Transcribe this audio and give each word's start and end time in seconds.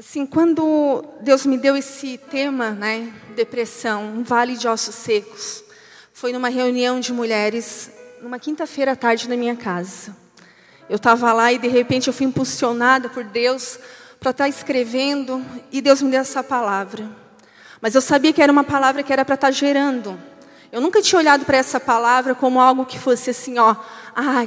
Assim, 0.00 0.24
quando 0.24 1.04
Deus 1.20 1.44
me 1.44 1.58
deu 1.58 1.76
esse 1.76 2.16
tema, 2.16 2.70
né, 2.70 3.12
depressão, 3.36 4.02
um 4.02 4.22
vale 4.22 4.56
de 4.56 4.66
ossos 4.66 4.94
secos, 4.94 5.62
foi 6.10 6.32
numa 6.32 6.48
reunião 6.48 6.98
de 6.98 7.12
mulheres, 7.12 7.90
numa 8.22 8.38
quinta-feira 8.38 8.92
à 8.92 8.96
tarde 8.96 9.28
na 9.28 9.36
minha 9.36 9.54
casa. 9.54 10.16
Eu 10.88 10.96
estava 10.96 11.34
lá 11.34 11.52
e 11.52 11.58
de 11.58 11.68
repente 11.68 12.08
eu 12.08 12.14
fui 12.14 12.24
impulsionada 12.24 13.10
por 13.10 13.24
Deus 13.24 13.78
para 14.18 14.30
estar 14.30 14.44
tá 14.44 14.48
escrevendo 14.48 15.44
e 15.70 15.82
Deus 15.82 16.00
me 16.00 16.10
deu 16.10 16.22
essa 16.22 16.42
palavra. 16.42 17.06
Mas 17.78 17.94
eu 17.94 18.00
sabia 18.00 18.32
que 18.32 18.40
era 18.40 18.50
uma 18.50 18.64
palavra 18.64 19.02
que 19.02 19.12
era 19.12 19.22
para 19.22 19.34
estar 19.34 19.48
tá 19.48 19.52
gerando. 19.52 20.18
Eu 20.72 20.80
nunca 20.80 21.02
tinha 21.02 21.18
olhado 21.18 21.44
para 21.44 21.58
essa 21.58 21.78
palavra 21.78 22.34
como 22.34 22.58
algo 22.58 22.86
que 22.86 22.98
fosse 22.98 23.28
assim, 23.28 23.58
ó, 23.58 23.76
ah, 24.16 24.46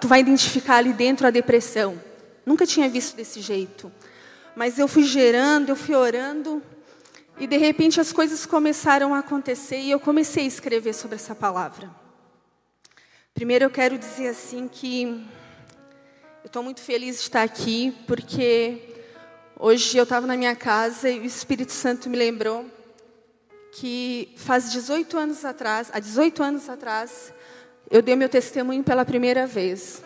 tu 0.00 0.06
vai 0.06 0.20
identificar 0.20 0.76
ali 0.76 0.92
dentro 0.92 1.26
a 1.26 1.30
depressão. 1.30 2.00
Nunca 2.46 2.64
tinha 2.64 2.88
visto 2.88 3.16
desse 3.16 3.40
jeito. 3.40 3.90
Mas 4.56 4.78
eu 4.78 4.88
fui 4.88 5.02
gerando, 5.02 5.68
eu 5.68 5.76
fui 5.76 5.94
orando, 5.94 6.62
e 7.38 7.46
de 7.46 7.58
repente 7.58 8.00
as 8.00 8.10
coisas 8.10 8.46
começaram 8.46 9.14
a 9.14 9.18
acontecer 9.18 9.76
e 9.76 9.90
eu 9.90 10.00
comecei 10.00 10.44
a 10.44 10.46
escrever 10.46 10.94
sobre 10.94 11.16
essa 11.16 11.34
palavra. 11.34 11.90
Primeiro 13.34 13.66
eu 13.66 13.70
quero 13.70 13.98
dizer 13.98 14.28
assim 14.28 14.66
que 14.66 15.02
eu 16.42 16.46
estou 16.46 16.62
muito 16.62 16.80
feliz 16.80 17.16
de 17.16 17.22
estar 17.24 17.42
aqui, 17.42 17.94
porque 18.06 18.94
hoje 19.60 19.98
eu 19.98 20.04
estava 20.04 20.26
na 20.26 20.38
minha 20.38 20.56
casa 20.56 21.10
e 21.10 21.20
o 21.20 21.24
Espírito 21.24 21.72
Santo 21.72 22.08
me 22.08 22.16
lembrou 22.16 22.64
que 23.72 24.32
faz 24.36 24.72
18 24.72 25.18
anos 25.18 25.44
atrás, 25.44 25.90
há 25.92 26.00
18 26.00 26.42
anos 26.42 26.66
atrás, 26.70 27.30
eu 27.90 28.00
dei 28.00 28.16
meu 28.16 28.30
testemunho 28.30 28.82
pela 28.82 29.04
primeira 29.04 29.46
vez. 29.46 30.02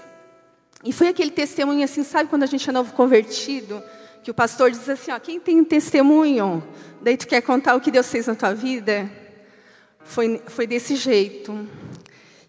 E 0.83 0.92
foi 0.92 1.07
aquele 1.07 1.31
testemunho 1.31 1.85
assim, 1.85 2.03
sabe 2.03 2.29
quando 2.29 2.42
a 2.42 2.47
gente 2.47 2.69
é 2.69 2.73
novo 2.73 2.92
convertido? 2.95 3.81
Que 4.23 4.31
o 4.31 4.35
pastor 4.35 4.71
diz 4.71 4.89
assim, 4.89 5.11
ó, 5.11 5.19
quem 5.19 5.41
tem 5.41 5.61
um 5.61 5.65
testemunho, 5.65 6.63
daí 7.01 7.17
tu 7.17 7.27
quer 7.27 7.41
contar 7.41 7.75
o 7.75 7.81
que 7.81 7.91
Deus 7.91 8.09
fez 8.11 8.27
na 8.27 8.35
tua 8.35 8.55
vida? 8.55 9.11
Foi, 10.05 10.43
foi 10.47 10.67
desse 10.67 10.97
jeito. 10.97 11.67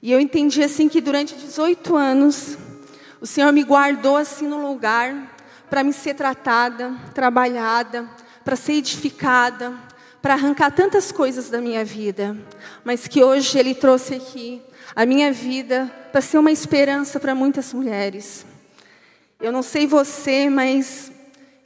E 0.01 0.11
eu 0.11 0.19
entendi 0.19 0.63
assim 0.63 0.89
que 0.89 0.99
durante 0.99 1.35
18 1.35 1.95
anos, 1.95 2.57
o 3.21 3.25
Senhor 3.25 3.51
me 3.53 3.63
guardou 3.63 4.17
assim 4.17 4.47
no 4.47 4.61
lugar 4.67 5.35
para 5.69 5.83
me 5.83 5.93
ser 5.93 6.15
tratada, 6.15 6.93
trabalhada, 7.13 8.09
para 8.43 8.55
ser 8.55 8.73
edificada, 8.73 9.73
para 10.21 10.33
arrancar 10.33 10.71
tantas 10.71 11.11
coisas 11.11 11.49
da 11.49 11.61
minha 11.61 11.85
vida, 11.85 12.37
mas 12.83 13.07
que 13.07 13.23
hoje 13.23 13.57
Ele 13.57 13.73
trouxe 13.73 14.15
aqui 14.15 14.61
a 14.95 15.05
minha 15.05 15.31
vida 15.31 15.89
para 16.11 16.19
ser 16.19 16.37
uma 16.37 16.51
esperança 16.51 17.19
para 17.19 17.33
muitas 17.33 17.73
mulheres. 17.73 18.45
Eu 19.39 19.51
não 19.51 19.63
sei 19.63 19.87
você, 19.87 20.49
mas 20.49 21.11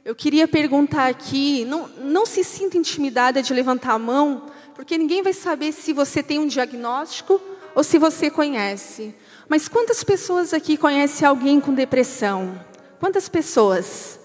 eu 0.06 0.14
queria 0.14 0.46
perguntar 0.46 1.08
aqui, 1.08 1.64
não, 1.64 1.88
não 1.88 2.24
se 2.24 2.44
sinta 2.44 2.78
intimidada 2.78 3.42
de 3.42 3.52
levantar 3.52 3.94
a 3.94 3.98
mão, 3.98 4.46
porque 4.72 4.96
ninguém 4.96 5.20
vai 5.20 5.32
saber 5.32 5.72
se 5.72 5.92
você 5.92 6.22
tem 6.22 6.38
um 6.38 6.46
diagnóstico 6.46 7.40
ou 7.74 7.82
se 7.82 7.98
você 7.98 8.30
conhece. 8.30 9.12
Mas 9.48 9.66
quantas 9.66 10.04
pessoas 10.04 10.54
aqui 10.54 10.76
conhecem 10.76 11.26
alguém 11.26 11.60
com 11.60 11.74
depressão? 11.74 12.56
Quantas 13.00 13.28
pessoas? 13.28 14.20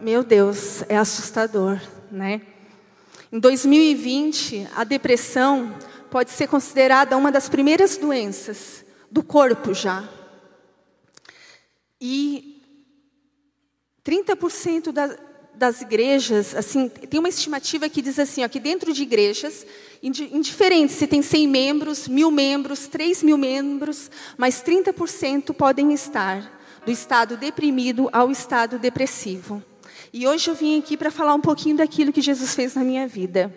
Meu 0.00 0.24
Deus, 0.24 0.82
é 0.88 0.96
assustador, 0.96 1.78
né? 2.10 2.40
Em 3.30 3.38
2020, 3.38 4.66
a 4.74 4.82
depressão 4.82 5.74
pode 6.10 6.30
ser 6.30 6.46
considerada 6.48 7.18
uma 7.18 7.30
das 7.30 7.50
primeiras 7.50 7.98
doenças 7.98 8.82
do 9.10 9.22
corpo 9.22 9.74
já. 9.74 10.08
E 12.00 12.49
30% 14.10 14.90
da, 14.90 15.16
das 15.54 15.80
igrejas, 15.80 16.56
assim, 16.56 16.88
tem 16.88 17.20
uma 17.20 17.28
estimativa 17.28 17.88
que 17.88 18.02
diz 18.02 18.18
assim, 18.18 18.42
ó, 18.42 18.48
que 18.48 18.58
dentro 18.58 18.92
de 18.92 19.04
igrejas, 19.04 19.64
indiferente 20.02 20.92
se 20.92 21.06
tem 21.06 21.22
100 21.22 21.46
membros, 21.46 22.08
mil 22.08 22.28
membros, 22.28 22.88
3 22.88 23.22
mil 23.22 23.38
membros, 23.38 24.10
mas 24.36 24.64
30% 24.64 25.54
podem 25.54 25.92
estar 25.92 26.58
do 26.84 26.90
estado 26.90 27.36
deprimido 27.36 28.08
ao 28.12 28.32
estado 28.32 28.80
depressivo. 28.80 29.62
E 30.12 30.26
hoje 30.26 30.50
eu 30.50 30.56
vim 30.56 30.80
aqui 30.80 30.96
para 30.96 31.12
falar 31.12 31.34
um 31.34 31.40
pouquinho 31.40 31.76
daquilo 31.76 32.12
que 32.12 32.20
Jesus 32.20 32.52
fez 32.52 32.74
na 32.74 32.82
minha 32.82 33.06
vida. 33.06 33.54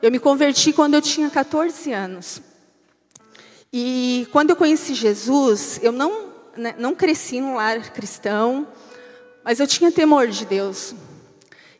Eu 0.00 0.10
me 0.10 0.18
converti 0.18 0.72
quando 0.72 0.94
eu 0.94 1.02
tinha 1.02 1.30
14 1.30 1.92
anos. 1.92 2.42
E 3.72 4.26
quando 4.32 4.50
eu 4.50 4.56
conheci 4.56 4.94
Jesus, 4.94 5.78
eu 5.80 5.92
não, 5.92 6.30
né, 6.56 6.74
não 6.78 6.96
cresci 6.96 7.40
num 7.40 7.54
lar 7.54 7.92
cristão, 7.92 8.66
mas 9.44 9.60
eu 9.60 9.66
tinha 9.66 9.90
temor 9.90 10.28
de 10.28 10.44
Deus. 10.44 10.94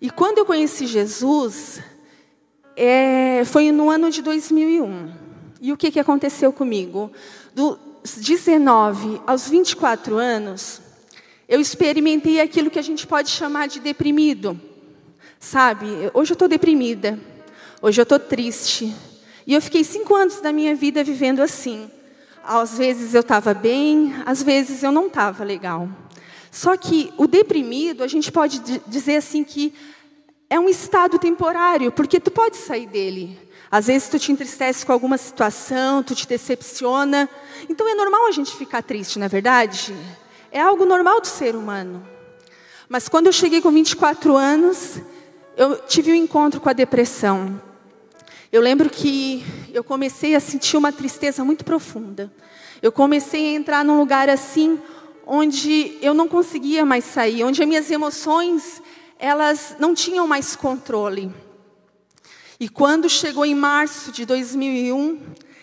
E 0.01 0.11
quando 0.11 0.39
eu 0.39 0.45
conheci 0.45 0.87
Jesus, 0.87 1.81
é, 2.77 3.45
foi 3.45 3.71
no 3.71 3.91
ano 3.91 4.11
de 4.11 4.23
2001. 4.23 5.13
E 5.61 5.73
o 5.73 5.77
que, 5.77 5.91
que 5.91 6.01
aconteceu 6.01 6.53
comigo? 6.53 7.13
Dos 7.55 7.79
19 8.17 9.21
aos 9.27 9.49
24 9.49 10.17
anos, 10.17 10.81
eu 11.49 11.61
experimentei 11.61 12.41
aquilo 12.41 12.71
que 12.71 12.79
a 12.79 12.83
gente 12.83 13.07
pode 13.07 13.31
chamar 13.31 13.69
de 13.69 13.79
deprimido. 13.79 14.61
Sabe, 15.39 15.87
hoje 16.15 16.33
eu 16.33 16.35
estou 16.35 16.49
deprimida, 16.49 17.19
hoje 17.81 18.01
eu 18.01 18.05
estou 18.05 18.19
triste. 18.19 18.93
E 19.47 19.55
eu 19.55 19.61
fiquei 19.61 19.85
cinco 19.85 20.15
anos 20.15 20.41
da 20.41 20.53
minha 20.53 20.75
vida 20.75 21.05
vivendo 21.05 21.41
assim. 21.41 21.91
Às 22.45 22.79
vezes 22.79 23.15
eu 23.15 23.21
estava 23.21 23.55
bem, 23.55 24.15
às 24.27 24.43
vezes 24.43 24.83
eu 24.83 24.91
não 24.91 25.07
estava 25.07 25.45
legal. 25.45 25.89
Só 26.53 26.77
que 26.77 27.11
o 27.17 27.27
deprimido, 27.27 28.05
a 28.05 28.07
gente 28.07 28.31
pode 28.31 28.61
dizer 28.87 29.17
assim 29.17 29.43
que 29.43 29.73
é 30.51 30.61
um 30.61 30.69
estado 30.69 31.19
temporário, 31.19 31.91
porque 31.91 32.21
tu 32.21 32.31
pode 32.31 32.59
sair 32.59 32.87
dele. 32.87 33.41
Às 33.71 33.87
vezes 33.87 34.11
tu 34.11 34.19
te 34.19 34.31
entristece 34.31 34.85
com 34.85 34.93
alguma 34.93 35.17
situação, 35.17 36.03
tu 36.03 36.15
te 36.15 36.29
decepciona. 36.29 37.27
Então 37.71 37.89
é 37.89 37.95
normal 37.95 38.27
a 38.29 38.33
gente 38.33 38.55
ficar 38.55 38.83
triste, 38.83 39.19
na 39.19 39.25
é 39.25 39.29
verdade? 39.31 39.97
É 40.51 40.61
algo 40.61 40.85
normal 40.85 41.23
do 41.23 41.27
ser 41.27 41.57
humano. 41.57 42.07
Mas 42.87 43.09
quando 43.09 43.29
eu 43.29 43.33
cheguei 43.33 43.63
com 43.63 43.71
24 43.71 44.37
anos, 44.37 45.01
eu 45.57 45.77
tive 45.87 46.13
um 46.13 46.17
encontro 46.17 46.61
com 46.61 46.69
a 46.69 46.75
depressão. 46.75 47.59
Eu 48.53 48.61
lembro 48.61 48.91
que 48.91 49.43
eu 49.73 49.83
comecei 49.83 50.35
a 50.35 50.41
sentir 50.41 50.77
uma 50.77 50.93
tristeza 50.93 51.43
muito 51.43 51.65
profunda. 51.65 52.31
Eu 52.83 52.93
comecei 52.93 53.47
a 53.47 53.59
entrar 53.59 53.83
num 53.83 53.99
lugar 53.99 54.29
assim 54.29 54.79
onde 55.27 55.99
eu 56.01 56.15
não 56.15 56.29
conseguia 56.29 56.85
mais 56.85 57.05
sair, 57.05 57.45
onde 57.45 57.63
as 57.63 57.69
minhas 57.69 57.91
emoções 57.91 58.83
elas 59.19 59.77
não 59.79 59.95
tinham 59.95 60.27
mais 60.27 60.57
controle. 60.57 61.33
E 62.59 62.69
quando 62.69 63.09
chegou 63.09 63.45
em 63.45 63.55
março 63.55 64.11
de 64.11 64.27
2001, 64.27 65.21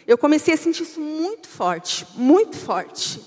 eu 0.08 0.18
comecei 0.18 0.54
a 0.54 0.58
sentir 0.58 0.84
isso 0.84 1.00
muito 1.00 1.48
forte, 1.48 2.06
muito 2.16 2.58
forte. 2.58 3.22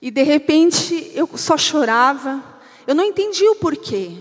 E 0.00 0.10
de 0.10 0.22
repente 0.22 1.12
eu 1.14 1.28
só 1.36 1.56
chorava, 1.56 2.42
eu 2.86 2.94
não 2.94 3.04
entendia 3.04 3.50
o 3.50 3.56
porquê. 3.56 4.12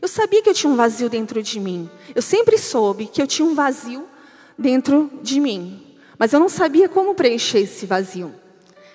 Eu 0.00 0.08
sabia 0.08 0.42
que 0.42 0.48
eu 0.48 0.54
tinha 0.54 0.72
um 0.72 0.76
vazio 0.76 1.08
dentro 1.08 1.42
de 1.42 1.58
mim. 1.58 1.90
Eu 2.14 2.22
sempre 2.22 2.58
soube 2.58 3.06
que 3.06 3.20
eu 3.20 3.26
tinha 3.26 3.46
um 3.46 3.54
vazio 3.54 4.06
dentro 4.58 5.10
de 5.22 5.40
mim. 5.40 5.96
Mas 6.18 6.32
eu 6.32 6.38
não 6.38 6.48
sabia 6.48 6.88
como 6.88 7.14
preencher 7.14 7.60
esse 7.60 7.86
vazio. 7.86 8.34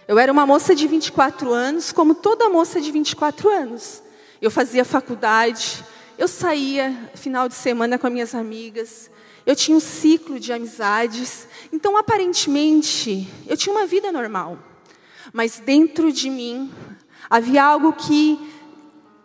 Eu 0.07 0.19
era 0.19 0.31
uma 0.31 0.45
moça 0.45 0.75
de 0.75 0.87
24 0.87 1.51
anos, 1.51 1.91
como 1.91 2.13
toda 2.13 2.47
moça 2.49 2.79
de 2.79 2.91
24 2.91 3.49
anos. 3.49 4.03
Eu 4.39 4.51
fazia 4.51 4.85
faculdade, 4.85 5.83
eu 6.17 6.27
saía 6.27 7.09
final 7.15 7.49
de 7.49 7.55
semana 7.55 7.97
com 7.97 8.05
as 8.05 8.13
minhas 8.13 8.35
amigas, 8.35 9.09
eu 9.45 9.55
tinha 9.55 9.75
um 9.75 9.79
ciclo 9.79 10.39
de 10.39 10.53
amizades. 10.53 11.47
Então, 11.73 11.97
aparentemente, 11.97 13.27
eu 13.47 13.57
tinha 13.57 13.75
uma 13.75 13.87
vida 13.87 14.11
normal. 14.11 14.59
Mas 15.33 15.59
dentro 15.59 16.11
de 16.11 16.29
mim 16.29 16.71
havia 17.27 17.63
algo 17.63 17.91
que 17.93 18.39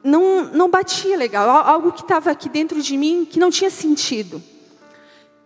não, 0.03 0.45
não 0.45 0.71
batia 0.71 1.17
legal, 1.17 1.49
algo 1.49 1.93
que 1.93 2.01
estava 2.01 2.31
aqui 2.31 2.49
dentro 2.49 2.81
de 2.81 2.97
mim 2.97 3.27
que 3.31 3.39
não 3.39 3.51
tinha 3.51 3.71
sentido. 3.71 4.43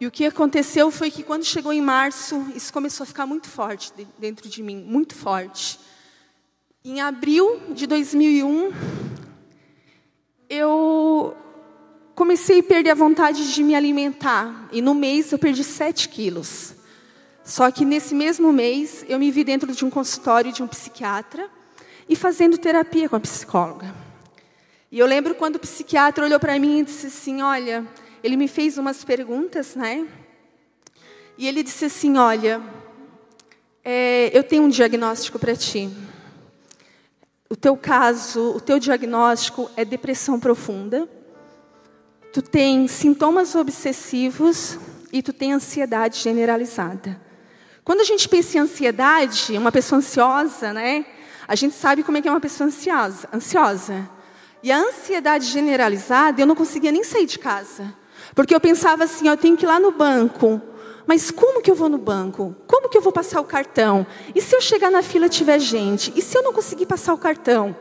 E 0.01 0.07
o 0.07 0.11
que 0.11 0.27
aconteceu 0.27 0.91
foi 0.91 1.11
que 1.11 1.23
quando 1.23 1.45
chegou 1.45 1.73
em 1.73 1.81
março, 1.81 2.47
isso 2.55 2.73
começou 2.73 3.05
a 3.05 3.07
ficar 3.07 3.27
muito 3.27 3.49
forte 3.49 3.93
dentro 4.19 4.49
de 4.49 4.63
mim, 4.63 4.77
muito 4.77 5.15
forte. 5.15 5.79
Em 6.85 7.01
abril 7.01 7.61
de 7.71 7.87
2001, 7.87 8.73
eu 10.49 11.37
comecei 12.15 12.61
a 12.61 12.63
perder 12.63 12.91
a 12.91 12.95
vontade 12.95 13.53
de 13.53 13.63
me 13.63 13.75
alimentar. 13.75 14.69
E 14.73 14.83
no 14.83 14.95
mês 14.95 15.33
eu 15.33 15.39
perdi 15.39 15.65
7 15.65 16.09
quilos. 16.09 16.75
Só 17.45 17.71
que 17.71 17.85
nesse 17.85 18.15
mesmo 18.15 18.53
mês, 18.53 19.05
eu 19.09 19.19
me 19.19 19.31
vi 19.31 19.45
dentro 19.45 19.73
de 19.73 19.85
um 19.85 19.91
consultório 19.91 20.53
de 20.53 20.63
um 20.63 20.67
psiquiatra 20.67 21.49
e 22.09 22.17
fazendo 22.17 22.59
terapia 22.59 23.09
com 23.09 23.17
a 23.17 23.21
psicóloga. 23.21 23.95
E 24.91 24.99
eu 24.99 25.07
lembro 25.07 25.35
quando 25.35 25.57
o 25.57 25.61
psiquiatra 25.61 26.25
olhou 26.25 26.41
para 26.41 26.59
mim 26.59 26.81
e 26.81 26.85
disse 26.85 27.09
assim: 27.09 27.43
Olha, 27.43 27.87
ele 28.25 28.39
me 28.39 28.49
fez 28.49 28.79
umas 28.79 29.05
perguntas, 29.05 29.77
né? 29.77 30.09
E 31.37 31.47
ele 31.47 31.63
disse 31.63 31.85
assim: 31.85 32.17
Olha, 32.17 32.59
é, 33.85 34.31
eu 34.33 34.43
tenho 34.43 34.63
um 34.63 34.69
diagnóstico 34.71 35.39
para 35.39 35.55
ti. 35.55 35.91
o 37.51 37.55
teu 37.55 37.77
caso, 37.77 38.57
o 38.57 38.61
teu 38.63 38.79
diagnóstico 38.79 39.71
é 39.77 39.85
depressão 39.85 40.41
profunda, 40.41 41.07
tu 42.33 42.41
tem 42.41 42.89
sintomas 42.89 43.55
obsessivos 43.55 44.79
e 45.13 45.23
tu 45.23 45.33
tem 45.35 45.53
ansiedade 45.53 46.19
generalizada. 46.19 47.21
Quando 47.85 48.01
a 48.01 48.05
gente 48.05 48.27
pensa 48.27 48.57
em 48.57 48.63
ansiedade, 48.63 49.59
uma 49.59 49.71
pessoa 49.71 49.99
ansiosa, 49.99 50.73
né? 50.73 51.05
A 51.47 51.55
gente 51.55 51.75
sabe 51.75 52.03
como 52.03 52.17
é 52.17 52.23
que 52.23 52.29
é 52.29 52.31
uma 52.31 52.41
pessoa 52.41 52.69
ansiosa. 52.69 53.29
ansiosa. 53.31 54.09
E 54.63 54.73
a 54.73 54.79
ansiedade 54.79 55.45
generalizada, 55.45 56.41
eu 56.41 56.47
não 56.47 56.55
conseguia 56.55 56.91
nem 56.91 57.05
sair 57.05 57.27
de 57.27 57.39
casa. 57.39 57.95
Porque 58.35 58.55
eu 58.55 58.61
pensava 58.61 59.05
assim, 59.05 59.29
eu 59.29 59.37
tenho 59.37 59.57
que 59.57 59.65
ir 59.65 59.69
lá 59.69 59.79
no 59.79 59.93
banco. 59.93 60.61
Mas 61.07 61.31
como 61.31 61.63
que 61.63 61.71
eu 61.71 61.75
vou 61.75 61.89
no 61.89 61.99
banco? 61.99 62.55
Como 62.67 62.89
que 62.89 62.97
eu 62.97 63.03
vou 63.03 63.13
passar 63.13 63.41
o 63.41 63.45
cartão? 63.45 64.07
E 64.35 64.41
se 64.41 64.57
eu 64.57 64.61
chegar 64.61 64.91
na 64.91 65.03
fila 65.03 65.29
tiver 65.29 65.59
gente? 65.59 66.13
E 66.17 66.23
se 66.23 66.37
eu 66.37 66.43
não 66.43 66.53
conseguir 66.53 66.87
passar 66.87 67.13
o 67.13 67.19
cartão? 67.19 67.77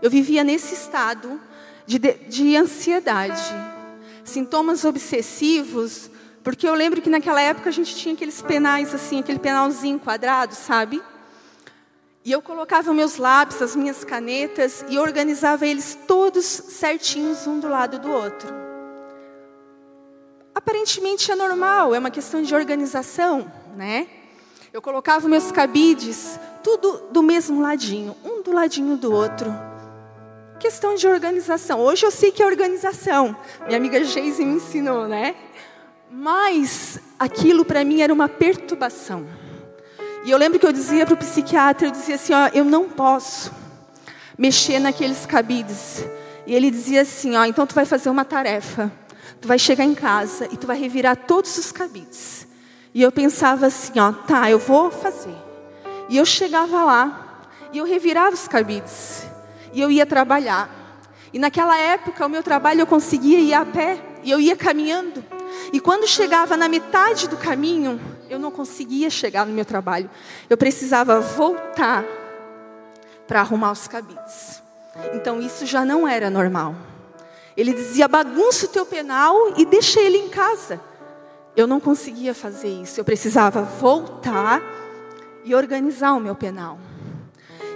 Eu 0.00 0.10
vivia 0.10 0.44
nesse 0.44 0.74
estado 0.74 1.40
de, 1.86 1.98
de, 1.98 2.12
de 2.28 2.56
ansiedade. 2.56 3.42
Sintomas 4.22 4.84
obsessivos, 4.84 6.10
porque 6.44 6.68
eu 6.68 6.74
lembro 6.74 7.00
que 7.00 7.08
naquela 7.08 7.40
época 7.40 7.70
a 7.70 7.72
gente 7.72 7.96
tinha 7.96 8.14
aqueles 8.14 8.42
penais 8.42 8.94
assim, 8.94 9.20
aquele 9.20 9.38
penalzinho 9.38 9.98
quadrado, 9.98 10.54
sabe? 10.54 11.02
E 12.24 12.30
eu 12.30 12.42
colocava 12.42 12.92
meus 12.92 13.16
lápis, 13.16 13.62
as 13.62 13.74
minhas 13.74 14.04
canetas 14.04 14.84
e 14.88 14.98
organizava 14.98 15.66
eles 15.66 15.96
todos 16.06 16.44
certinhos 16.44 17.46
um 17.46 17.58
do 17.58 17.68
lado 17.68 17.98
do 17.98 18.10
outro 18.10 18.65
aparentemente 20.66 21.30
é 21.30 21.36
normal, 21.36 21.94
é 21.94 21.98
uma 22.00 22.10
questão 22.10 22.42
de 22.42 22.52
organização, 22.52 23.50
né? 23.76 24.08
Eu 24.72 24.82
colocava 24.82 25.28
meus 25.28 25.52
cabides 25.52 26.40
tudo 26.60 27.04
do 27.12 27.22
mesmo 27.22 27.62
ladinho, 27.62 28.16
um 28.24 28.42
do 28.42 28.52
ladinho 28.52 28.96
do 28.96 29.12
outro. 29.12 29.54
Questão 30.58 30.96
de 30.96 31.06
organização. 31.06 31.78
Hoje 31.78 32.04
eu 32.04 32.10
sei 32.10 32.32
que 32.32 32.42
é 32.42 32.46
organização. 32.46 33.36
Minha 33.64 33.76
amiga 33.76 34.02
Geise 34.02 34.44
me 34.44 34.56
ensinou, 34.56 35.06
né? 35.06 35.36
Mas 36.10 36.98
aquilo 37.16 37.64
para 37.64 37.84
mim 37.84 38.00
era 38.00 38.12
uma 38.12 38.28
perturbação. 38.28 39.24
E 40.24 40.32
eu 40.32 40.36
lembro 40.36 40.58
que 40.58 40.66
eu 40.66 40.72
dizia 40.72 41.06
para 41.06 41.14
o 41.14 41.16
psiquiatra, 41.16 41.86
eu 41.86 41.92
dizia 41.92 42.16
assim, 42.16 42.32
ó, 42.32 42.48
eu 42.52 42.64
não 42.64 42.88
posso 42.88 43.52
mexer 44.36 44.80
naqueles 44.80 45.26
cabides. 45.26 46.04
E 46.44 46.52
ele 46.52 46.72
dizia 46.72 47.02
assim, 47.02 47.36
ó, 47.36 47.44
então 47.44 47.64
tu 47.64 47.74
vai 47.74 47.84
fazer 47.84 48.10
uma 48.10 48.24
tarefa. 48.24 48.90
Tu 49.40 49.48
vai 49.48 49.58
chegar 49.58 49.84
em 49.84 49.94
casa 49.94 50.48
e 50.50 50.56
tu 50.56 50.66
vai 50.66 50.78
revirar 50.78 51.16
todos 51.16 51.56
os 51.58 51.72
cabides. 51.72 52.46
E 52.94 53.02
eu 53.02 53.12
pensava 53.12 53.66
assim, 53.66 53.98
ó, 53.98 54.12
tá, 54.12 54.50
eu 54.50 54.58
vou 54.58 54.90
fazer. 54.90 55.36
E 56.08 56.16
eu 56.16 56.24
chegava 56.24 56.84
lá 56.84 57.42
e 57.72 57.78
eu 57.78 57.84
revirava 57.84 58.34
os 58.34 58.48
cabides. 58.48 59.26
E 59.72 59.80
eu 59.80 59.90
ia 59.90 60.06
trabalhar. 60.06 60.70
E 61.32 61.38
naquela 61.38 61.76
época 61.76 62.24
o 62.24 62.28
meu 62.28 62.42
trabalho 62.42 62.80
eu 62.80 62.86
conseguia 62.86 63.38
ir 63.38 63.52
a 63.52 63.64
pé 63.64 63.98
e 64.22 64.30
eu 64.30 64.40
ia 64.40 64.56
caminhando. 64.56 65.22
E 65.72 65.80
quando 65.80 66.06
chegava 66.06 66.56
na 66.56 66.68
metade 66.68 67.28
do 67.28 67.36
caminho, 67.36 68.00
eu 68.30 68.38
não 68.38 68.50
conseguia 68.50 69.10
chegar 69.10 69.44
no 69.44 69.52
meu 69.52 69.64
trabalho. 69.64 70.10
Eu 70.48 70.56
precisava 70.56 71.20
voltar 71.20 72.04
para 73.26 73.40
arrumar 73.40 73.72
os 73.72 73.86
cabides. 73.86 74.62
Então 75.14 75.40
isso 75.40 75.66
já 75.66 75.84
não 75.84 76.06
era 76.06 76.30
normal. 76.30 76.74
Ele 77.56 77.72
dizia: 77.72 78.06
bagunça 78.06 78.66
o 78.66 78.68
teu 78.68 78.84
penal 78.84 79.54
e 79.56 79.64
deixa 79.64 80.00
ele 80.00 80.18
em 80.18 80.28
casa. 80.28 80.80
Eu 81.56 81.66
não 81.66 81.80
conseguia 81.80 82.34
fazer 82.34 82.68
isso. 82.68 83.00
Eu 83.00 83.04
precisava 83.04 83.62
voltar 83.62 84.62
e 85.44 85.54
organizar 85.54 86.12
o 86.12 86.20
meu 86.20 86.34
penal. 86.34 86.78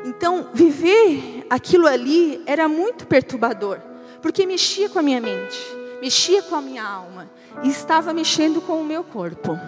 Então, 0.05 0.49
viver 0.53 1.47
aquilo 1.49 1.87
ali 1.87 2.43
era 2.47 2.69
muito 2.69 3.06
perturbador, 3.06 3.79
porque 4.23 4.47
mexia 4.47 4.88
com 4.88 4.99
a 4.99 5.03
minha 5.03 5.21
mente, 5.21 5.59
mexia 6.00 6.43
com 6.43 6.56
a 6.56 6.61
minha 6.61 6.85
alma 6.85 7.31
e 7.62 7.69
estava 7.69 8.12
mexendo 8.12 8.61
com 8.61 8.81
o 8.81 8.85
meu 8.85 9.05
corpo. 9.05 9.59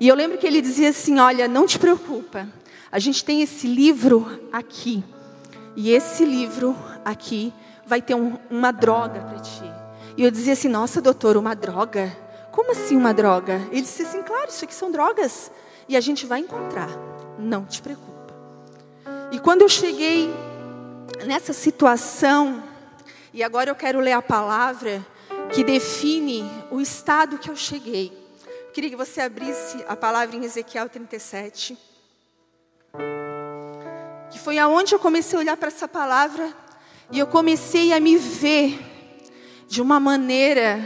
E 0.00 0.08
eu 0.08 0.14
lembro 0.14 0.38
que 0.38 0.46
ele 0.46 0.60
dizia 0.60 0.90
assim: 0.90 1.18
Olha, 1.18 1.48
não 1.48 1.66
te 1.66 1.78
preocupa, 1.78 2.46
a 2.90 2.98
gente 2.98 3.24
tem 3.24 3.42
esse 3.42 3.66
livro 3.66 4.40
aqui, 4.52 5.04
e 5.76 5.90
esse 5.90 6.24
livro 6.24 6.76
aqui 7.04 7.52
vai 7.88 8.02
ter 8.02 8.14
um, 8.14 8.38
uma 8.50 8.70
droga 8.70 9.20
para 9.22 9.40
ti. 9.40 9.64
E 10.14 10.22
eu 10.22 10.30
dizia 10.30 10.52
assim, 10.52 10.68
nossa, 10.68 11.00
doutor, 11.00 11.38
uma 11.38 11.56
droga? 11.56 12.14
Como 12.52 12.72
assim 12.72 12.96
uma 12.96 13.14
droga? 13.14 13.54
Ele 13.72 13.80
disse 13.80 14.02
assim, 14.02 14.22
claro, 14.22 14.50
isso 14.50 14.62
aqui 14.62 14.74
são 14.74 14.92
drogas. 14.92 15.50
E 15.88 15.96
a 15.96 16.00
gente 16.00 16.26
vai 16.26 16.40
encontrar. 16.40 16.90
Não 17.38 17.64
te 17.64 17.80
preocupa. 17.80 18.34
E 19.32 19.38
quando 19.38 19.62
eu 19.62 19.68
cheguei 19.68 20.30
nessa 21.26 21.54
situação, 21.54 22.62
e 23.32 23.42
agora 23.42 23.70
eu 23.70 23.74
quero 23.74 24.00
ler 24.00 24.12
a 24.12 24.20
palavra 24.20 25.04
que 25.50 25.64
define 25.64 26.44
o 26.70 26.80
estado 26.80 27.38
que 27.38 27.50
eu 27.50 27.56
cheguei. 27.56 28.12
Eu 28.66 28.72
queria 28.72 28.90
que 28.90 28.96
você 28.96 29.22
abrisse 29.22 29.82
a 29.88 29.96
palavra 29.96 30.36
em 30.36 30.44
Ezequiel 30.44 30.90
37. 30.90 31.78
Que 34.30 34.38
foi 34.38 34.58
aonde 34.58 34.94
eu 34.94 34.98
comecei 34.98 35.38
a 35.38 35.40
olhar 35.40 35.56
para 35.56 35.68
essa 35.68 35.88
palavra 35.88 36.52
e 37.10 37.18
eu 37.18 37.26
comecei 37.26 37.92
a 37.92 38.00
me 38.00 38.16
ver 38.16 38.78
de 39.66 39.80
uma 39.80 40.00
maneira 40.00 40.82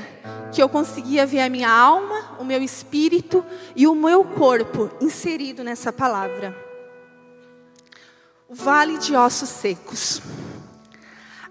que 0.52 0.62
eu 0.62 0.68
conseguia 0.68 1.24
ver 1.24 1.40
a 1.40 1.48
minha 1.48 1.70
alma, 1.70 2.36
o 2.38 2.44
meu 2.44 2.62
espírito 2.62 3.44
e 3.74 3.86
o 3.86 3.94
meu 3.94 4.24
corpo 4.24 4.90
inserido 5.00 5.64
nessa 5.64 5.92
palavra. 5.92 6.56
O 8.48 8.54
vale 8.54 8.98
de 8.98 9.14
ossos 9.14 9.48
secos. 9.48 10.20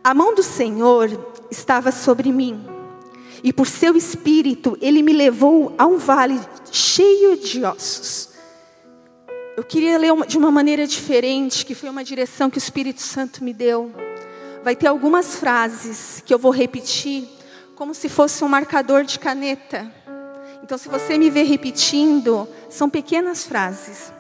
A 0.04 0.14
mão 0.14 0.36
do 0.36 0.44
Senhor 0.44 1.10
estava 1.50 1.92
sobre 1.92 2.32
mim, 2.32 2.64
e 3.44 3.52
por 3.52 3.68
seu 3.68 3.96
espírito 3.96 4.78
ele 4.82 5.02
me 5.02 5.14
levou 5.14 5.74
a 5.78 5.86
um 5.86 5.98
vale 5.98 6.40
cheio 6.72 7.38
de 7.38 7.64
ossos. 7.64 8.30
Eu 9.58 9.64
queria 9.64 9.98
ler 9.98 10.14
de 10.28 10.38
uma 10.38 10.50
maneira 10.50 10.88
diferente, 10.88 11.66
que 11.66 11.76
foi 11.76 11.90
uma 11.90 12.04
direção 12.04 12.50
que 12.50 12.58
o 12.58 12.60
Espírito 12.60 13.02
Santo 13.02 13.44
me 13.44 13.54
deu 13.54 13.92
vai 14.64 14.76
ter 14.76 14.88
algumas 14.88 15.36
frases 15.36 16.22
que 16.26 16.34
eu 16.34 16.40
vou 16.40 16.52
repetir 16.52 17.28
como 17.76 17.94
se 17.96 18.08
fosse 18.08 18.44
um 18.44 18.48
marcador 18.48 19.04
de 19.04 19.18
caneta. 19.18 19.92
Então, 20.64 20.78
se 20.78 20.88
você 20.88 21.18
me 21.18 21.30
ver 21.30 21.44
repetindo, 21.44 22.48
são 22.70 22.90
pequenas 22.90 23.44
frases. 23.44 24.14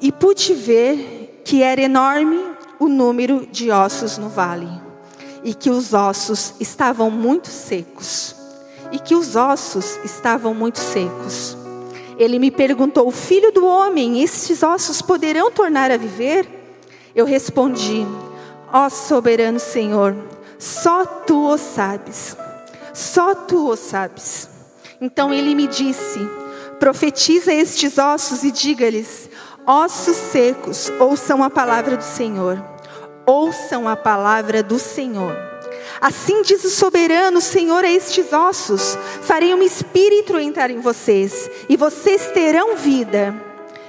E 0.00 0.10
pude 0.10 0.54
ver 0.54 1.42
que 1.44 1.62
era 1.62 1.82
enorme 1.82 2.40
o 2.78 2.88
número 2.88 3.46
de 3.46 3.70
ossos 3.70 4.18
no 4.18 4.28
vale, 4.28 4.68
e 5.44 5.54
que 5.54 5.70
os 5.70 5.92
ossos 5.94 6.54
estavam 6.60 7.10
muito 7.10 7.48
secos. 7.48 8.34
E 8.90 8.98
que 8.98 9.14
os 9.14 9.36
ossos 9.36 9.98
estavam 10.04 10.54
muito 10.54 10.78
secos. 10.78 11.56
Ele 12.18 12.38
me 12.38 12.50
perguntou: 12.50 13.10
Filho 13.10 13.52
do 13.52 13.66
homem, 13.66 14.22
estes 14.22 14.62
ossos 14.62 15.02
poderão 15.02 15.50
tornar 15.50 15.90
a 15.90 15.96
viver? 15.96 16.48
Eu 17.14 17.26
respondi: 17.26 18.06
Ó 18.78 18.90
soberano 18.90 19.58
Senhor, 19.58 20.14
só 20.58 21.06
tu 21.06 21.48
o 21.48 21.56
sabes. 21.56 22.36
Só 22.92 23.34
tu 23.34 23.70
o 23.70 23.74
sabes. 23.74 24.50
Então 25.00 25.32
ele 25.32 25.54
me 25.54 25.66
disse: 25.66 26.20
Profetiza 26.78 27.54
estes 27.54 27.96
ossos 27.96 28.44
e 28.44 28.50
diga-lhes: 28.50 29.30
Ossos 29.66 30.14
secos, 30.14 30.92
ouçam 31.00 31.42
a 31.42 31.48
palavra 31.48 31.96
do 31.96 32.04
Senhor. 32.04 32.62
Ouçam 33.24 33.88
a 33.88 33.96
palavra 33.96 34.62
do 34.62 34.78
Senhor. 34.78 35.34
Assim 35.98 36.42
diz 36.42 36.62
o 36.62 36.68
soberano 36.68 37.40
Senhor 37.40 37.82
a 37.82 37.90
estes 37.90 38.30
ossos: 38.30 38.98
Farei 39.22 39.54
um 39.54 39.62
espírito 39.62 40.38
entrar 40.38 40.70
em 40.70 40.80
vocês, 40.80 41.50
e 41.66 41.78
vocês 41.78 42.26
terão 42.26 42.76
vida 42.76 43.45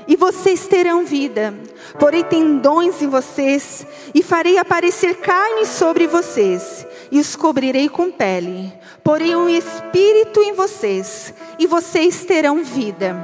e 0.07 0.15
vocês 0.15 0.67
terão 0.67 1.05
vida. 1.05 1.53
Porei 1.99 2.23
tendões 2.23 3.01
em 3.01 3.07
vocês 3.07 3.85
e 4.13 4.23
farei 4.23 4.57
aparecer 4.57 5.17
carne 5.17 5.65
sobre 5.65 6.07
vocês 6.07 6.85
e 7.11 7.19
os 7.19 7.35
cobrirei 7.35 7.89
com 7.89 8.09
pele. 8.11 8.71
Porei 9.03 9.35
um 9.35 9.49
espírito 9.49 10.41
em 10.41 10.53
vocês 10.53 11.33
e 11.59 11.67
vocês 11.67 12.25
terão 12.25 12.63
vida. 12.63 13.15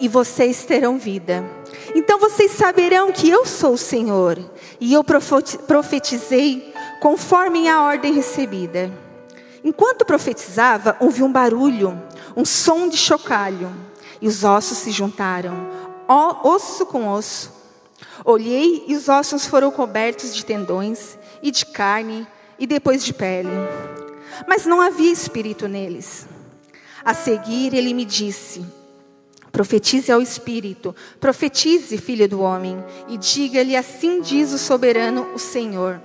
E 0.00 0.08
vocês 0.08 0.64
terão 0.64 0.98
vida. 0.98 1.44
Então 1.94 2.18
vocês 2.18 2.52
saberão 2.52 3.10
que 3.12 3.28
eu 3.28 3.44
sou 3.46 3.72
o 3.72 3.78
Senhor 3.78 4.38
e 4.80 4.92
eu 4.92 5.04
profetizei 5.04 6.72
conforme 7.00 7.68
a 7.68 7.82
ordem 7.82 8.12
recebida. 8.12 8.90
Enquanto 9.64 10.04
profetizava, 10.04 10.96
ouvi 11.00 11.22
um 11.22 11.32
barulho, 11.32 12.00
um 12.36 12.44
som 12.44 12.88
de 12.88 12.96
chocalho 12.96 13.87
e 14.20 14.28
os 14.28 14.44
ossos 14.44 14.78
se 14.78 14.90
juntaram, 14.90 15.54
osso 16.42 16.86
com 16.86 17.08
osso. 17.08 17.52
Olhei 18.24 18.84
e 18.86 18.94
os 18.94 19.08
ossos 19.08 19.46
foram 19.46 19.70
cobertos 19.70 20.34
de 20.34 20.44
tendões 20.44 21.18
e 21.42 21.50
de 21.50 21.66
carne 21.66 22.26
e 22.58 22.66
depois 22.66 23.04
de 23.04 23.12
pele. 23.12 23.50
Mas 24.46 24.66
não 24.66 24.80
havia 24.80 25.12
espírito 25.12 25.68
neles. 25.68 26.26
A 27.04 27.14
seguir, 27.14 27.74
ele 27.74 27.94
me 27.94 28.04
disse: 28.04 28.64
Profetize 29.50 30.12
ao 30.12 30.20
Espírito, 30.20 30.94
profetize, 31.18 31.96
filho 31.98 32.28
do 32.28 32.40
homem, 32.40 32.84
e 33.08 33.16
diga-lhe: 33.16 33.76
Assim 33.76 34.20
diz 34.20 34.52
o 34.52 34.58
soberano, 34.58 35.26
o 35.34 35.38
Senhor. 35.38 36.00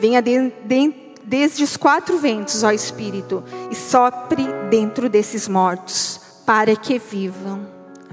Venha 0.00 0.20
de, 0.20 0.50
de, 0.64 0.94
desde 1.22 1.62
os 1.62 1.76
quatro 1.76 2.18
ventos, 2.18 2.62
ó 2.62 2.70
Espírito, 2.70 3.44
e 3.70 3.74
sopre 3.74 4.44
dentro 4.70 5.08
desses 5.08 5.46
mortos, 5.46 6.21
para 6.46 6.74
que 6.76 6.98
vivam, 6.98 7.66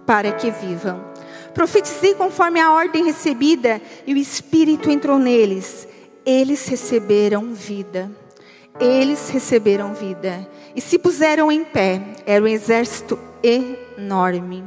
para 0.06 0.32
que 0.32 0.52
vivam. 0.52 1.04
Profetizei 1.54 2.14
conforme 2.14 2.60
a 2.60 2.72
ordem 2.72 3.04
recebida, 3.04 3.82
e 4.06 4.14
o 4.14 4.18
Espírito 4.18 4.90
entrou 4.90 5.20
neles. 5.20 5.88
Eles 6.26 6.68
receberam 6.68 7.54
vida. 7.54 8.10
Eles 8.80 9.30
receberam 9.30 9.94
vida. 9.94 10.48
E 10.76 10.82
se 10.82 10.98
puseram 10.98 11.52
em 11.52 11.64
pé. 11.64 12.02
Era 12.26 12.44
um 12.44 12.48
exército 12.48 13.20
enorme. 13.44 14.64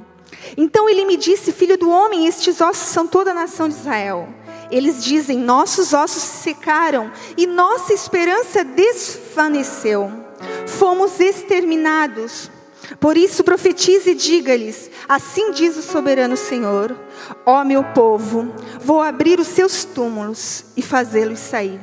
Então 0.56 0.88
ele 0.88 1.04
me 1.04 1.16
disse: 1.16 1.52
Filho 1.52 1.78
do 1.78 1.88
homem, 1.88 2.26
estes 2.26 2.60
ossos 2.60 2.88
são 2.88 3.06
toda 3.06 3.30
a 3.30 3.34
nação 3.34 3.68
de 3.68 3.74
Israel. 3.74 4.28
Eles 4.70 5.04
dizem: 5.04 5.38
Nossos 5.38 5.92
ossos 5.92 6.22
se 6.22 6.42
secaram 6.42 7.12
e 7.36 7.46
nossa 7.46 7.92
esperança 7.92 8.64
desvaneceu. 8.64 10.10
Fomos 10.66 11.20
exterminados. 11.20 12.50
Por 12.98 13.16
isso 13.16 13.44
profetize 13.44 14.10
e 14.10 14.14
diga-lhes: 14.14 14.90
Assim 15.08 15.52
diz 15.52 15.76
o 15.76 15.82
soberano 15.82 16.36
Senhor: 16.36 16.96
Ó 17.46 17.64
meu 17.64 17.84
povo, 17.84 18.52
vou 18.80 19.00
abrir 19.00 19.38
os 19.38 19.48
seus 19.48 19.84
túmulos 19.84 20.64
e 20.76 20.82
fazê-los 20.82 21.38
sair. 21.38 21.80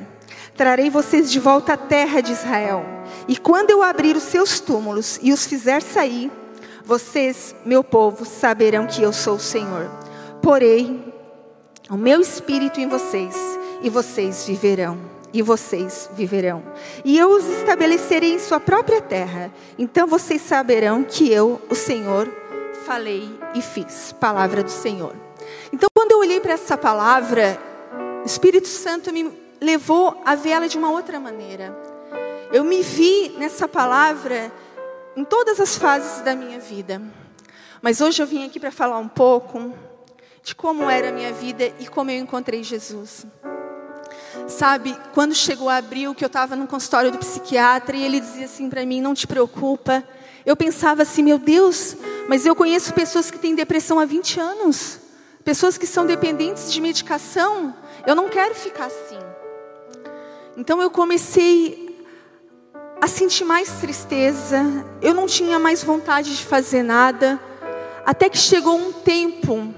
Trarei 0.56 0.90
vocês 0.90 1.32
de 1.32 1.40
volta 1.40 1.74
à 1.74 1.78
terra 1.78 2.22
de 2.22 2.34
Israel. 2.34 2.86
E 3.28 3.38
quando 3.38 3.70
eu 3.70 3.82
abrir 3.82 4.16
os 4.16 4.24
seus 4.24 4.60
túmulos 4.60 5.20
e 5.22 5.32
os 5.32 5.46
fizer 5.46 5.82
sair, 5.82 6.32
vocês, 6.84 7.56
meu 7.66 7.84
povo, 7.84 8.26
saberão 8.26 8.86
que 8.86 9.02
eu 9.02 9.14
sou 9.14 9.36
o 9.36 9.40
Senhor. 9.40 9.90
Porei 10.42 11.14
o 11.90 11.96
meu 11.96 12.20
espírito 12.20 12.80
em 12.80 12.88
vocês, 12.88 13.36
e 13.82 13.90
vocês 13.90 14.46
viverão. 14.46 15.19
E 15.32 15.42
vocês 15.42 16.10
viverão. 16.14 16.64
E 17.06 17.18
eu 17.18 17.30
os 17.30 17.46
estabelecerei 17.46 18.34
em 18.34 18.40
sua 18.40 18.60
própria 18.60 19.02
terra. 19.02 19.52
Então 19.78 20.08
vocês 20.08 20.42
saberão 20.42 21.04
que 21.04 21.32
eu, 21.32 21.62
o 21.70 21.76
Senhor, 21.76 22.28
falei 22.86 23.30
e 23.54 23.62
fiz. 23.62 24.12
Palavra 24.14 24.64
do 24.64 24.72
Senhor. 24.72 25.16
Então, 25.72 25.88
quando 25.94 26.12
eu 26.12 26.20
olhei 26.20 26.40
para 26.40 26.54
essa 26.54 26.78
palavra, 26.78 27.60
o 28.24 28.26
Espírito 28.26 28.68
Santo 28.68 29.14
me 29.14 29.32
levou 29.62 30.22
a 30.26 30.36
vê-la 30.36 30.68
de 30.68 30.78
uma 30.78 30.90
outra 30.90 31.20
maneira. 31.20 31.78
Eu 32.52 32.64
me 32.64 32.82
vi 32.82 33.36
nessa 33.38 33.68
palavra 33.68 34.52
em 35.16 35.24
todas 35.24 35.60
as 35.60 35.78
fases 35.78 36.22
da 36.22 36.36
minha 36.36 36.60
vida. 36.60 37.02
Mas 37.82 38.02
hoje 38.02 38.22
eu 38.22 38.28
vim 38.28 38.46
aqui 38.46 38.60
para 38.60 38.72
falar 38.72 38.98
um 38.98 39.08
pouco 39.08 39.74
de 40.42 40.56
como 40.56 40.90
era 40.90 41.10
a 41.10 41.12
minha 41.12 41.32
vida 41.32 41.72
e 41.80 41.88
como 41.88 42.10
eu 42.10 42.18
encontrei 42.18 42.64
Jesus. 42.64 43.26
Sabe, 44.48 44.98
quando 45.14 45.36
chegou 45.36 45.70
abril, 45.70 46.16
que 46.16 46.24
eu 46.24 46.28
estava 46.28 46.56
no 46.56 46.68
consultório 46.68 47.12
do 47.12 47.18
psiquiatra 47.18 47.96
e 47.96 48.04
ele 48.04 48.20
dizia 48.20 48.46
assim 48.46 48.70
para 48.70 48.86
mim: 48.86 49.02
Não 49.02 49.14
te 49.14 49.28
preocupa. 49.28 50.04
Eu 50.46 50.56
pensava 50.56 51.04
assim: 51.04 51.24
Meu 51.24 51.38
Deus, 51.38 51.96
mas 52.28 52.46
eu 52.46 52.56
conheço 52.56 52.94
pessoas 52.94 53.30
que 53.30 53.38
têm 53.38 53.56
depressão 53.56 54.00
há 54.00 54.06
20 54.06 54.40
anos, 54.40 55.00
pessoas 55.44 55.78
que 55.78 55.86
são 55.86 56.06
dependentes 56.06 56.72
de 56.72 56.82
medicação. 56.82 57.74
Eu 58.06 58.16
não 58.16 58.30
quero 58.30 58.56
ficar 58.56 58.86
assim. 58.86 59.20
Então 60.58 60.82
eu 60.82 60.90
comecei 60.90 61.90
a 63.02 63.08
sentir 63.08 63.46
mais 63.46 63.70
tristeza, 63.80 64.62
eu 65.02 65.14
não 65.14 65.26
tinha 65.26 65.58
mais 65.58 65.84
vontade 65.84 66.36
de 66.36 66.44
fazer 66.44 66.84
nada, 66.84 67.40
até 68.06 68.28
que 68.28 68.38
chegou 68.38 68.78
um 68.78 68.92
tempo 68.92 69.74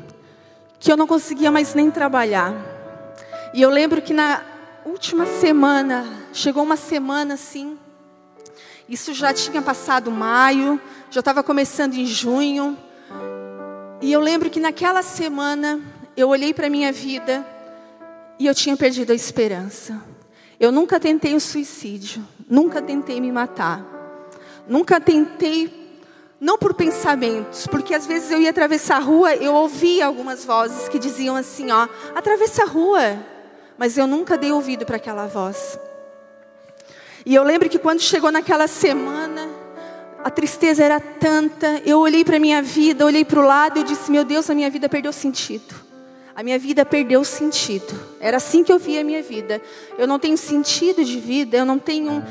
que 0.80 0.92
eu 0.92 0.98
não 0.98 1.06
conseguia 1.06 1.52
mais 1.52 1.76
nem 1.76 1.92
trabalhar. 1.92 2.54
E 3.54 3.62
eu 3.62 3.70
lembro 3.70 4.02
que 4.02 4.14
na 4.14 4.42
última 4.86 5.26
semana, 5.26 6.06
chegou 6.34 6.64
uma 6.64 6.76
semana 6.76 7.36
assim, 7.36 7.78
isso 8.88 9.14
já 9.14 9.34
tinha 9.34 9.62
passado 9.62 10.12
maio, 10.12 10.80
já 11.10 11.20
estava 11.20 11.44
começando 11.44 11.96
em 11.96 12.06
junho, 12.06 12.78
e 14.02 14.12
eu 14.12 14.20
lembro 14.20 14.50
que 14.50 14.60
naquela 14.60 15.04
semana 15.04 15.80
eu 16.18 16.30
olhei 16.30 16.54
para 16.54 16.68
a 16.68 16.70
minha 16.70 16.92
vida 16.92 17.46
e 18.40 18.48
eu 18.48 18.56
tinha 18.56 18.76
perdido 18.76 19.12
a 19.12 19.16
esperança. 19.16 20.02
Eu 20.60 20.72
nunca 20.72 21.00
tentei 21.00 21.36
o 21.36 21.40
suicídio, 21.40 22.26
nunca 22.50 22.82
tentei 22.82 23.22
me 23.22 23.32
matar. 23.32 23.86
Nunca 24.68 25.00
tentei, 25.00 26.00
não 26.40 26.58
por 26.58 26.74
pensamentos, 26.74 27.68
porque 27.68 27.94
às 27.94 28.06
vezes 28.06 28.32
eu 28.32 28.42
ia 28.42 28.50
atravessar 28.50 28.98
a 28.98 29.00
rua, 29.00 29.36
eu 29.36 29.54
ouvia 29.54 30.06
algumas 30.06 30.44
vozes 30.46 30.90
que 30.90 30.98
diziam 30.98 31.36
assim, 31.36 31.72
ó, 31.72 31.88
atravessa 32.16 32.64
a 32.64 32.68
rua. 32.68 33.20
Mas 33.82 33.98
eu 33.98 34.06
nunca 34.06 34.38
dei 34.38 34.52
ouvido 34.52 34.86
para 34.86 34.98
aquela 34.98 35.26
voz. 35.26 35.80
E 37.26 37.34
eu 37.34 37.42
lembro 37.42 37.68
que 37.68 37.80
quando 37.80 38.00
chegou 38.00 38.32
naquela 38.32 38.68
semana, 38.68 39.50
a 40.24 40.30
tristeza 40.30 40.84
era 40.84 41.00
tanta, 41.00 41.82
eu 41.84 41.98
olhei 41.98 42.24
para 42.24 42.38
a 42.38 42.40
minha 42.40 42.62
vida, 42.62 43.04
olhei 43.04 43.26
para 43.26 43.40
o 43.40 43.44
lado 43.44 43.80
e 43.80 43.84
disse, 43.84 44.12
meu 44.12 44.24
Deus, 44.24 44.52
a 44.52 44.54
minha 44.54 44.70
vida 44.70 44.88
perdeu 44.88 45.12
sentido. 45.12 45.74
A 46.36 46.44
minha 46.44 46.60
vida 46.60 46.86
perdeu 46.86 47.24
sentido. 47.24 48.00
Era 48.20 48.38
assim 48.38 48.64
que 48.64 48.72
eu 48.72 48.78
via 48.78 49.02
a 49.02 49.04
minha 49.04 49.24
vida. 49.24 49.60
Eu 49.98 50.06
não 50.06 50.20
tenho 50.20 50.38
sentido 50.38 51.04
de 51.04 51.20
vida, 51.20 51.58
eu 51.58 51.66
não 51.66 51.80
tenho 51.80 52.24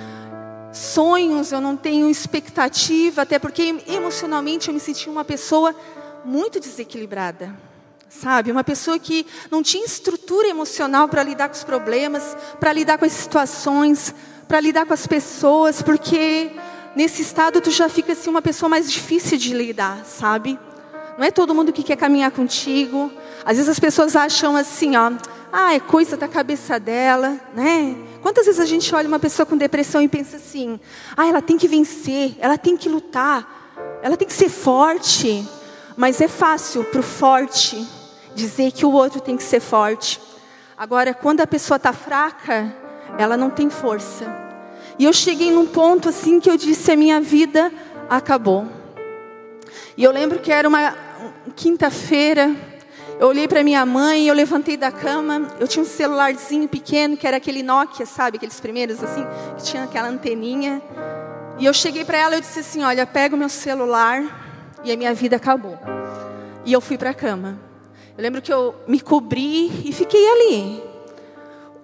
sonhos, 0.72 1.50
eu 1.50 1.60
não 1.60 1.76
tenho 1.76 2.08
expectativa, 2.08 3.22
até 3.22 3.40
porque 3.40 3.74
emocionalmente 3.88 4.68
eu 4.68 4.74
me 4.74 4.78
sentia 4.78 5.10
uma 5.10 5.24
pessoa 5.24 5.74
muito 6.24 6.60
desequilibrada. 6.60 7.52
Sabe? 8.10 8.50
Uma 8.50 8.64
pessoa 8.64 8.98
que 8.98 9.24
não 9.50 9.62
tinha 9.62 9.84
estrutura 9.84 10.48
emocional 10.48 11.08
para 11.08 11.22
lidar 11.22 11.48
com 11.48 11.54
os 11.54 11.62
problemas, 11.62 12.36
para 12.58 12.72
lidar 12.72 12.98
com 12.98 13.04
as 13.04 13.12
situações, 13.12 14.12
para 14.48 14.58
lidar 14.58 14.84
com 14.84 14.92
as 14.92 15.06
pessoas, 15.06 15.80
porque 15.80 16.50
nesse 16.96 17.22
estado 17.22 17.60
tu 17.60 17.70
já 17.70 17.88
fica 17.88 18.12
assim 18.12 18.28
uma 18.28 18.42
pessoa 18.42 18.68
mais 18.68 18.90
difícil 18.90 19.38
de 19.38 19.54
lidar, 19.54 20.04
sabe? 20.04 20.58
Não 21.16 21.24
é 21.24 21.30
todo 21.30 21.54
mundo 21.54 21.72
que 21.72 21.84
quer 21.84 21.94
caminhar 21.94 22.32
contigo. 22.32 23.12
Às 23.44 23.58
vezes 23.58 23.68
as 23.68 23.78
pessoas 23.78 24.16
acham 24.16 24.56
assim, 24.56 24.96
ó, 24.96 25.12
ah, 25.52 25.74
é 25.74 25.78
coisa 25.78 26.16
da 26.16 26.26
cabeça 26.26 26.80
dela, 26.80 27.40
né? 27.54 27.96
Quantas 28.20 28.46
vezes 28.46 28.60
a 28.60 28.66
gente 28.66 28.92
olha 28.92 29.06
uma 29.06 29.20
pessoa 29.20 29.46
com 29.46 29.56
depressão 29.56 30.02
e 30.02 30.08
pensa 30.08 30.36
assim, 30.36 30.80
ah, 31.16 31.28
ela 31.28 31.40
tem 31.40 31.56
que 31.56 31.68
vencer, 31.68 32.34
ela 32.40 32.58
tem 32.58 32.76
que 32.76 32.88
lutar, 32.88 34.00
ela 34.02 34.16
tem 34.16 34.26
que 34.26 34.34
ser 34.34 34.48
forte. 34.48 35.46
Mas 35.96 36.20
é 36.20 36.26
fácil 36.26 36.82
para 36.84 37.00
o 37.00 37.04
forte 37.04 37.99
dizer 38.40 38.72
que 38.72 38.84
o 38.86 38.92
outro 38.92 39.20
tem 39.20 39.36
que 39.36 39.42
ser 39.42 39.60
forte. 39.60 40.20
Agora, 40.76 41.12
quando 41.12 41.40
a 41.40 41.46
pessoa 41.46 41.76
está 41.76 41.92
fraca, 41.92 42.74
ela 43.18 43.36
não 43.36 43.50
tem 43.50 43.68
força. 43.68 44.24
E 44.98 45.04
eu 45.04 45.12
cheguei 45.12 45.50
num 45.50 45.66
ponto 45.66 46.08
assim 46.08 46.40
que 46.40 46.50
eu 46.50 46.56
disse: 46.56 46.90
a 46.90 46.96
minha 46.96 47.20
vida 47.20 47.70
acabou. 48.08 48.66
E 49.96 50.02
eu 50.02 50.10
lembro 50.10 50.38
que 50.38 50.50
era 50.50 50.66
uma 50.66 50.94
quinta-feira, 51.54 52.54
eu 53.18 53.28
olhei 53.28 53.46
para 53.46 53.62
minha 53.62 53.84
mãe, 53.84 54.26
eu 54.26 54.34
levantei 54.34 54.76
da 54.76 54.90
cama, 54.90 55.48
eu 55.60 55.68
tinha 55.68 55.82
um 55.82 55.86
celularzinho 55.86 56.66
pequeno, 56.66 57.16
que 57.16 57.26
era 57.26 57.36
aquele 57.36 57.62
Nokia, 57.62 58.06
sabe, 58.06 58.38
aqueles 58.38 58.58
primeiros 58.58 59.02
assim, 59.02 59.26
que 59.58 59.64
tinha 59.64 59.84
aquela 59.84 60.08
anteninha. 60.08 60.80
E 61.58 61.66
eu 61.66 61.74
cheguei 61.74 62.04
para 62.04 62.16
ela 62.16 62.36
e 62.38 62.40
disse 62.40 62.60
assim: 62.60 62.82
"Olha, 62.82 63.06
pega 63.06 63.34
o 63.34 63.38
meu 63.38 63.50
celular", 63.50 64.22
e 64.82 64.90
a 64.90 64.96
minha 64.96 65.12
vida 65.12 65.36
acabou. 65.36 65.78
E 66.64 66.72
eu 66.72 66.80
fui 66.80 66.96
para 66.96 67.10
a 67.10 67.14
cama. 67.14 67.69
Eu 68.20 68.22
lembro 68.22 68.42
que 68.42 68.52
eu 68.52 68.74
me 68.86 69.00
cobri 69.00 69.72
e 69.82 69.94
fiquei 69.94 70.28
ali. 70.28 70.82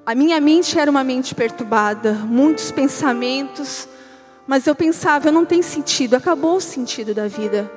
A 0.04 0.14
minha 0.14 0.38
mente 0.38 0.78
era 0.78 0.90
uma 0.90 1.02
mente 1.02 1.34
perturbada, 1.34 2.12
muitos 2.12 2.70
pensamentos, 2.70 3.88
mas 4.46 4.66
eu 4.66 4.74
pensava, 4.74 5.32
não 5.32 5.46
tem 5.46 5.62
sentido, 5.62 6.12
acabou 6.14 6.56
o 6.56 6.60
sentido 6.60 7.14
da 7.14 7.26
vida. 7.26 7.72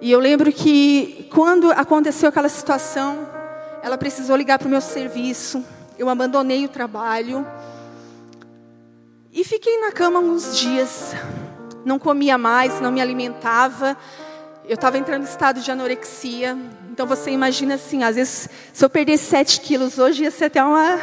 E 0.00 0.12
eu 0.12 0.20
lembro 0.20 0.52
que 0.52 1.28
quando 1.34 1.72
aconteceu 1.72 2.28
aquela 2.28 2.48
situação, 2.48 3.28
ela 3.82 3.98
precisou 3.98 4.36
ligar 4.36 4.60
para 4.60 4.68
o 4.68 4.70
meu 4.70 4.80
serviço. 4.80 5.64
Eu 5.98 6.08
abandonei 6.08 6.64
o 6.64 6.68
trabalho 6.68 7.44
e 9.32 9.42
fiquei 9.42 9.80
na 9.80 9.90
cama 9.90 10.20
uns 10.20 10.56
dias. 10.56 11.16
Não 11.84 11.98
comia 11.98 12.38
mais, 12.38 12.80
não 12.80 12.92
me 12.92 13.00
alimentava. 13.00 13.96
Eu 14.68 14.76
estava 14.76 14.98
entrando 14.98 15.22
em 15.22 15.28
estado 15.28 15.60
de 15.60 15.68
anorexia. 15.68 16.56
Então 16.92 17.06
você 17.06 17.30
imagina 17.30 17.76
assim, 17.76 18.04
às 18.04 18.16
vezes 18.16 18.50
se 18.70 18.84
eu 18.84 18.90
perdesse 18.90 19.24
7 19.24 19.62
quilos 19.62 19.98
hoje 19.98 20.24
ia 20.24 20.30
ser 20.30 20.44
até 20.44 20.62
uma. 20.62 20.96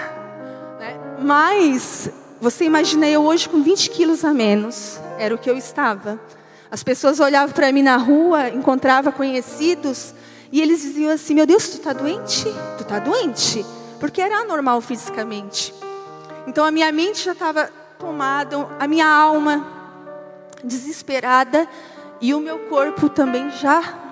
Né? 0.80 1.00
Mas 1.20 2.12
você 2.40 2.66
imagina 2.66 3.08
eu 3.08 3.24
hoje 3.24 3.50
com 3.50 3.64
20 3.64 3.90
quilos 3.90 4.24
a 4.24 4.32
menos. 4.32 5.00
Era 5.18 5.34
o 5.34 5.38
que 5.40 5.50
eu 5.50 5.58
estava. 5.58 6.20
As 6.70 6.84
pessoas 6.84 7.20
olhavam 7.20 7.56
para 7.56 7.72
mim 7.72 7.82
na 7.82 7.98
rua, 7.98 8.50
encontrava 8.50 9.12
conhecidos, 9.12 10.14
e 10.52 10.62
eles 10.62 10.84
diziam 10.84 11.12
assim: 11.12 11.34
Meu 11.34 11.48
Deus, 11.48 11.68
tu 11.70 11.78
está 11.78 11.92
doente? 11.92 12.44
Tu 12.78 12.84
está 12.84 13.00
doente? 13.00 13.66
Porque 14.00 14.22
era 14.22 14.42
anormal 14.42 14.82
fisicamente. 14.82 15.74
Então 16.46 16.64
a 16.64 16.70
minha 16.70 16.92
mente 16.92 17.26
já 17.26 17.32
estava 17.32 17.68
tomada, 17.98 18.68
a 18.80 18.88
minha 18.88 19.08
alma 19.08 19.66
desesperada, 20.64 21.68
e 22.22 22.32
o 22.36 22.40
meu 22.40 22.60
corpo 22.70 23.10
também 23.10 23.50
já 23.50 24.09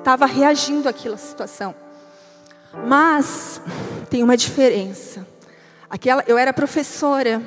estava 0.00 0.26
reagindo 0.26 0.88
àquela 0.88 1.16
situação. 1.16 1.74
Mas 2.86 3.60
tem 4.08 4.22
uma 4.22 4.36
diferença. 4.36 5.26
Aquela, 5.88 6.24
eu 6.26 6.36
era 6.36 6.52
professora, 6.52 7.40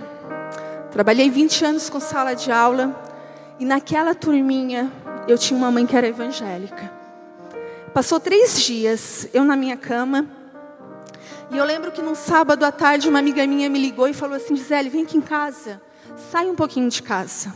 trabalhei 0.91 1.29
20 1.29 1.65
anos 1.65 1.89
com 1.89 2.00
sala 2.00 2.33
de 2.33 2.51
aula, 2.51 2.95
e 3.60 3.65
naquela 3.65 4.13
turminha 4.13 4.91
eu 5.27 5.38
tinha 5.38 5.57
uma 5.57 5.72
mãe 5.72 5.86
que 5.86 5.95
era 5.95 6.07
evangélica. 6.07 6.91
Passou 7.93 8.19
três 8.19 8.62
dias, 8.62 9.27
eu 9.33 9.43
na 9.43 9.55
minha 9.55 9.77
cama, 9.77 10.27
e 11.51 11.57
eu 11.57 11.65
lembro 11.65 11.91
que 11.91 12.01
num 12.01 12.15
sábado 12.15 12.63
à 12.63 12.72
tarde 12.72 13.07
uma 13.07 13.19
amiga 13.19 13.45
minha 13.45 13.69
me 13.69 13.79
ligou 13.79 14.07
e 14.07 14.13
falou 14.13 14.36
assim: 14.36 14.55
Gisele, 14.55 14.89
vem 14.89 15.03
aqui 15.03 15.17
em 15.17 15.22
casa, 15.22 15.81
sai 16.31 16.50
um 16.50 16.55
pouquinho 16.55 16.89
de 16.89 17.01
casa. 17.01 17.53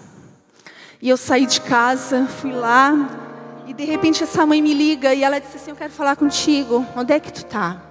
E 1.02 1.10
eu 1.10 1.18
saí 1.18 1.46
de 1.46 1.62
casa, 1.62 2.26
fui 2.26 2.52
lá, 2.52 3.27
e 3.68 3.74
de 3.74 3.84
repente 3.84 4.24
essa 4.24 4.46
mãe 4.46 4.62
me 4.62 4.74
liga 4.74 5.14
e 5.14 5.24
ela 5.24 5.40
disse 5.40 5.58
assim: 5.58 5.72
Eu 5.72 5.76
quero 5.76 5.92
falar 5.92 6.16
contigo, 6.16 6.86
onde 6.96 7.14
é 7.14 7.20
que 7.20 7.32
tu 7.32 7.46
tá? 7.46 7.82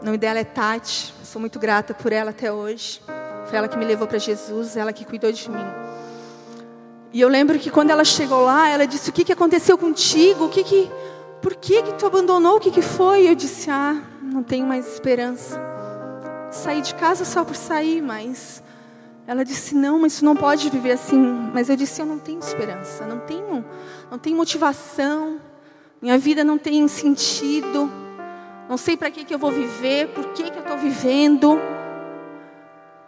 O 0.00 0.04
nome 0.04 0.18
dela 0.18 0.38
é 0.38 0.44
Tati, 0.44 1.14
sou 1.24 1.40
muito 1.40 1.58
grata 1.58 1.94
por 1.94 2.12
ela 2.12 2.30
até 2.30 2.52
hoje. 2.52 3.00
Foi 3.46 3.56
ela 3.56 3.68
que 3.68 3.78
me 3.78 3.84
levou 3.84 4.06
para 4.06 4.18
Jesus, 4.18 4.76
ela 4.76 4.92
que 4.92 5.04
cuidou 5.04 5.32
de 5.32 5.50
mim. 5.50 5.64
E 7.12 7.20
eu 7.20 7.28
lembro 7.28 7.58
que 7.58 7.70
quando 7.70 7.90
ela 7.90 8.04
chegou 8.04 8.44
lá, 8.44 8.68
ela 8.68 8.86
disse: 8.86 9.08
O 9.08 9.12
que, 9.12 9.24
que 9.24 9.32
aconteceu 9.32 9.78
contigo? 9.78 10.44
O 10.44 10.48
que 10.50 10.62
que, 10.62 10.90
por 11.40 11.54
que, 11.54 11.82
que 11.82 11.94
tu 11.94 12.04
abandonou? 12.04 12.56
O 12.56 12.60
que, 12.60 12.70
que 12.70 12.82
foi? 12.82 13.26
Eu 13.30 13.34
disse: 13.34 13.70
Ah, 13.70 14.02
não 14.20 14.42
tenho 14.42 14.66
mais 14.66 14.86
esperança. 14.92 15.58
Saí 16.50 16.82
de 16.82 16.94
casa 16.94 17.24
só 17.24 17.44
por 17.44 17.56
sair, 17.56 18.02
mas 18.02 18.62
ela 19.26 19.42
disse: 19.42 19.74
Não, 19.74 19.98
mas 19.98 20.18
tu 20.18 20.24
não 20.26 20.36
pode 20.36 20.68
viver 20.68 20.92
assim. 20.92 21.18
Mas 21.54 21.70
eu 21.70 21.76
disse: 21.76 22.02
Eu 22.02 22.06
não 22.06 22.18
tenho 22.18 22.40
esperança, 22.40 23.06
não 23.06 23.20
tenho, 23.20 23.64
não 24.10 24.18
tenho 24.18 24.36
motivação. 24.36 25.40
Minha 26.00 26.18
vida 26.18 26.44
não 26.44 26.58
tem 26.58 26.86
sentido. 26.88 27.90
Não 28.68 28.76
sei 28.76 28.96
para 28.96 29.10
que, 29.10 29.24
que 29.24 29.34
eu 29.34 29.38
vou 29.38 29.50
viver, 29.50 30.08
por 30.08 30.32
que, 30.32 30.50
que 30.50 30.56
eu 30.56 30.62
estou 30.62 30.76
vivendo. 30.76 31.58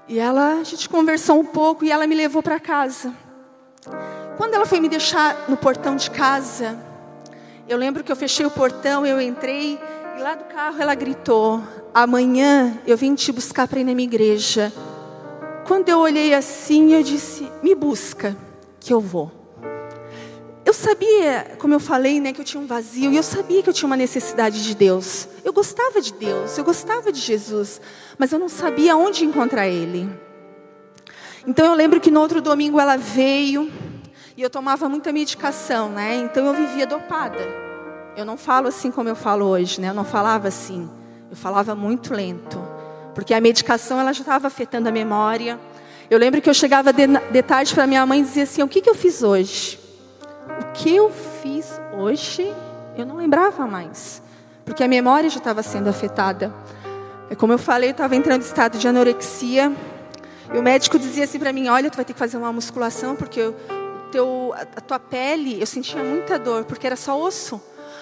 E 0.07 0.19
ela, 0.19 0.61
a 0.61 0.64
gente 0.64 0.88
conversou 0.88 1.38
um 1.38 1.45
pouco 1.45 1.85
e 1.85 1.90
ela 1.90 2.07
me 2.07 2.14
levou 2.14 2.43
para 2.43 2.59
casa. 2.59 3.12
Quando 4.37 4.55
ela 4.55 4.67
foi 4.67 4.81
me 4.81 4.88
deixar 4.88 5.49
no 5.49 5.57
portão 5.57 5.97
de 5.97 6.11
casa, 6.11 6.78
eu 7.69 7.76
lembro 7.76 8.02
que 8.02 8.11
eu 8.11 8.17
fechei 8.17 8.47
o 8.47 8.50
portão, 8.50 9.05
eu 9.05 9.21
entrei 9.21 9.78
e 10.17 10.21
lá 10.21 10.35
do 10.35 10.45
carro 10.45 10.81
ela 10.81 10.95
gritou: 10.95 11.62
Amanhã 11.93 12.78
eu 12.87 12.97
vim 12.97 13.14
te 13.14 13.31
buscar 13.33 13.69
para 13.69 13.81
ir 13.81 13.85
na 13.85 13.95
minha 13.95 14.09
igreja. 14.09 14.73
Quando 15.67 15.88
eu 15.88 15.99
olhei 15.99 16.33
assim, 16.33 16.95
eu 16.95 17.02
disse: 17.02 17.50
Me 17.62 17.75
busca, 17.75 18.37
que 18.81 18.93
eu 18.93 19.00
vou. 19.00 19.38
Eu 20.69 20.75
sabia, 20.75 21.57
como 21.59 21.73
eu 21.73 21.81
falei, 21.81 22.21
né, 22.21 22.31
que 22.31 22.43
eu 22.43 22.45
tinha 22.45 22.63
um 22.63 22.67
vazio, 22.67 23.11
e 23.11 23.17
eu 23.17 23.23
sabia 23.23 23.63
que 23.63 23.71
eu 23.71 23.73
tinha 23.73 23.87
uma 23.87 23.97
necessidade 23.97 24.63
de 24.63 24.75
Deus. 24.75 25.27
Eu 25.43 25.51
gostava 25.51 25.99
de 25.99 26.13
Deus, 26.13 26.59
eu 26.59 26.63
gostava 26.63 27.11
de 27.11 27.19
Jesus, 27.19 27.81
mas 28.19 28.33
eu 28.33 28.39
não 28.39 28.51
sabia 28.51 28.95
onde 28.95 29.25
encontrar 29.25 29.67
Ele. 29.67 30.07
Então 31.47 31.65
eu 31.65 31.73
lembro 31.73 31.99
que 31.99 32.11
no 32.11 32.21
outro 32.21 32.43
domingo 32.43 32.79
ela 32.79 32.99
veio, 32.99 33.73
e 34.37 34.43
eu 34.43 34.51
tomava 34.51 34.91
muita 34.91 35.11
medicação, 35.11 35.89
né? 35.89 36.17
Então 36.17 36.45
eu 36.45 36.53
vivia 36.53 36.87
dopada. 36.87 37.39
Eu 38.15 38.27
não 38.27 38.37
falo 38.37 38.69
assim 38.69 38.91
como 38.91 39.09
eu 39.09 39.17
falo 39.17 39.47
hoje, 39.47 39.81
né? 39.81 39.89
Eu 39.89 39.95
não 39.95 40.05
falava 40.05 40.49
assim. 40.49 40.87
Eu 41.31 41.37
falava 41.37 41.75
muito 41.75 42.13
lento 42.13 42.63
porque 43.15 43.33
a 43.33 43.41
medicação 43.41 43.99
ela 43.99 44.13
já 44.13 44.21
estava 44.21 44.49
afetando 44.49 44.87
a 44.87 44.93
memória. 44.93 45.59
Eu 46.11 46.19
lembro 46.19 46.43
que 46.43 46.51
eu 46.51 46.53
chegava 46.53 46.93
de, 46.93 47.07
de 47.07 47.43
tarde 47.43 47.75
para 47.75 47.87
minha 47.87 48.05
mãe 48.05 48.21
e 48.21 48.23
dizia 48.23 48.43
assim: 48.43 48.63
O 48.63 48.69
que, 48.69 48.83
que 48.83 48.91
eu 48.91 48.95
fiz 48.95 49.23
hoje? 49.23 49.88
O 50.61 50.73
que 50.73 50.97
eu 50.97 51.11
fiz 51.11 51.81
hoje? 51.93 52.55
Eu 52.97 53.05
não 53.05 53.17
lembrava 53.17 53.67
mais, 53.67 54.23
porque 54.64 54.83
a 54.83 54.88
memória 54.88 55.28
já 55.28 55.38
estava 55.38 55.62
sendo 55.62 55.88
afetada. 55.88 56.53
É 57.31 57.35
como 57.35 57.53
eu 57.53 57.59
falei, 57.59 57.90
eu 57.90 57.92
estava 57.92 58.16
entrando 58.16 58.42
em 58.42 58.46
estado 58.46 58.79
de 58.79 58.88
anorexia. 58.88 59.73
E 60.53 60.59
o 60.59 60.62
médico 60.62 60.99
dizia 60.99 61.25
assim 61.25 61.38
para 61.38 61.53
mim: 61.53 61.68
Olha, 61.68 61.90
tu 61.90 61.96
vai 61.96 62.05
ter 62.05 62.14
que 62.14 62.18
fazer 62.18 62.37
uma 62.38 62.53
musculação, 62.53 63.14
porque 63.14 63.40
o 63.42 63.55
teu, 64.11 64.55
a 64.55 64.81
tua 64.81 64.99
pele, 64.99 65.61
eu 65.61 65.66
sentia 65.66 66.03
muita 66.03 66.38
dor, 66.38 66.64
porque 66.64 66.87
era 66.87 66.96
só 66.96 67.20
osso. 67.20 67.61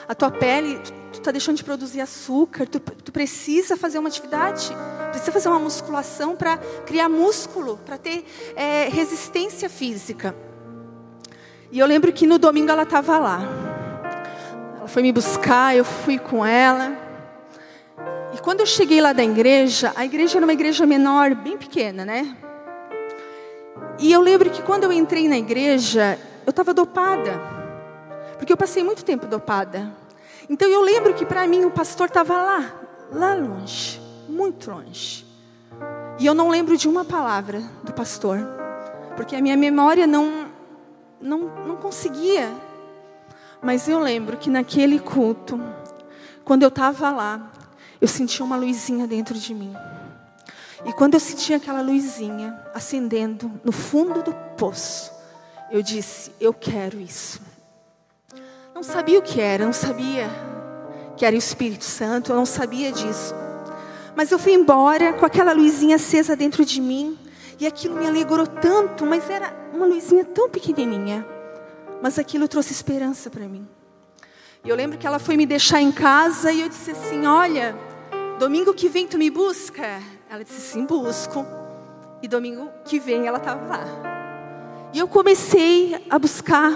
A 0.08 0.14
tua 0.14 0.30
pele, 0.30 0.78
tu 1.12 1.18
está 1.18 1.32
deixando 1.32 1.56
de 1.56 1.64
produzir 1.64 2.00
açúcar, 2.00 2.66
tu, 2.66 2.78
tu 2.78 3.10
precisa 3.10 3.76
fazer 3.76 3.98
uma 3.98 4.08
atividade. 4.08 4.70
Precisa 5.10 5.32
fazer 5.32 5.48
uma 5.48 5.58
musculação 5.58 6.36
para 6.36 6.58
criar 6.86 7.08
músculo, 7.08 7.78
para 7.84 7.98
ter 7.98 8.24
é, 8.54 8.88
resistência 8.88 9.68
física. 9.68 10.34
E 11.76 11.78
eu 11.78 11.86
lembro 11.86 12.10
que 12.10 12.26
no 12.26 12.38
domingo 12.38 12.70
ela 12.70 12.84
estava 12.84 13.18
lá. 13.18 13.38
Ela 14.78 14.88
foi 14.88 15.02
me 15.02 15.12
buscar, 15.12 15.76
eu 15.76 15.84
fui 15.84 16.18
com 16.18 16.42
ela. 16.42 16.96
E 18.34 18.40
quando 18.40 18.60
eu 18.60 18.66
cheguei 18.66 18.98
lá 18.98 19.12
da 19.12 19.22
igreja, 19.22 19.92
a 19.94 20.02
igreja 20.02 20.38
era 20.38 20.46
uma 20.46 20.54
igreja 20.54 20.86
menor, 20.86 21.34
bem 21.34 21.58
pequena, 21.58 22.02
né? 22.02 22.34
E 23.98 24.10
eu 24.10 24.22
lembro 24.22 24.48
que 24.48 24.62
quando 24.62 24.84
eu 24.84 24.92
entrei 24.92 25.28
na 25.28 25.36
igreja, 25.36 26.18
eu 26.46 26.50
estava 26.50 26.72
dopada. 26.72 27.38
Porque 28.38 28.50
eu 28.50 28.56
passei 28.56 28.82
muito 28.82 29.04
tempo 29.04 29.26
dopada. 29.26 29.92
Então 30.48 30.66
eu 30.70 30.80
lembro 30.80 31.12
que 31.12 31.26
para 31.26 31.46
mim 31.46 31.66
o 31.66 31.70
pastor 31.70 32.06
estava 32.06 32.40
lá, 32.40 32.72
lá 33.12 33.34
longe 33.34 34.00
muito 34.26 34.70
longe. 34.70 35.26
E 36.18 36.24
eu 36.24 36.32
não 36.32 36.48
lembro 36.48 36.74
de 36.74 36.88
uma 36.88 37.04
palavra 37.04 37.60
do 37.84 37.92
pastor, 37.92 38.38
porque 39.14 39.36
a 39.36 39.42
minha 39.42 39.58
memória 39.58 40.06
não, 40.06 40.45
não, 41.26 41.66
não 41.66 41.76
conseguia. 41.76 42.50
Mas 43.60 43.88
eu 43.88 43.98
lembro 43.98 44.36
que 44.36 44.48
naquele 44.48 44.98
culto, 44.98 45.60
quando 46.44 46.62
eu 46.62 46.68
estava 46.68 47.10
lá, 47.10 47.50
eu 48.00 48.08
sentia 48.08 48.44
uma 48.44 48.56
luzinha 48.56 49.06
dentro 49.06 49.34
de 49.34 49.54
mim. 49.54 49.74
E 50.84 50.92
quando 50.92 51.14
eu 51.14 51.20
sentia 51.20 51.56
aquela 51.56 51.80
luzinha 51.80 52.56
acendendo 52.74 53.50
no 53.64 53.72
fundo 53.72 54.22
do 54.22 54.32
poço, 54.56 55.12
eu 55.70 55.82
disse: 55.82 56.30
Eu 56.40 56.54
quero 56.54 57.00
isso. 57.00 57.40
Não 58.74 58.82
sabia 58.82 59.18
o 59.18 59.22
que 59.22 59.40
era, 59.40 59.64
não 59.64 59.72
sabia 59.72 60.30
que 61.16 61.24
era 61.24 61.34
o 61.34 61.38
Espírito 61.38 61.84
Santo, 61.84 62.30
eu 62.30 62.36
não 62.36 62.44
sabia 62.44 62.92
disso. 62.92 63.34
Mas 64.14 64.30
eu 64.30 64.38
fui 64.38 64.52
embora 64.52 65.14
com 65.14 65.24
aquela 65.24 65.52
luzinha 65.52 65.96
acesa 65.96 66.36
dentro 66.36 66.64
de 66.64 66.80
mim. 66.80 67.18
E 67.58 67.66
aquilo 67.66 67.96
me 67.96 68.06
alegrou 68.06 68.46
tanto, 68.46 69.06
mas 69.06 69.28
era 69.30 69.54
uma 69.72 69.86
luzinha 69.86 70.24
tão 70.24 70.48
pequenininha. 70.48 71.26
Mas 72.02 72.18
aquilo 72.18 72.46
trouxe 72.46 72.72
esperança 72.72 73.30
para 73.30 73.48
mim. 73.48 73.66
E 74.62 74.68
eu 74.68 74.76
lembro 74.76 74.98
que 74.98 75.06
ela 75.06 75.18
foi 75.18 75.36
me 75.36 75.46
deixar 75.46 75.80
em 75.80 75.90
casa 75.90 76.52
e 76.52 76.60
eu 76.60 76.68
disse 76.68 76.90
assim: 76.90 77.26
Olha, 77.26 77.74
domingo 78.38 78.74
que 78.74 78.88
vem 78.88 79.06
tu 79.06 79.16
me 79.16 79.30
busca? 79.30 80.00
Ela 80.28 80.44
disse: 80.44 80.60
Sim, 80.60 80.84
busco. 80.84 81.46
E 82.22 82.28
domingo 82.28 82.68
que 82.84 82.98
vem 82.98 83.26
ela 83.26 83.38
estava 83.38 83.66
lá. 83.66 84.90
E 84.92 84.98
eu 84.98 85.08
comecei 85.08 86.04
a 86.10 86.18
buscar, 86.18 86.72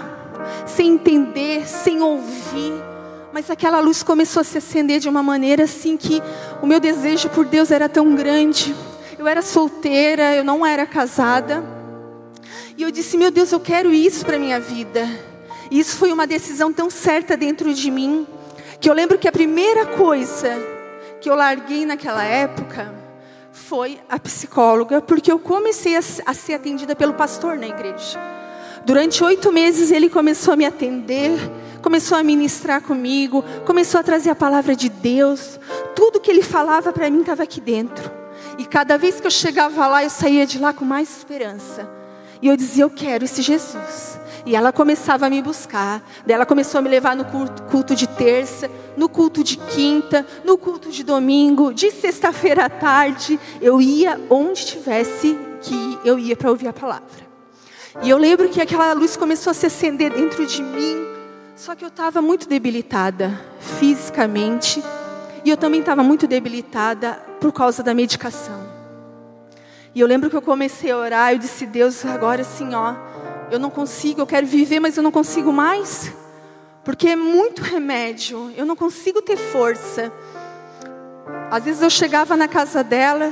sem 0.65 0.93
entender, 0.93 1.67
sem 1.67 2.01
ouvir 2.01 2.91
mas 3.33 3.49
aquela 3.49 3.79
luz 3.79 4.03
começou 4.03 4.41
a 4.41 4.43
se 4.43 4.57
acender 4.57 4.99
de 4.99 5.07
uma 5.07 5.23
maneira 5.23 5.63
assim 5.63 5.95
que 5.95 6.21
o 6.61 6.67
meu 6.67 6.79
desejo 6.79 7.29
por 7.29 7.45
Deus 7.45 7.71
era 7.71 7.87
tão 7.87 8.13
grande. 8.15 8.75
Eu 9.21 9.27
era 9.27 9.43
solteira, 9.43 10.33
eu 10.33 10.43
não 10.43 10.65
era 10.65 10.83
casada. 10.83 11.63
E 12.75 12.81
eu 12.81 12.89
disse: 12.89 13.15
Meu 13.19 13.29
Deus, 13.29 13.51
eu 13.51 13.59
quero 13.59 13.93
isso 13.93 14.25
para 14.25 14.39
minha 14.39 14.59
vida. 14.59 15.07
E 15.69 15.79
isso 15.79 15.95
foi 15.97 16.11
uma 16.11 16.25
decisão 16.25 16.73
tão 16.73 16.89
certa 16.89 17.37
dentro 17.37 17.71
de 17.71 17.91
mim, 17.91 18.25
que 18.79 18.89
eu 18.89 18.95
lembro 18.95 19.19
que 19.19 19.27
a 19.27 19.31
primeira 19.31 19.85
coisa 19.85 20.49
que 21.21 21.29
eu 21.29 21.35
larguei 21.35 21.85
naquela 21.85 22.23
época 22.23 22.91
foi 23.51 23.99
a 24.09 24.17
psicóloga, 24.17 24.99
porque 25.01 25.31
eu 25.31 25.37
comecei 25.37 25.95
a, 25.95 26.01
ser 26.01 26.55
atendida 26.55 26.95
pelo 26.95 27.13
pastor 27.13 27.59
na 27.59 27.67
igreja. 27.67 28.19
Durante 28.87 29.23
oito 29.23 29.51
meses 29.51 29.91
ele 29.91 30.09
começou 30.09 30.55
a 30.55 30.57
me 30.57 30.65
atender 30.65 31.37
começou 31.79 32.15
a 32.15 32.23
ministrar 32.23 32.81
comigo, 32.81 33.43
começou 33.65 33.99
a 33.99 34.03
trazer 34.03 34.29
a 34.29 34.35
palavra 34.35 34.75
de 34.75 34.87
Deus. 34.87 35.59
Tudo 35.95 36.19
que 36.19 36.29
ele 36.29 36.43
falava 36.43 36.91
para 36.93 37.09
mim 37.09 37.21
estava 37.21 37.41
aqui 37.41 37.59
dentro. 37.59 38.20
E 38.57 38.65
cada 38.65 38.97
vez 38.97 39.19
que 39.19 39.27
eu 39.27 39.31
chegava 39.31 39.87
lá, 39.87 40.03
eu 40.03 40.09
saía 40.09 40.45
de 40.45 40.59
lá 40.59 40.73
com 40.73 40.85
mais 40.85 41.17
esperança. 41.17 41.89
E 42.41 42.47
eu 42.47 42.57
dizia: 42.57 42.83
Eu 42.83 42.89
quero 42.89 43.25
esse 43.25 43.41
Jesus. 43.41 44.19
E 44.45 44.55
ela 44.55 44.71
começava 44.71 45.27
a 45.27 45.29
me 45.29 45.41
buscar. 45.41 46.01
Daí 46.25 46.33
ela 46.33 46.45
começou 46.45 46.79
a 46.79 46.81
me 46.81 46.89
levar 46.89 47.15
no 47.15 47.25
culto, 47.69 47.95
de 47.95 48.07
terça, 48.07 48.69
no 48.97 49.07
culto 49.07 49.43
de 49.43 49.55
quinta, 49.57 50.25
no 50.43 50.57
culto 50.57 50.89
de 50.89 51.03
domingo, 51.03 51.73
de 51.73 51.91
sexta-feira 51.91 52.65
à 52.65 52.69
tarde. 52.69 53.39
Eu 53.61 53.79
ia 53.79 54.19
onde 54.29 54.65
tivesse 54.65 55.37
que 55.61 55.99
eu 56.03 56.17
ia 56.17 56.35
para 56.35 56.49
ouvir 56.49 56.67
a 56.67 56.73
palavra. 56.73 57.21
E 58.01 58.09
eu 58.09 58.17
lembro 58.17 58.49
que 58.49 58.61
aquela 58.61 58.93
luz 58.93 59.15
começou 59.15 59.51
a 59.51 59.53
se 59.53 59.67
acender 59.67 60.11
dentro 60.11 60.45
de 60.45 60.63
mim. 60.63 61.05
Só 61.55 61.75
que 61.75 61.83
eu 61.83 61.89
estava 61.89 62.21
muito 62.21 62.49
debilitada 62.49 63.39
fisicamente 63.79 64.81
e 65.43 65.49
eu 65.49 65.57
também 65.57 65.79
estava 65.79 66.03
muito 66.03 66.27
debilitada 66.27 67.13
por 67.39 67.51
causa 67.51 67.81
da 67.81 67.93
medicação. 67.93 68.69
E 69.93 69.99
eu 69.99 70.07
lembro 70.07 70.29
que 70.29 70.35
eu 70.35 70.41
comecei 70.41 70.91
a 70.91 70.97
orar, 70.97 71.33
eu 71.33 71.39
disse: 71.39 71.65
Deus, 71.65 72.05
agora 72.05 72.43
sim, 72.43 72.73
ó, 72.73 72.93
eu 73.49 73.59
não 73.59 73.69
consigo, 73.69 74.21
eu 74.21 74.27
quero 74.27 74.47
viver, 74.47 74.79
mas 74.79 74.95
eu 74.95 75.03
não 75.03 75.11
consigo 75.11 75.51
mais. 75.51 76.13
Porque 76.83 77.09
é 77.09 77.15
muito 77.15 77.61
remédio, 77.61 78.51
eu 78.55 78.65
não 78.65 78.75
consigo 78.75 79.21
ter 79.21 79.37
força. 79.37 80.11
Às 81.49 81.65
vezes 81.65 81.81
eu 81.81 81.89
chegava 81.89 82.37
na 82.37 82.47
casa 82.47 82.83
dela 82.83 83.31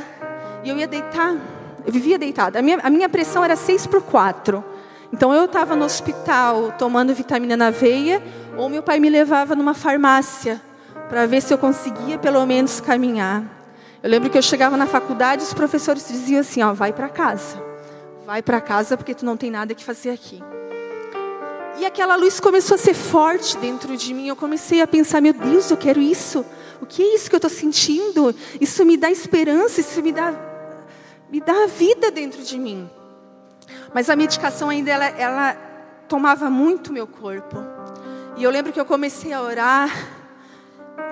e 0.64 0.70
eu 0.70 0.78
ia 0.78 0.88
deitar, 0.88 1.36
eu 1.86 1.92
vivia 1.92 2.20
deitada. 2.20 2.60
A 2.60 2.62
minha, 2.62 2.80
a 2.84 2.90
minha 2.90 3.08
pressão 3.08 3.44
era 3.44 3.56
6 3.56 3.88
por 3.88 4.02
4. 4.02 4.64
Então 5.12 5.34
eu 5.34 5.46
estava 5.46 5.76
no 5.76 5.86
hospital 5.86 6.74
tomando 6.78 7.14
vitamina 7.14 7.58
na 7.58 7.72
veia, 7.72 8.22
ou 8.58 8.70
meu 8.70 8.84
pai 8.84 9.00
me 9.00 9.10
levava 9.10 9.56
numa 9.56 9.74
farmácia 9.74 10.62
para 11.10 11.26
ver 11.26 11.42
se 11.42 11.52
eu 11.52 11.58
conseguia 11.58 12.20
pelo 12.20 12.46
menos 12.46 12.80
caminhar. 12.80 13.44
Eu 14.02 14.10
lembro 14.10 14.30
que 14.30 14.38
eu 14.38 14.42
chegava 14.42 14.78
na 14.78 14.86
faculdade, 14.86 15.44
os 15.44 15.54
professores 15.54 16.08
diziam 16.08 16.40
assim: 16.40 16.62
ó, 16.62 16.72
vai 16.72 16.94
para 16.94 17.10
casa, 17.10 17.62
vai 18.26 18.42
para 18.42 18.62
casa 18.62 18.96
porque 18.96 19.16
tu 19.16 19.26
não 19.26 19.36
tem 19.36 19.50
nada 19.50 19.74
que 19.74 19.84
fazer 19.84 20.12
aqui. 20.12 20.42
E 21.78 21.86
aquela 21.86 22.16
luz 22.16 22.40
começou 22.40 22.76
a 22.76 22.78
ser 22.78 22.94
forte 22.94 23.58
dentro 23.58 23.98
de 23.98 24.14
mim. 24.14 24.28
Eu 24.28 24.36
comecei 24.36 24.82
a 24.82 24.88
pensar: 24.88 25.20
meu 25.20 25.34
Deus, 25.34 25.70
eu 25.72 25.78
quero 25.78 26.00
isso. 26.00 26.46
O 26.80 26.86
que 26.86 27.02
é 27.02 27.16
isso 27.16 27.28
que 27.30 27.36
eu 27.36 27.40
estou 27.40 27.50
sentindo? 27.50 28.34
Isso 28.62 28.86
me 28.86 28.96
dá 28.96 29.12
esperança, 29.12 29.82
isso 29.82 30.02
me 30.02 30.14
dá, 30.14 30.34
me 31.30 31.42
dá 31.42 31.66
vida 31.66 32.10
dentro 32.12 32.42
de 32.42 32.58
mim. 32.58 32.90
Mas 33.94 34.10
a 34.10 34.16
medicação 34.16 34.70
ainda 34.70 34.92
ela, 34.92 35.06
ela 35.06 35.54
tomava 36.08 36.50
muito 36.50 36.94
meu 36.94 37.08
corpo. 37.08 37.58
E 38.38 38.44
eu 38.44 38.52
lembro 38.52 38.72
que 38.72 38.80
eu 38.80 38.86
comecei 38.86 39.34
a 39.34 39.42
orar 39.42 40.19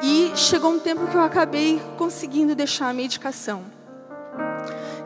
e 0.02 0.32
chegou 0.36 0.72
um 0.72 0.80
tempo 0.80 1.08
que 1.08 1.16
eu 1.16 1.22
acabei 1.22 1.82
conseguindo 1.98 2.56
deixar 2.56 2.90
a 2.90 2.94
medicação. 2.94 3.64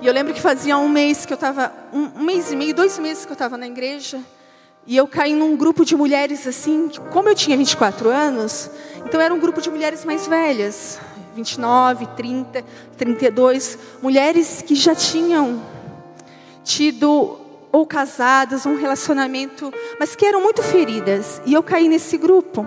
E 0.02 0.08
eu 0.08 0.14
lembro 0.14 0.34
que 0.34 0.42
fazia 0.42 0.78
um 0.78 0.90
mês 0.90 1.26
que 1.26 1.34
eu 1.34 1.36
estava, 1.36 1.72
um, 1.94 2.20
um 2.20 2.24
mês 2.24 2.52
e 2.52 2.56
meio, 2.56 2.74
dois 2.74 2.98
meses 2.98 3.24
que 3.24 3.32
eu 3.32 3.36
estava 3.36 3.58
na 3.58 3.68
igreja. 3.68 4.20
E 4.86 4.98
eu 4.98 5.08
caí 5.08 5.36
num 5.36 5.56
grupo 5.56 5.86
de 5.86 5.96
mulheres 5.96 6.48
assim, 6.48 6.90
como 7.12 7.30
eu 7.30 7.36
tinha 7.36 7.56
24 7.56 8.10
anos, 8.10 8.70
então 9.06 9.22
era 9.22 9.32
um 9.32 9.40
grupo 9.40 9.62
de 9.62 9.70
mulheres 9.70 10.04
mais 10.04 10.26
velhas, 10.26 11.00
29, 11.36 12.08
30, 12.08 12.66
32, 12.98 13.78
mulheres 14.02 14.64
que 14.64 14.74
já 14.74 14.96
tinham 14.96 15.62
tido 16.64 17.38
ou 17.72 17.86
casadas, 17.86 18.66
um 18.66 18.76
relacionamento, 18.76 19.72
mas 20.00 20.16
que 20.16 20.26
eram 20.26 20.42
muito 20.42 20.62
feridas. 20.62 21.42
E 21.46 21.54
eu 21.54 21.64
caí 21.64 21.88
nesse 21.88 22.18
grupo. 22.18 22.66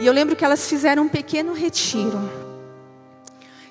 E 0.00 0.06
eu 0.06 0.12
lembro 0.12 0.34
que 0.34 0.44
elas 0.44 0.68
fizeram 0.68 1.04
um 1.04 1.08
pequeno 1.08 1.52
retiro. 1.52 2.18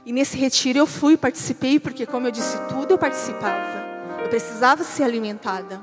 E 0.05 0.11
nesse 0.11 0.37
retiro 0.37 0.79
eu 0.79 0.87
fui, 0.87 1.15
participei, 1.15 1.79
porque 1.79 2.05
como 2.05 2.27
eu 2.27 2.31
disse, 2.31 2.57
tudo 2.69 2.93
eu 2.93 2.97
participava. 2.97 3.83
Eu 4.21 4.29
precisava 4.29 4.83
ser 4.83 5.03
alimentada. 5.03 5.81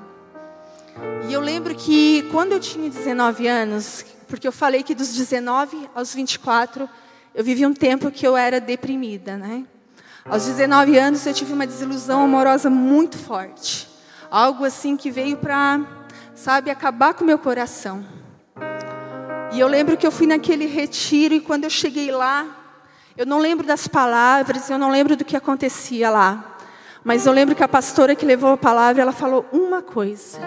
E 1.28 1.32
eu 1.32 1.40
lembro 1.40 1.74
que 1.74 2.22
quando 2.30 2.52
eu 2.52 2.60
tinha 2.60 2.88
19 2.88 3.46
anos, 3.46 4.04
porque 4.28 4.46
eu 4.46 4.52
falei 4.52 4.82
que 4.82 4.94
dos 4.94 5.14
19 5.14 5.88
aos 5.94 6.14
24, 6.14 6.88
eu 7.34 7.44
vivi 7.44 7.64
um 7.64 7.72
tempo 7.72 8.10
que 8.10 8.26
eu 8.26 8.36
era 8.36 8.60
deprimida, 8.60 9.36
né? 9.36 9.64
Aos 10.24 10.46
19 10.46 10.98
anos 10.98 11.26
eu 11.26 11.32
tive 11.32 11.52
uma 11.52 11.66
desilusão 11.66 12.22
amorosa 12.22 12.68
muito 12.68 13.16
forte. 13.16 13.88
Algo 14.30 14.64
assim 14.64 14.96
que 14.96 15.10
veio 15.10 15.36
para, 15.36 15.80
sabe, 16.34 16.70
acabar 16.70 17.14
com 17.14 17.24
o 17.24 17.26
meu 17.26 17.38
coração. 17.38 18.19
E 19.52 19.58
eu 19.58 19.66
lembro 19.66 19.96
que 19.96 20.06
eu 20.06 20.12
fui 20.12 20.26
naquele 20.26 20.66
retiro 20.66 21.34
e 21.34 21.40
quando 21.40 21.64
eu 21.64 21.70
cheguei 21.70 22.12
lá, 22.12 22.46
eu 23.16 23.26
não 23.26 23.38
lembro 23.38 23.66
das 23.66 23.88
palavras, 23.88 24.70
eu 24.70 24.78
não 24.78 24.90
lembro 24.90 25.16
do 25.16 25.24
que 25.24 25.36
acontecia 25.36 26.08
lá. 26.08 26.56
Mas 27.02 27.26
eu 27.26 27.32
lembro 27.32 27.54
que 27.54 27.62
a 27.62 27.68
pastora 27.68 28.14
que 28.14 28.24
levou 28.24 28.52
a 28.52 28.56
palavra, 28.56 29.02
ela 29.02 29.12
falou 29.12 29.44
uma 29.52 29.82
coisa. 29.82 30.38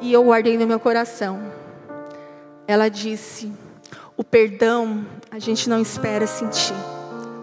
E 0.00 0.12
eu 0.12 0.24
guardei 0.24 0.58
no 0.58 0.66
meu 0.66 0.78
coração. 0.78 1.40
Ela 2.66 2.88
disse: 2.88 3.52
"O 4.16 4.22
perdão 4.22 5.06
a 5.30 5.38
gente 5.38 5.70
não 5.70 5.80
espera 5.80 6.26
sentir. 6.26 6.76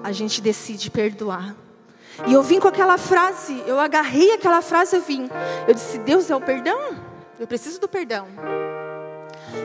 A 0.04 0.12
gente 0.12 0.42
decide 0.42 0.92
perdoar." 0.92 1.56
E 2.28 2.34
eu 2.34 2.44
vim 2.44 2.60
com 2.60 2.68
aquela 2.68 2.98
frase, 2.98 3.64
eu 3.66 3.80
agarrei 3.80 4.34
aquela 4.34 4.62
frase 4.62 4.98
e 4.98 5.00
vim. 5.00 5.30
Eu 5.68 5.74
disse: 5.74 5.98
Deus 5.98 6.30
é 6.30 6.36
o 6.36 6.42
perdão? 6.42 6.96
Eu 7.40 7.48
preciso 7.48 7.82
do 7.82 7.88
perdão. 7.88 8.28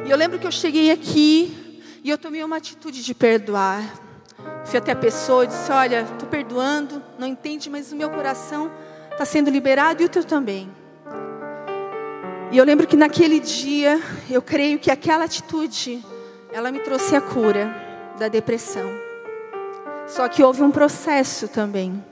E 0.07 0.11
eu 0.11 0.17
lembro 0.17 0.39
que 0.39 0.47
eu 0.47 0.53
cheguei 0.53 0.91
aqui 0.91 1.83
e 2.03 2.11
eu 2.11 2.19
tomei 2.19 2.43
uma 2.43 2.57
atitude 2.57 3.03
de 3.03 3.15
perdoar. 3.15 3.83
Fui 4.65 4.79
até 4.79 4.93
a 4.93 4.97
pessoa 4.97 5.45
e 5.45 5.49
disse: 5.49 5.71
Olha, 5.71 6.03
estou 6.03 6.29
perdoando, 6.29 7.03
não 7.19 7.27
entende, 7.27 7.69
mas 7.69 7.93
o 7.93 7.97
meu 7.97 8.11
coração 8.11 8.71
está 9.11 9.25
sendo 9.25 9.51
liberado 9.51 10.03
e 10.03 10.07
o 10.07 10.09
teu 10.09 10.25
também. 10.25 10.71
E 12.51 12.57
eu 12.57 12.65
lembro 12.65 12.87
que 12.87 12.97
naquele 12.97 13.41
dia, 13.41 14.01
eu 14.31 14.41
creio 14.41 14.79
que 14.79 14.91
aquela 14.91 15.25
atitude, 15.25 16.03
ela 16.51 16.73
me 16.73 16.79
trouxe 16.81 17.15
a 17.15 17.21
cura 17.21 17.75
da 18.19 18.29
depressão. 18.29 18.89
Só 20.07 20.27
que 20.29 20.43
houve 20.43 20.63
um 20.63 20.71
processo 20.71 21.47
também. 21.49 22.03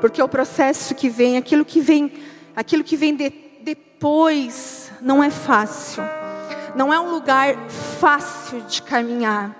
Porque 0.00 0.20
o 0.20 0.28
processo 0.28 0.94
que 0.94 1.08
vem, 1.08 1.36
aquilo 1.36 1.64
que 1.64 1.80
vem, 1.80 2.12
aquilo 2.56 2.82
que 2.82 2.96
vem 2.96 3.14
de, 3.14 3.30
depois, 3.62 4.90
não 5.00 5.22
é 5.22 5.30
fácil. 5.30 6.02
Não 6.74 6.92
é 6.92 7.00
um 7.00 7.10
lugar 7.10 7.56
fácil 7.98 8.60
de 8.62 8.82
caminhar. 8.82 9.54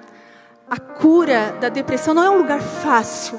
A 0.68 0.78
cura 0.78 1.56
da 1.60 1.68
depressão 1.68 2.14
não 2.14 2.22
é 2.22 2.30
um 2.30 2.38
lugar 2.38 2.60
fácil. 2.60 3.38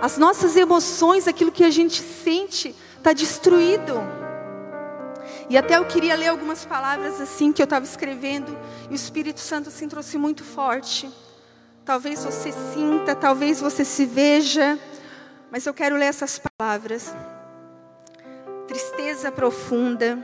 As 0.00 0.18
nossas 0.18 0.56
emoções, 0.56 1.28
aquilo 1.28 1.52
que 1.52 1.64
a 1.64 1.70
gente 1.70 2.02
sente, 2.02 2.74
está 2.96 3.12
destruído. 3.12 3.94
E 5.48 5.56
até 5.56 5.76
eu 5.76 5.84
queria 5.84 6.16
ler 6.16 6.28
algumas 6.28 6.64
palavras 6.64 7.20
assim 7.20 7.52
que 7.52 7.62
eu 7.62 7.64
estava 7.64 7.84
escrevendo 7.84 8.56
e 8.90 8.92
o 8.92 8.96
Espírito 8.96 9.40
Santo 9.40 9.68
assim 9.68 9.88
trouxe 9.88 10.18
muito 10.18 10.42
forte. 10.42 11.10
Talvez 11.84 12.24
você 12.24 12.52
sinta, 12.52 13.14
talvez 13.14 13.60
você 13.60 13.84
se 13.84 14.06
veja 14.06 14.78
mas 15.52 15.66
eu 15.66 15.74
quero 15.74 15.96
ler 15.96 16.06
essas 16.06 16.40
palavras. 16.40 17.14
Tristeza 18.66 19.30
profunda, 19.30 20.18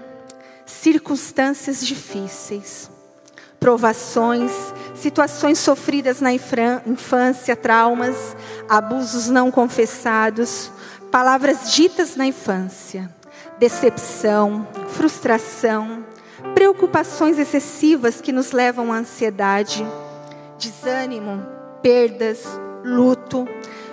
circunstâncias 0.69 1.85
difíceis, 1.85 2.91
provações, 3.59 4.53
situações 4.95 5.59
sofridas 5.59 6.21
na 6.21 6.31
infância, 6.33 7.57
traumas, 7.57 8.37
abusos 8.69 9.29
não 9.29 9.51
confessados, 9.51 10.71
palavras 11.11 11.73
ditas 11.73 12.15
na 12.15 12.27
infância, 12.27 13.11
decepção, 13.59 14.69
frustração, 14.91 16.05
preocupações 16.55 17.39
excessivas 17.39 18.21
que 18.21 18.31
nos 18.31 18.53
levam 18.53 18.93
à 18.93 18.99
ansiedade, 18.99 19.85
desânimo, 20.59 21.45
perdas, 21.83 22.45
luto, 22.85 23.49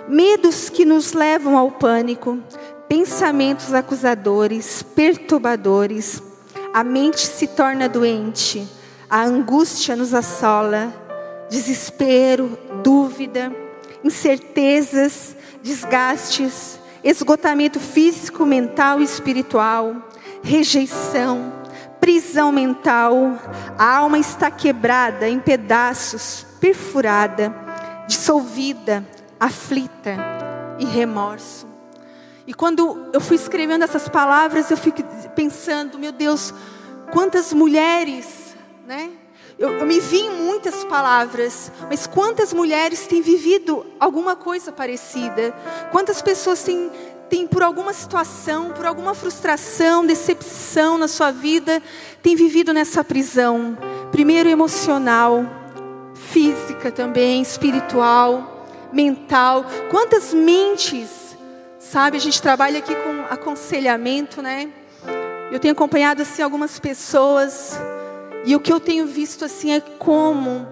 medos 0.06 0.68
que 0.68 0.84
nos 0.84 1.14
levam 1.14 1.56
ao 1.56 1.70
pânico, 1.70 2.38
pensamentos 2.86 3.74
acusadores, 3.74 4.82
perturbadores, 4.82 6.22
a 6.76 6.84
mente 6.84 7.26
se 7.26 7.46
torna 7.46 7.88
doente, 7.88 8.68
a 9.08 9.22
angústia 9.22 9.96
nos 9.96 10.12
assola, 10.12 10.92
desespero, 11.48 12.58
dúvida, 12.82 13.50
incertezas, 14.04 15.34
desgastes, 15.62 16.78
esgotamento 17.02 17.80
físico, 17.80 18.44
mental 18.44 19.00
e 19.00 19.04
espiritual, 19.04 20.06
rejeição, 20.42 21.50
prisão 21.98 22.52
mental, 22.52 23.38
a 23.78 23.96
alma 23.96 24.18
está 24.18 24.50
quebrada 24.50 25.26
em 25.26 25.40
pedaços, 25.40 26.46
perfurada, 26.60 27.54
dissolvida, 28.06 29.02
aflita 29.40 30.14
e 30.78 30.84
remorso. 30.84 31.75
E 32.46 32.54
quando 32.54 33.08
eu 33.12 33.20
fui 33.20 33.36
escrevendo 33.36 33.82
essas 33.82 34.08
palavras, 34.08 34.70
eu 34.70 34.76
fico 34.76 35.02
pensando, 35.34 35.98
meu 35.98 36.12
Deus, 36.12 36.54
quantas 37.12 37.52
mulheres, 37.52 38.56
né? 38.86 39.10
Eu, 39.58 39.70
eu, 39.72 39.86
me 39.86 39.98
vi 39.98 40.18
em 40.18 40.30
muitas 40.30 40.84
palavras, 40.84 41.72
mas 41.88 42.06
quantas 42.06 42.52
mulheres 42.52 43.06
têm 43.06 43.22
vivido 43.22 43.86
alguma 43.98 44.36
coisa 44.36 44.70
parecida? 44.70 45.54
Quantas 45.90 46.20
pessoas 46.20 46.62
têm, 46.62 46.90
têm 47.30 47.46
por 47.46 47.62
alguma 47.62 47.94
situação, 47.94 48.72
por 48.72 48.84
alguma 48.84 49.14
frustração, 49.14 50.04
decepção 50.04 50.98
na 50.98 51.08
sua 51.08 51.30
vida, 51.30 51.82
têm 52.22 52.36
vivido 52.36 52.74
nessa 52.74 53.02
prisão? 53.02 53.78
Primeiro 54.12 54.46
emocional, 54.46 55.46
física 56.14 56.92
também, 56.92 57.40
espiritual 57.40 58.56
mental. 58.92 59.64
Quantas 59.90 60.32
mentes, 60.34 61.25
sabe? 61.90 62.16
A 62.16 62.20
gente 62.20 62.42
trabalha 62.42 62.78
aqui 62.78 62.94
com 62.94 63.32
aconselhamento, 63.32 64.42
né? 64.42 64.68
Eu 65.52 65.60
tenho 65.60 65.72
acompanhado 65.72 66.22
assim 66.22 66.42
algumas 66.42 66.78
pessoas 66.78 67.78
e 68.44 68.54
o 68.56 68.60
que 68.60 68.72
eu 68.72 68.80
tenho 68.80 69.06
visto 69.06 69.44
assim 69.44 69.72
é 69.72 69.80
como 69.80 70.66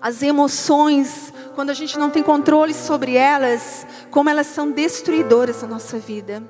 as 0.00 0.22
emoções, 0.22 1.32
quando 1.54 1.70
a 1.70 1.74
gente 1.74 1.98
não 1.98 2.10
tem 2.10 2.22
controle 2.22 2.74
sobre 2.74 3.16
elas, 3.16 3.86
como 4.10 4.30
elas 4.30 4.46
são 4.46 4.70
destruidoras 4.70 5.62
na 5.62 5.68
nossa 5.68 5.98
vida. 5.98 6.42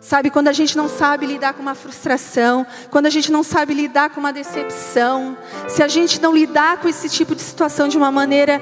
Sabe, 0.00 0.30
quando 0.30 0.48
a 0.48 0.52
gente 0.52 0.76
não 0.76 0.88
sabe 0.88 1.26
lidar 1.26 1.54
com 1.54 1.62
uma 1.62 1.76
frustração, 1.76 2.66
quando 2.90 3.06
a 3.06 3.10
gente 3.10 3.30
não 3.30 3.44
sabe 3.44 3.72
lidar 3.72 4.10
com 4.10 4.18
uma 4.18 4.32
decepção, 4.32 5.36
se 5.68 5.82
a 5.82 5.86
gente 5.86 6.20
não 6.20 6.34
lidar 6.34 6.78
com 6.78 6.88
esse 6.88 7.08
tipo 7.08 7.36
de 7.36 7.40
situação 7.40 7.86
de 7.86 7.96
uma 7.96 8.10
maneira 8.10 8.60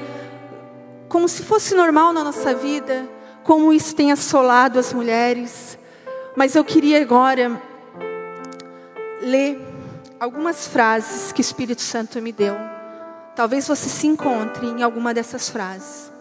como 1.09 1.27
se 1.27 1.41
fosse 1.41 1.73
normal 1.73 2.13
na 2.13 2.23
nossa 2.23 2.53
vida, 2.53 3.09
como 3.43 3.73
isso 3.73 3.95
tem 3.95 4.11
assolado 4.11 4.79
as 4.79 4.93
mulheres. 4.93 5.77
Mas 6.35 6.55
eu 6.55 6.63
queria 6.63 7.01
agora 7.01 7.61
ler 9.21 9.59
algumas 10.19 10.67
frases 10.67 11.31
que 11.31 11.39
o 11.39 11.43
Espírito 11.43 11.81
Santo 11.81 12.21
me 12.21 12.31
deu. 12.31 12.55
Talvez 13.35 13.67
você 13.67 13.89
se 13.89 14.07
encontre 14.07 14.67
em 14.67 14.83
alguma 14.83 15.13
dessas 15.13 15.49
frases. 15.49 16.11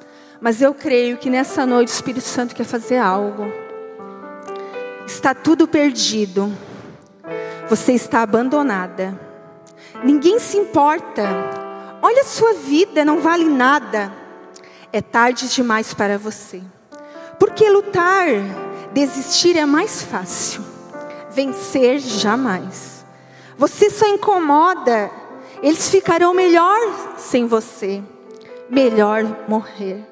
Mas 0.40 0.62
eu 0.62 0.72
creio 0.72 1.18
que 1.18 1.28
nessa 1.28 1.66
noite 1.66 1.90
o 1.90 1.92
Espírito 1.92 2.24
Santo 2.24 2.54
quer 2.54 2.64
fazer 2.64 2.96
algo. 2.96 3.52
Está 5.06 5.34
tudo 5.34 5.68
perdido. 5.68 6.50
Você 7.68 7.92
está 7.92 8.22
abandonada. 8.22 9.18
Ninguém 10.02 10.38
se 10.38 10.56
importa. 10.56 11.22
Olha 12.00 12.22
a 12.22 12.24
sua 12.24 12.54
vida, 12.54 13.04
não 13.04 13.20
vale 13.20 13.44
nada. 13.44 14.12
É 14.92 15.02
tarde 15.02 15.48
demais 15.48 15.92
para 15.92 16.16
você. 16.16 16.62
Porque 17.40 17.68
lutar, 17.70 18.28
desistir 18.92 19.56
é 19.56 19.64
mais 19.64 20.02
fácil. 20.02 20.62
Vencer 21.30 21.98
jamais. 21.98 23.04
Você 23.56 23.88
só 23.88 24.06
incomoda. 24.06 25.10
Eles 25.62 25.88
ficarão 25.88 26.34
melhor 26.34 26.78
sem 27.16 27.46
você. 27.46 28.02
Melhor 28.68 29.24
morrer. 29.48 30.06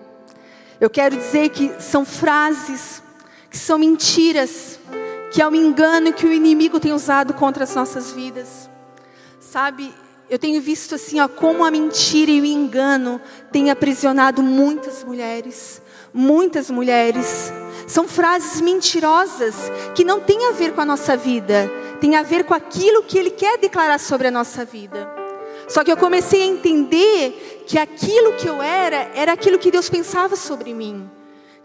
Eu 0.80 0.88
quero 0.88 1.16
dizer 1.16 1.50
que 1.50 1.80
são 1.80 2.04
frases 2.04 3.02
que 3.50 3.58
são 3.58 3.78
mentiras, 3.78 4.78
que 5.30 5.42
é 5.42 5.48
um 5.48 5.54
engano 5.54 6.12
que 6.12 6.26
o 6.26 6.32
inimigo 6.32 6.80
tem 6.80 6.92
usado 6.92 7.34
contra 7.34 7.64
as 7.64 7.74
nossas 7.74 8.10
vidas. 8.10 8.70
Sabe, 9.40 9.94
eu 10.30 10.38
tenho 10.38 10.60
visto 10.60 10.94
assim, 10.94 11.20
ó, 11.20 11.28
como 11.28 11.64
a 11.64 11.70
mentira 11.70 12.30
e 12.30 12.40
o 12.40 12.44
engano 12.44 13.20
têm 13.50 13.70
aprisionado 13.70 14.42
muitas 14.42 15.02
mulheres, 15.02 15.80
muitas 16.18 16.68
mulheres. 16.68 17.52
São 17.86 18.08
frases 18.08 18.60
mentirosas 18.60 19.54
que 19.94 20.02
não 20.02 20.18
têm 20.20 20.48
a 20.48 20.52
ver 20.52 20.72
com 20.72 20.80
a 20.80 20.84
nossa 20.84 21.16
vida, 21.16 21.70
tem 22.00 22.16
a 22.16 22.22
ver 22.22 22.44
com 22.44 22.52
aquilo 22.52 23.04
que 23.04 23.16
ele 23.16 23.30
quer 23.30 23.56
declarar 23.56 23.98
sobre 24.00 24.26
a 24.26 24.30
nossa 24.30 24.64
vida. 24.64 25.08
Só 25.68 25.84
que 25.84 25.92
eu 25.92 25.96
comecei 25.96 26.42
a 26.42 26.46
entender 26.46 27.64
que 27.66 27.78
aquilo 27.78 28.32
que 28.32 28.48
eu 28.48 28.60
era 28.60 29.10
era 29.14 29.32
aquilo 29.32 29.58
que 29.58 29.70
Deus 29.70 29.88
pensava 29.88 30.34
sobre 30.34 30.74
mim. 30.74 31.08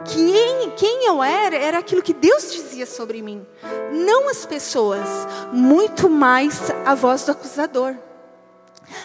Quem, 0.05 0.71
quem 0.77 1.07
eu 1.07 1.23
era 1.23 1.55
era 1.55 1.79
aquilo 1.79 2.01
que 2.01 2.13
Deus 2.13 2.51
dizia 2.51 2.85
sobre 2.85 3.21
mim, 3.21 3.45
não 3.91 4.29
as 4.29 4.45
pessoas, 4.45 5.07
muito 5.51 6.09
mais 6.09 6.59
a 6.85 6.93
voz 6.93 7.23
do 7.25 7.31
acusador. 7.31 7.95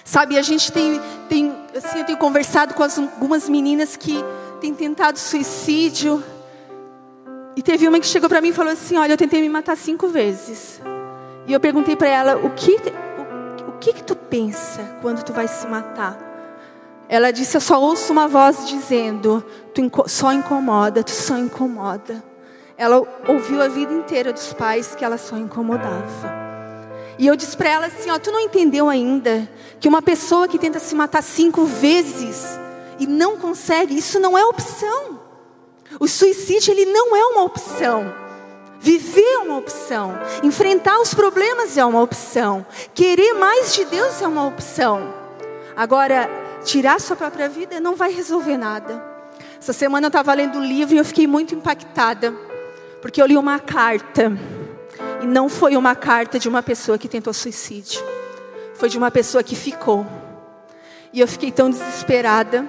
Sabe, 0.05 0.37
a 0.37 0.43
gente 0.43 0.73
tem, 0.73 1.01
tem 1.29 1.57
assim, 1.75 2.01
eu 2.01 2.05
tenho 2.05 2.19
conversado 2.19 2.75
com 2.75 2.83
as, 2.83 2.99
algumas 2.99 3.49
meninas 3.49 3.97
que 3.97 4.25
têm 4.59 4.75
tentado 4.75 5.19
suicídio. 5.19 6.23
E 7.57 7.63
teve 7.63 7.89
uma 7.89 7.99
que 7.99 8.07
chegou 8.07 8.29
para 8.29 8.41
mim 8.41 8.49
e 8.49 8.53
falou 8.53 8.73
assim: 8.73 8.97
Olha, 8.97 9.13
eu 9.13 9.17
tentei 9.17 9.41
me 9.41 9.49
matar 9.49 9.77
cinco 9.77 10.09
vezes. 10.09 10.81
E 11.47 11.53
eu 11.53 11.61
perguntei 11.61 11.97
para 11.97 12.09
ela: 12.09 12.37
O 12.37 12.51
que, 12.51 12.73
o, 12.73 13.69
o 13.71 13.73
que 13.81 13.95
que 13.95 14.03
tu 14.03 14.15
pensa 14.15 14.99
quando 15.01 15.23
tu 15.23 15.33
vai 15.33 15.49
se 15.49 15.67
matar? 15.67 16.19
Ela 17.09 17.33
disse: 17.33 17.57
Eu 17.57 17.61
só 17.61 17.81
ouço 17.81 18.13
uma 18.13 18.29
voz 18.29 18.69
dizendo: 18.69 19.45
Tu 19.75 19.91
só 20.07 20.33
incomoda, 20.33 21.03
tu 21.03 21.11
só 21.11 21.37
incomoda. 21.39 22.23
Ela 22.77 23.03
ouviu 23.27 23.61
a 23.61 23.67
vida 23.67 23.93
inteira 23.93 24.33
dos 24.33 24.53
pais 24.53 24.95
que 24.95 25.05
ela 25.05 25.19
só 25.19 25.37
incomodava. 25.37 26.49
E 27.19 27.27
eu 27.27 27.35
disse 27.35 27.57
para 27.57 27.71
ela 27.71 27.87
assim: 27.87 28.11
Ó, 28.11 28.19
tu 28.19 28.31
não 28.31 28.41
entendeu 28.41 28.89
ainda 28.89 29.49
que 29.81 29.89
uma 29.89 30.03
pessoa 30.03 30.47
que 30.47 30.59
tenta 30.59 30.79
se 30.79 30.95
matar 30.95 31.23
cinco 31.23 31.65
vezes 31.65 32.59
e 32.99 33.07
não 33.07 33.37
consegue, 33.37 33.97
isso 33.97 34.19
não 34.19 34.37
é 34.37 34.45
opção. 34.45 35.21
O 35.99 36.07
suicídio 36.07 36.73
ele 36.73 36.87
não 36.87 37.17
é 37.17 37.25
uma 37.27 37.45
opção. 37.45 38.13
Viver 38.81 39.23
é 39.23 39.39
uma 39.39 39.57
opção. 39.59 40.19
Enfrentar 40.43 41.01
os 41.01 41.13
problemas 41.13 41.77
é 41.77 41.85
uma 41.85 42.01
opção. 42.01 42.65
Querer 42.95 43.35
mais 43.35 43.75
de 43.75 43.85
Deus 43.85 44.23
é 44.23 44.29
uma 44.29 44.47
opção. 44.47 45.15
Agora, 45.77 46.29
tirar 46.65 47.01
sua 47.01 47.17
própria 47.17 47.49
vida 47.49 47.81
não 47.81 47.97
vai 47.97 48.13
resolver 48.13 48.57
nada. 48.57 49.03
Essa 49.59 49.73
semana 49.73 50.07
eu 50.07 50.09
estava 50.09 50.33
lendo 50.35 50.59
o 50.59 50.65
livro 50.65 50.95
e 50.95 50.99
eu 50.99 51.05
fiquei 51.05 51.27
muito 51.27 51.55
impactada, 51.55 52.33
porque 53.03 53.21
eu 53.21 53.27
li 53.27 53.37
uma 53.37 53.59
carta, 53.59 54.33
e 55.21 55.27
não 55.27 55.49
foi 55.49 55.77
uma 55.77 55.95
carta 55.97 56.39
de 56.39 56.49
uma 56.49 56.63
pessoa 56.63 56.97
que 56.97 57.09
tentou 57.09 57.33
suicídio, 57.33 58.03
foi 58.75 58.89
de 58.89 58.97
uma 58.97 59.11
pessoa 59.11 59.43
que 59.43 59.57
ficou. 59.57 60.07
E 61.13 61.21
eu 61.21 61.27
fiquei 61.27 61.51
tão 61.51 61.71
desesperada, 61.71 62.69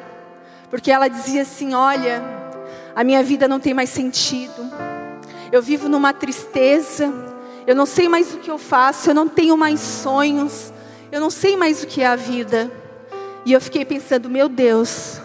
porque 0.70 0.92
ela 0.92 1.08
dizia 1.08 1.42
assim: 1.42 1.74
Olha, 1.74 2.22
a 2.96 3.04
minha 3.04 3.24
vida 3.24 3.48
não 3.48 3.60
tem 3.60 3.74
mais 3.74 3.90
sentido, 3.90 4.70
eu 5.52 5.62
vivo 5.62 5.90
numa 5.90 6.14
tristeza, 6.14 7.12
eu 7.66 7.76
não 7.76 7.86
sei 7.86 8.08
mais 8.08 8.34
o 8.34 8.38
que 8.38 8.50
eu 8.50 8.58
faço, 8.58 9.10
eu 9.10 9.14
não 9.14 9.28
tenho 9.28 9.58
mais 9.58 9.80
sonhos, 9.80 10.74
eu 11.12 11.20
não 11.20 11.30
sei 11.30 11.56
mais 11.56 11.84
o 11.84 11.88
que 11.88 12.02
é 12.02 12.08
a 12.08 12.16
vida. 12.16 12.72
E 13.46 13.54
eu 13.54 13.62
fiquei 13.62 13.86
pensando, 13.86 14.30
meu 14.30 14.50
Deus, 14.50 15.20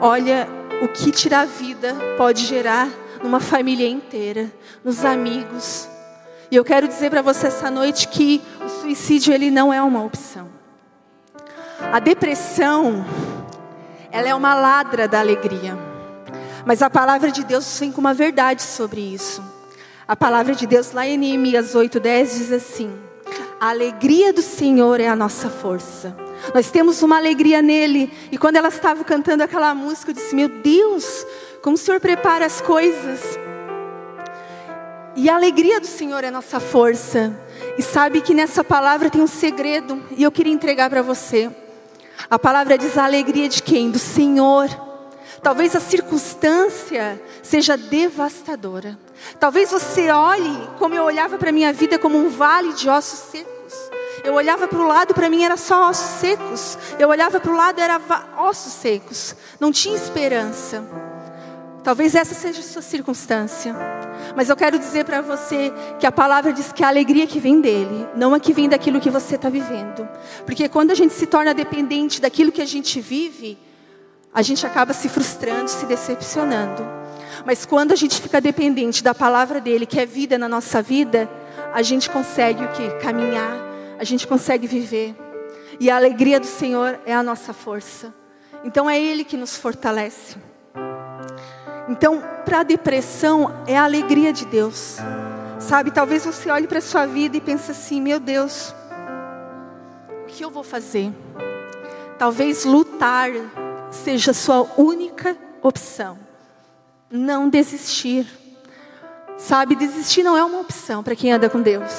olha 0.00 0.48
o 0.82 0.88
que 0.88 1.10
tirar 1.10 1.40
a 1.40 1.44
vida 1.44 1.94
pode 2.16 2.44
gerar 2.46 2.88
numa 3.22 3.40
família 3.40 3.88
inteira, 3.88 4.52
nos 4.82 5.04
amigos. 5.04 5.88
E 6.50 6.56
eu 6.56 6.64
quero 6.64 6.86
dizer 6.86 7.10
para 7.10 7.22
você 7.22 7.46
essa 7.46 7.70
noite 7.70 8.08
que 8.08 8.42
o 8.64 8.68
suicídio 8.68 9.32
ele 9.32 9.50
não 9.50 9.72
é 9.72 9.82
uma 9.82 10.04
opção. 10.04 10.48
A 11.92 11.98
depressão, 11.98 13.04
ela 14.14 14.28
é 14.28 14.34
uma 14.34 14.54
ladra 14.54 15.08
da 15.08 15.18
alegria. 15.18 15.76
Mas 16.64 16.82
a 16.82 16.88
palavra 16.88 17.32
de 17.32 17.42
Deus 17.42 17.80
vem 17.80 17.90
com 17.90 18.00
uma 18.00 18.14
verdade 18.14 18.62
sobre 18.62 19.00
isso. 19.00 19.42
A 20.06 20.14
palavra 20.14 20.54
de 20.54 20.68
Deus 20.68 20.92
lá 20.92 21.04
em 21.04 21.18
Neemias 21.18 21.74
8:10 21.74 22.38
diz 22.38 22.52
assim: 22.52 22.92
A 23.60 23.70
alegria 23.70 24.32
do 24.32 24.40
Senhor 24.40 25.00
é 25.00 25.08
a 25.08 25.16
nossa 25.16 25.50
força. 25.50 26.16
Nós 26.54 26.70
temos 26.70 27.02
uma 27.02 27.16
alegria 27.16 27.60
nele. 27.60 28.08
E 28.30 28.38
quando 28.38 28.54
ela 28.54 28.68
estava 28.68 29.02
cantando 29.02 29.42
aquela 29.42 29.74
música, 29.74 30.12
eu 30.12 30.14
disse: 30.14 30.32
Meu 30.32 30.48
Deus, 30.48 31.26
como 31.60 31.74
o 31.74 31.78
Senhor 31.78 31.98
prepara 31.98 32.46
as 32.46 32.60
coisas. 32.60 33.36
E 35.16 35.28
a 35.28 35.34
alegria 35.34 35.80
do 35.80 35.88
Senhor 35.88 36.22
é 36.22 36.30
nossa 36.30 36.60
força. 36.60 37.36
E 37.76 37.82
sabe 37.82 38.20
que 38.20 38.32
nessa 38.32 38.62
palavra 38.62 39.10
tem 39.10 39.20
um 39.20 39.26
segredo. 39.26 40.00
E 40.16 40.22
eu 40.22 40.30
queria 40.30 40.52
entregar 40.52 40.88
para 40.88 41.02
você. 41.02 41.50
A 42.30 42.38
palavra 42.38 42.78
diz 42.78 42.96
a 42.96 43.04
alegria 43.04 43.48
de 43.48 43.62
quem? 43.62 43.90
Do 43.90 43.98
Senhor. 43.98 44.68
Talvez 45.42 45.76
a 45.76 45.80
circunstância 45.80 47.20
seja 47.42 47.76
devastadora. 47.76 48.98
Talvez 49.38 49.70
você 49.70 50.10
olhe 50.10 50.68
como 50.78 50.94
eu 50.94 51.04
olhava 51.04 51.36
para 51.36 51.50
a 51.50 51.52
minha 51.52 51.72
vida 51.72 51.98
como 51.98 52.16
um 52.16 52.30
vale 52.30 52.72
de 52.72 52.88
ossos 52.88 53.30
secos. 53.30 53.74
Eu 54.24 54.34
olhava 54.34 54.66
para 54.66 54.78
o 54.78 54.86
lado, 54.86 55.12
para 55.12 55.28
mim 55.28 55.44
era 55.44 55.56
só 55.56 55.90
ossos 55.90 56.20
secos. 56.20 56.78
Eu 56.98 57.10
olhava 57.10 57.38
para 57.38 57.52
o 57.52 57.56
lado, 57.56 57.78
era 57.78 58.00
ossos 58.38 58.72
secos. 58.72 59.36
Não 59.60 59.70
tinha 59.70 59.96
esperança. 59.96 60.82
Talvez 61.84 62.14
essa 62.14 62.34
seja 62.34 62.60
a 62.60 62.62
sua 62.62 62.80
circunstância. 62.80 63.76
Mas 64.34 64.48
eu 64.48 64.56
quero 64.56 64.78
dizer 64.78 65.04
para 65.04 65.20
você 65.20 65.70
que 66.00 66.06
a 66.06 66.10
palavra 66.10 66.50
diz 66.50 66.72
que 66.72 66.82
a 66.82 66.88
alegria 66.88 67.26
que 67.26 67.38
vem 67.38 67.60
dele, 67.60 68.08
não 68.16 68.32
a 68.32 68.40
que 68.40 68.54
vem 68.54 68.70
daquilo 68.70 68.98
que 68.98 69.10
você 69.10 69.34
está 69.34 69.50
vivendo. 69.50 70.08
Porque 70.46 70.66
quando 70.66 70.92
a 70.92 70.94
gente 70.94 71.12
se 71.12 71.26
torna 71.26 71.52
dependente 71.52 72.22
daquilo 72.22 72.50
que 72.50 72.62
a 72.62 72.66
gente 72.66 73.02
vive, 73.02 73.58
a 74.32 74.40
gente 74.40 74.66
acaba 74.66 74.94
se 74.94 75.10
frustrando, 75.10 75.68
se 75.68 75.84
decepcionando. 75.84 76.82
Mas 77.44 77.66
quando 77.66 77.92
a 77.92 77.96
gente 77.96 78.18
fica 78.18 78.40
dependente 78.40 79.04
da 79.04 79.14
palavra 79.14 79.60
dele, 79.60 79.84
que 79.84 80.00
é 80.00 80.06
vida 80.06 80.38
na 80.38 80.48
nossa 80.48 80.80
vida, 80.80 81.28
a 81.74 81.82
gente 81.82 82.08
consegue 82.08 82.64
o 82.64 82.68
que? 82.68 82.88
Caminhar, 83.02 83.58
a 83.98 84.04
gente 84.04 84.26
consegue 84.26 84.66
viver. 84.66 85.14
E 85.78 85.90
a 85.90 85.96
alegria 85.96 86.40
do 86.40 86.46
Senhor 86.46 86.98
é 87.04 87.12
a 87.12 87.22
nossa 87.22 87.52
força. 87.52 88.14
Então 88.64 88.88
é 88.88 88.98
Ele 88.98 89.22
que 89.22 89.36
nos 89.36 89.54
fortalece. 89.54 90.36
Então, 91.88 92.22
para 92.44 92.60
a 92.60 92.62
depressão, 92.62 93.52
é 93.66 93.76
a 93.76 93.84
alegria 93.84 94.32
de 94.32 94.46
Deus. 94.46 94.98
Sabe, 95.60 95.90
talvez 95.90 96.24
você 96.24 96.50
olhe 96.50 96.66
para 96.66 96.78
a 96.78 96.82
sua 96.82 97.06
vida 97.06 97.36
e 97.36 97.40
pense 97.40 97.70
assim: 97.70 98.00
meu 98.00 98.18
Deus, 98.18 98.74
o 100.22 100.26
que 100.26 100.44
eu 100.44 100.50
vou 100.50 100.62
fazer? 100.62 101.12
Talvez 102.18 102.64
lutar 102.64 103.30
seja 103.90 104.30
a 104.30 104.34
sua 104.34 104.66
única 104.76 105.36
opção. 105.62 106.18
Não 107.10 107.48
desistir. 107.48 108.26
Sabe, 109.36 109.74
desistir 109.74 110.22
não 110.22 110.36
é 110.36 110.44
uma 110.44 110.60
opção 110.60 111.02
para 111.02 111.16
quem 111.16 111.32
anda 111.32 111.50
com 111.50 111.60
Deus. 111.60 111.92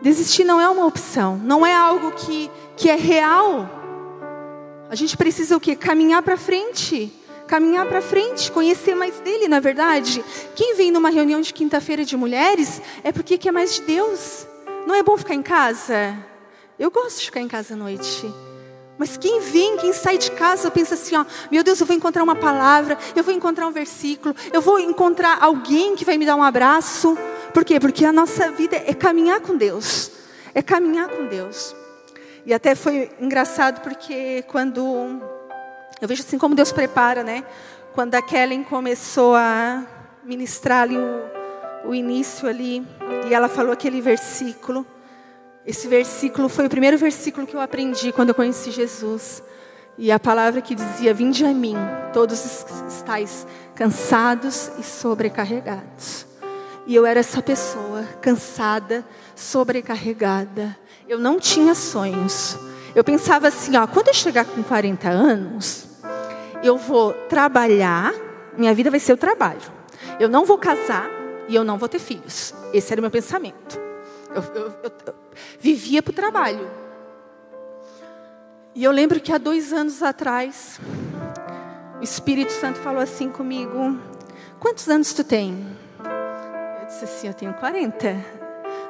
Desistir 0.00 0.44
não 0.44 0.60
é 0.60 0.68
uma 0.68 0.86
opção, 0.86 1.36
não 1.36 1.66
é 1.66 1.74
algo 1.74 2.12
que, 2.12 2.50
que 2.76 2.88
é 2.88 2.96
real. 2.96 3.68
A 4.88 4.94
gente 4.94 5.16
precisa 5.16 5.56
o 5.56 5.60
quê? 5.60 5.74
Caminhar 5.74 6.22
para 6.22 6.36
frente, 6.36 7.12
caminhar 7.48 7.86
para 7.86 8.00
frente, 8.00 8.52
conhecer 8.52 8.94
mais 8.94 9.18
dele, 9.20 9.48
na 9.48 9.58
verdade. 9.58 10.24
Quem 10.54 10.76
vem 10.76 10.92
numa 10.92 11.10
reunião 11.10 11.40
de 11.40 11.52
quinta-feira 11.52 12.04
de 12.04 12.16
mulheres 12.16 12.80
é 13.02 13.10
porque 13.10 13.36
quer 13.36 13.50
mais 13.50 13.74
de 13.74 13.82
Deus. 13.82 14.46
Não 14.86 14.94
é 14.94 15.02
bom 15.02 15.16
ficar 15.16 15.34
em 15.34 15.42
casa? 15.42 16.16
Eu 16.78 16.90
gosto 16.90 17.18
de 17.18 17.24
ficar 17.24 17.40
em 17.40 17.48
casa 17.48 17.74
à 17.74 17.76
noite. 17.76 18.32
Mas 18.96 19.16
quem 19.16 19.40
vem, 19.40 19.76
quem 19.78 19.92
sai 19.92 20.18
de 20.18 20.30
casa, 20.32 20.70
pensa 20.70 20.94
assim: 20.94 21.16
ó, 21.16 21.24
meu 21.50 21.64
Deus, 21.64 21.80
eu 21.80 21.86
vou 21.86 21.96
encontrar 21.96 22.22
uma 22.22 22.36
palavra, 22.36 22.98
eu 23.16 23.24
vou 23.24 23.32
encontrar 23.32 23.66
um 23.66 23.72
versículo, 23.72 24.34
eu 24.52 24.60
vou 24.60 24.78
encontrar 24.78 25.38
alguém 25.40 25.96
que 25.96 26.04
vai 26.04 26.18
me 26.18 26.26
dar 26.26 26.36
um 26.36 26.42
abraço. 26.42 27.16
Por 27.54 27.64
quê? 27.64 27.80
Porque 27.80 28.04
a 28.04 28.12
nossa 28.12 28.50
vida 28.50 28.76
é 28.76 28.92
caminhar 28.92 29.40
com 29.40 29.56
Deus, 29.56 30.10
é 30.54 30.60
caminhar 30.60 31.08
com 31.08 31.26
Deus. 31.26 31.74
E 32.44 32.52
até 32.52 32.74
foi 32.74 33.10
engraçado 33.20 33.80
porque 33.80 34.42
quando 34.48 35.37
eu 36.00 36.06
vejo 36.08 36.22
assim 36.22 36.38
como 36.38 36.54
Deus 36.54 36.72
prepara, 36.72 37.22
né? 37.22 37.44
Quando 37.92 38.14
a 38.14 38.22
Kellen 38.22 38.62
começou 38.62 39.34
a 39.34 39.84
ministrar 40.24 40.82
ali 40.82 40.96
o, 40.96 41.88
o 41.88 41.94
início 41.94 42.48
ali, 42.48 42.86
e 43.28 43.34
ela 43.34 43.48
falou 43.48 43.72
aquele 43.72 44.00
versículo. 44.00 44.86
Esse 45.66 45.88
versículo 45.88 46.48
foi 46.48 46.66
o 46.66 46.70
primeiro 46.70 46.96
versículo 46.96 47.46
que 47.46 47.56
eu 47.56 47.60
aprendi 47.60 48.12
quando 48.12 48.28
eu 48.28 48.34
conheci 48.34 48.70
Jesus. 48.70 49.42
E 49.96 50.12
a 50.12 50.20
palavra 50.20 50.60
que 50.60 50.74
dizia: 50.74 51.12
Vinde 51.12 51.44
a 51.44 51.52
mim, 51.52 51.74
todos 52.12 52.64
estáis 52.88 53.46
cansados 53.74 54.70
e 54.78 54.82
sobrecarregados. 54.82 56.26
E 56.86 56.94
eu 56.94 57.04
era 57.04 57.20
essa 57.20 57.42
pessoa, 57.42 58.04
cansada, 58.22 59.04
sobrecarregada. 59.34 60.76
Eu 61.08 61.18
não 61.18 61.38
tinha 61.40 61.74
sonhos. 61.74 62.56
Eu 62.94 63.02
pensava 63.02 63.48
assim: 63.48 63.76
ó, 63.76 63.86
quando 63.86 64.08
eu 64.08 64.14
chegar 64.14 64.44
com 64.44 64.62
40 64.62 65.08
anos, 65.08 65.87
eu 66.62 66.76
vou 66.76 67.12
trabalhar, 67.28 68.12
minha 68.56 68.74
vida 68.74 68.90
vai 68.90 69.00
ser 69.00 69.12
o 69.12 69.16
trabalho. 69.16 69.60
Eu 70.18 70.28
não 70.28 70.44
vou 70.44 70.58
casar 70.58 71.08
e 71.48 71.54
eu 71.54 71.64
não 71.64 71.78
vou 71.78 71.88
ter 71.88 71.98
filhos. 71.98 72.54
Esse 72.72 72.92
era 72.92 73.00
o 73.00 73.02
meu 73.02 73.10
pensamento. 73.10 73.80
Eu, 74.34 74.42
eu, 74.54 74.66
eu, 74.82 74.92
eu 75.06 75.14
vivia 75.58 76.02
para 76.02 76.10
o 76.10 76.14
trabalho. 76.14 76.68
E 78.74 78.84
eu 78.84 78.92
lembro 78.92 79.20
que 79.20 79.32
há 79.32 79.38
dois 79.38 79.72
anos 79.72 80.02
atrás, 80.02 80.80
o 82.00 82.04
Espírito 82.04 82.52
Santo 82.52 82.78
falou 82.78 83.00
assim 83.02 83.28
comigo: 83.28 83.98
Quantos 84.60 84.88
anos 84.88 85.12
tu 85.12 85.24
tem? 85.24 85.66
Eu 86.80 86.86
disse 86.86 87.04
assim: 87.04 87.26
Eu 87.28 87.34
tenho 87.34 87.54
40. 87.54 88.24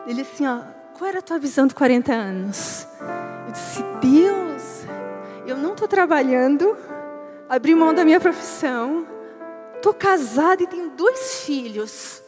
Ele 0.07 0.23
assim: 0.23 0.47
ó, 0.47 0.61
Qual 0.97 1.09
era 1.09 1.21
a 1.21 1.23
tua 1.23 1.39
visão 1.39 1.67
de 1.67 1.75
40 1.75 2.13
anos? 2.13 2.87
Eu 3.47 3.53
disse: 3.53 3.83
Deus, 4.01 4.85
eu 5.47 5.57
não 5.57 5.73
estou 5.73 5.89
trabalhando, 5.89 6.77
abri 7.49 7.75
mão 7.75 7.95
da 7.95 8.05
minha 8.05 8.21
profissão, 8.21 9.07
estou 9.77 9.95
casada 9.95 10.63
e 10.63 10.67
tenho 10.67 10.91
dois 10.91 11.43
filhos. 11.45 12.23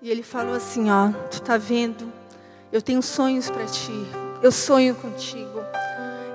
E 0.00 0.10
ele 0.10 0.22
falou 0.22 0.54
assim: 0.54 0.90
Ó, 0.90 1.08
tu 1.30 1.42
está 1.42 1.56
vendo? 1.56 2.10
Eu 2.72 2.80
tenho 2.80 3.02
sonhos 3.02 3.50
para 3.50 3.66
ti. 3.66 4.06
Eu 4.42 4.52
sonho 4.52 4.94
contigo. 4.94 5.60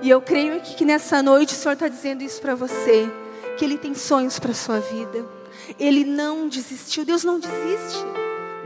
E 0.02 0.10
eu 0.10 0.20
creio 0.20 0.60
que, 0.60 0.74
que 0.74 0.84
nessa 0.84 1.22
noite 1.22 1.54
o 1.54 1.56
Senhor 1.56 1.72
está 1.72 1.88
dizendo 1.88 2.22
isso 2.22 2.40
para 2.40 2.54
você. 2.54 3.10
Que 3.56 3.64
Ele 3.64 3.78
tem 3.78 3.94
sonhos 3.94 4.38
para 4.38 4.52
sua 4.52 4.78
vida. 4.78 5.24
Ele 5.80 6.04
não 6.04 6.46
desistiu. 6.46 7.04
Deus 7.04 7.24
não 7.24 7.40
desiste. 7.40 8.04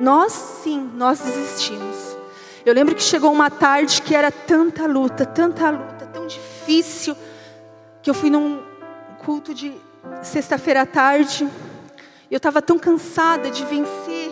Nós 0.01 0.33
sim, 0.33 0.91
nós 0.95 1.21
desistimos. 1.21 1.97
Eu 2.67 2.75
lembro 2.75 2.95
que 2.95 3.03
chegou 3.03 3.33
uma 3.33 3.49
tarde 3.51 4.03
que 4.03 4.15
era 4.15 4.31
tanta 4.31 4.87
luta, 4.87 5.25
tanta 5.25 5.71
luta, 5.71 6.07
tão 6.13 6.27
difícil, 6.27 7.17
que 8.03 8.11
eu 8.11 8.15
fui 8.15 8.29
num 8.29 8.70
culto 9.25 9.55
de 9.55 9.73
sexta-feira 10.23 10.83
à 10.83 10.87
tarde. 10.87 11.49
Eu 12.31 12.39
estava 12.39 12.63
tão 12.63 12.79
cansada 12.79 13.51
de 13.51 13.65
vencer 13.65 14.31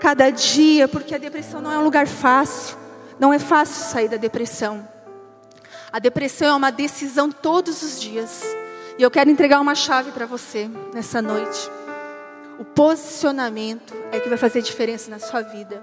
cada 0.00 0.30
dia, 0.30 0.88
porque 0.88 1.14
a 1.14 1.18
depressão 1.18 1.60
não 1.60 1.72
é 1.72 1.78
um 1.78 1.84
lugar 1.84 2.06
fácil. 2.06 2.76
Não 3.18 3.32
é 3.32 3.38
fácil 3.38 3.84
sair 3.84 4.08
da 4.08 4.16
depressão. 4.16 4.86
A 5.92 5.98
depressão 5.98 6.48
é 6.48 6.54
uma 6.54 6.72
decisão 6.72 7.30
todos 7.30 7.82
os 7.82 8.00
dias. 8.00 8.42
E 8.98 9.02
eu 9.02 9.10
quero 9.10 9.30
entregar 9.30 9.60
uma 9.60 9.74
chave 9.74 10.10
para 10.10 10.26
você 10.26 10.68
nessa 10.92 11.22
noite. 11.22 11.70
O 12.58 12.64
posicionamento 12.64 13.94
é 14.10 14.18
que 14.18 14.28
vai 14.28 14.38
fazer 14.38 14.62
diferença 14.62 15.10
na 15.10 15.18
sua 15.18 15.42
vida. 15.42 15.82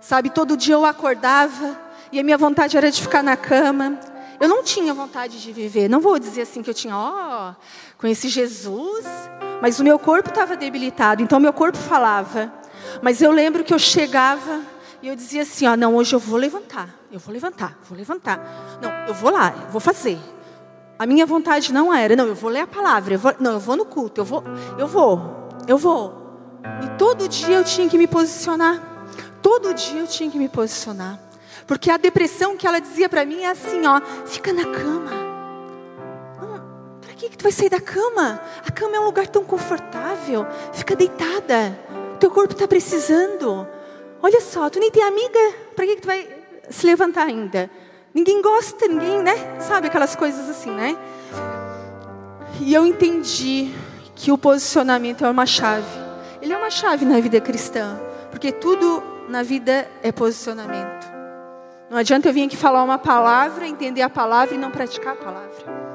Sabe, 0.00 0.30
todo 0.30 0.56
dia 0.56 0.74
eu 0.74 0.84
acordava 0.84 1.76
e 2.12 2.18
a 2.18 2.22
minha 2.22 2.38
vontade 2.38 2.76
era 2.76 2.90
de 2.90 3.00
ficar 3.00 3.22
na 3.22 3.36
cama. 3.36 3.98
Eu 4.40 4.48
não 4.48 4.62
tinha 4.62 4.92
vontade 4.92 5.40
de 5.40 5.52
viver. 5.52 5.88
Não 5.88 6.00
vou 6.00 6.18
dizer 6.18 6.42
assim 6.42 6.62
que 6.62 6.70
eu 6.70 6.74
tinha, 6.74 6.96
ó, 6.96 7.50
oh, 7.50 7.54
conheci 7.98 8.28
Jesus, 8.28 9.04
mas 9.60 9.80
o 9.80 9.84
meu 9.84 9.98
corpo 9.98 10.28
estava 10.28 10.56
debilitado, 10.56 11.22
então 11.22 11.40
meu 11.40 11.52
corpo 11.52 11.78
falava. 11.78 12.52
Mas 13.02 13.20
eu 13.20 13.32
lembro 13.32 13.64
que 13.64 13.72
eu 13.72 13.78
chegava 13.78 14.62
e 15.02 15.08
eu 15.08 15.16
dizia 15.16 15.42
assim: 15.42 15.66
ó, 15.66 15.76
não, 15.76 15.94
hoje 15.96 16.14
eu 16.14 16.18
vou 16.18 16.38
levantar, 16.38 16.88
eu 17.10 17.18
vou 17.18 17.32
levantar, 17.32 17.78
vou 17.88 17.96
levantar. 17.96 18.78
Não, 18.80 18.90
eu 19.08 19.14
vou 19.14 19.30
lá, 19.30 19.54
eu 19.64 19.70
vou 19.70 19.80
fazer. 19.80 20.18
A 20.98 21.06
minha 21.06 21.26
vontade 21.26 21.72
não 21.72 21.92
era, 21.92 22.16
não, 22.16 22.26
eu 22.26 22.34
vou 22.34 22.50
ler 22.50 22.60
a 22.60 22.66
palavra, 22.66 23.14
eu 23.14 23.18
vou, 23.18 23.34
não, 23.38 23.52
eu 23.52 23.60
vou 23.60 23.76
no 23.76 23.84
culto, 23.84 24.20
eu 24.20 24.24
vou, 24.24 24.42
eu 24.78 24.86
vou, 24.86 25.48
eu 25.68 25.76
vou. 25.76 26.26
E 26.82 26.98
todo 26.98 27.28
dia 27.28 27.56
eu 27.56 27.64
tinha 27.64 27.88
que 27.88 27.98
me 27.98 28.06
posicionar. 28.06 28.82
Todo 29.42 29.72
dia 29.74 30.00
eu 30.00 30.06
tinha 30.06 30.30
que 30.30 30.38
me 30.38 30.48
posicionar. 30.48 31.20
Porque 31.66 31.90
a 31.90 31.96
depressão 31.96 32.56
que 32.56 32.66
ela 32.66 32.78
dizia 32.80 33.08
para 33.08 33.24
mim 33.24 33.42
é 33.42 33.50
assim, 33.50 33.84
ó, 33.86 34.00
fica 34.24 34.52
na 34.52 34.64
cama. 34.64 35.10
Para 37.00 37.14
que, 37.14 37.28
que 37.30 37.36
tu 37.36 37.42
vai 37.42 37.52
sair 37.52 37.68
da 37.68 37.80
cama? 37.80 38.40
A 38.66 38.70
cama 38.70 38.96
é 38.96 39.00
um 39.00 39.04
lugar 39.04 39.26
tão 39.26 39.44
confortável. 39.44 40.46
Fica 40.72 40.94
deitada. 40.94 41.78
Teu 42.20 42.30
corpo 42.30 42.52
está 42.52 42.68
precisando. 42.68 43.66
Olha 44.22 44.40
só, 44.40 44.70
tu 44.70 44.78
nem 44.78 44.90
tem 44.90 45.02
amiga, 45.02 45.38
para 45.74 45.86
que, 45.86 45.96
que 45.96 46.02
tu 46.02 46.06
vai 46.06 46.28
se 46.70 46.86
levantar 46.86 47.26
ainda? 47.26 47.70
Ninguém 48.14 48.40
gosta, 48.40 48.88
ninguém, 48.88 49.22
né? 49.22 49.60
Sabe 49.60 49.88
aquelas 49.88 50.16
coisas 50.16 50.48
assim, 50.48 50.70
né? 50.70 50.96
E 52.60 52.72
eu 52.72 52.86
entendi 52.86 53.74
que 54.14 54.32
o 54.32 54.38
posicionamento 54.38 55.24
é 55.24 55.30
uma 55.30 55.44
chave. 55.44 55.86
Ele 56.40 56.52
é 56.52 56.56
uma 56.56 56.70
chave 56.70 57.04
na 57.04 57.20
vida 57.20 57.40
cristã, 57.40 58.00
porque 58.30 58.50
tudo 58.50 59.02
na 59.28 59.42
vida 59.42 59.86
é 60.02 60.10
posicionamento. 60.10 60.95
Não 61.88 61.98
adianta 61.98 62.28
eu 62.28 62.32
vir 62.32 62.44
aqui 62.44 62.56
falar 62.56 62.82
uma 62.82 62.98
palavra, 62.98 63.66
entender 63.66 64.02
a 64.02 64.10
palavra 64.10 64.54
e 64.54 64.58
não 64.58 64.70
praticar 64.70 65.12
a 65.12 65.16
palavra. 65.16 65.86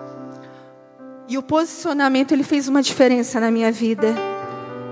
E 1.27 1.37
o 1.37 1.43
posicionamento 1.43 2.31
ele 2.31 2.43
fez 2.43 2.67
uma 2.69 2.81
diferença 2.81 3.39
na 3.39 3.51
minha 3.51 3.71
vida. 3.71 4.15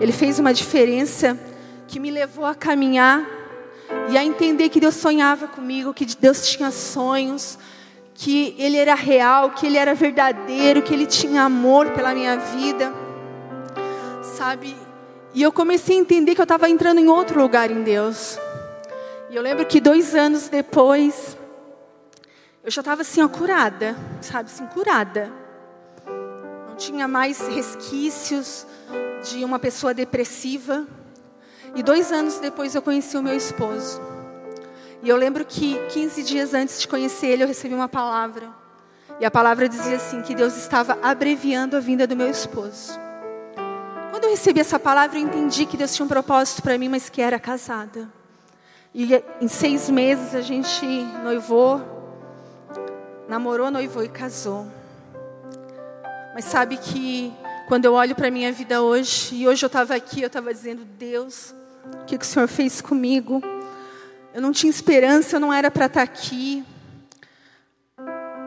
Ele 0.02 0.12
fez 0.12 0.40
uma 0.40 0.54
diferença 0.54 1.38
que 1.88 2.00
me 2.00 2.12
levou 2.12 2.46
a 2.46 2.54
caminhar 2.54 3.26
e 4.10 4.18
a 4.18 4.24
entender 4.24 4.70
que 4.70 4.80
Deus 4.80 4.96
sonhava 4.96 5.48
comigo, 5.48 5.94
que 5.94 6.06
Deus 6.06 6.50
tinha 6.50 6.70
sonhos, 6.70 7.58
que 8.14 8.54
Ele 8.58 8.76
era 8.76 8.94
real, 8.94 9.52
que 9.52 9.66
Ele 9.66 9.78
era 9.78 9.96
verdadeiro, 9.96 10.82
que 10.82 10.94
Ele 10.94 11.06
tinha 11.06 11.44
amor 11.44 11.92
pela 11.92 12.14
minha 12.14 12.38
vida, 12.38 12.94
sabe? 14.22 14.76
E 15.34 15.42
eu 15.42 15.52
comecei 15.52 15.98
a 15.98 16.00
entender 16.00 16.36
que 16.36 16.42
eu 16.42 16.44
estava 16.44 16.70
entrando 16.70 17.00
em 17.00 17.08
outro 17.08 17.40
lugar 17.40 17.72
em 17.72 17.84
Deus. 17.84 18.38
E 19.30 19.36
eu 19.36 19.44
lembro 19.44 19.64
que 19.64 19.80
dois 19.80 20.16
anos 20.16 20.50
depois, 20.50 21.38
eu 22.64 22.72
já 22.72 22.82
estava 22.82 23.04
assim, 23.04 23.22
ó, 23.22 23.28
curada, 23.28 23.96
sabe, 24.22 24.50
assim, 24.50 24.66
curada. 24.66 25.32
Não 26.68 26.76
tinha 26.76 27.08
mais 27.08 27.40
resquícios 27.48 28.66
de 29.24 29.46
uma 29.46 29.60
pessoa 29.60 29.94
depressiva. 29.94 30.88
E 31.76 31.84
dois 31.84 32.12
anos 32.12 32.40
depois 32.40 32.74
eu 32.74 32.82
conheci 32.82 33.18
o 33.18 33.22
meu 33.22 33.38
esposo. 33.38 34.02
E 35.04 35.08
eu 35.08 35.16
lembro 35.16 35.46
que 35.46 35.78
15 35.90 36.24
dias 36.24 36.56
antes 36.56 36.82
de 36.82 36.88
conhecer 36.88 37.28
ele, 37.28 37.44
eu 37.44 37.48
recebi 37.48 37.76
uma 37.76 37.88
palavra. 37.88 38.50
E 39.20 39.26
a 39.26 39.30
palavra 39.30 39.70
dizia 39.70 39.98
assim: 39.98 40.24
que 40.24 40.34
Deus 40.34 40.58
estava 40.58 40.98
abreviando 41.04 41.78
a 41.78 41.80
vinda 41.80 42.08
do 42.08 42.16
meu 42.16 42.30
esposo. 42.30 43.00
Quando 44.10 44.24
eu 44.24 44.32
recebi 44.32 44.60
essa 44.60 44.80
palavra, 44.80 45.20
eu 45.20 45.24
entendi 45.24 45.68
que 45.68 45.78
Deus 45.78 45.94
tinha 45.94 46.04
um 46.04 46.10
propósito 46.10 46.64
para 46.64 46.80
mim, 46.80 46.90
mas 46.90 47.10
que 47.10 47.22
era 47.22 47.40
casada. 47.40 48.19
E 48.94 49.24
em 49.40 49.48
seis 49.48 49.90
meses 49.90 50.34
a 50.34 50.42
gente 50.42 50.86
noivou, 51.24 51.80
namorou, 53.28 53.70
noivou 53.70 54.04
e 54.04 54.10
casou. 54.10 54.66
Mas 56.34 56.46
sabe 56.46 56.78
que 56.78 57.32
quando 57.68 57.86
eu 57.86 57.94
olho 57.94 58.16
para 58.16 58.30
a 58.30 58.32
minha 58.32 58.52
vida 58.52 58.82
hoje, 58.82 59.36
e 59.36 59.48
hoje 59.48 59.64
eu 59.64 59.68
estava 59.68 59.96
aqui, 59.96 60.22
eu 60.22 60.28
estava 60.28 60.52
dizendo, 60.52 60.84
Deus, 60.84 61.54
o 62.02 62.06
que, 62.06 62.18
que 62.18 62.26
o 62.26 62.28
Senhor 62.28 62.48
fez 62.48 62.82
comigo? 62.82 63.42
Eu 64.34 64.42
não 64.42 64.52
tinha 64.52 64.72
esperança, 64.72 65.36
eu 65.36 65.40
não 65.40 65.54
era 65.54 65.70
para 65.70 65.86
estar 65.86 66.06
tá 66.06 66.12
aqui. 66.12 66.64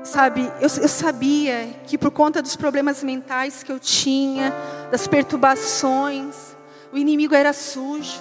Sabe, 0.02 0.42
eu, 0.60 0.62
eu 0.62 0.88
sabia 0.88 1.68
que 1.86 1.96
por 1.96 2.10
conta 2.10 2.42
dos 2.42 2.56
problemas 2.56 3.04
mentais 3.04 3.62
que 3.62 3.70
eu 3.70 3.78
tinha, 3.78 4.52
das 4.90 5.06
perturbações, 5.06 6.56
o 6.92 6.98
inimigo 6.98 7.32
era 7.32 7.52
sujo, 7.52 8.20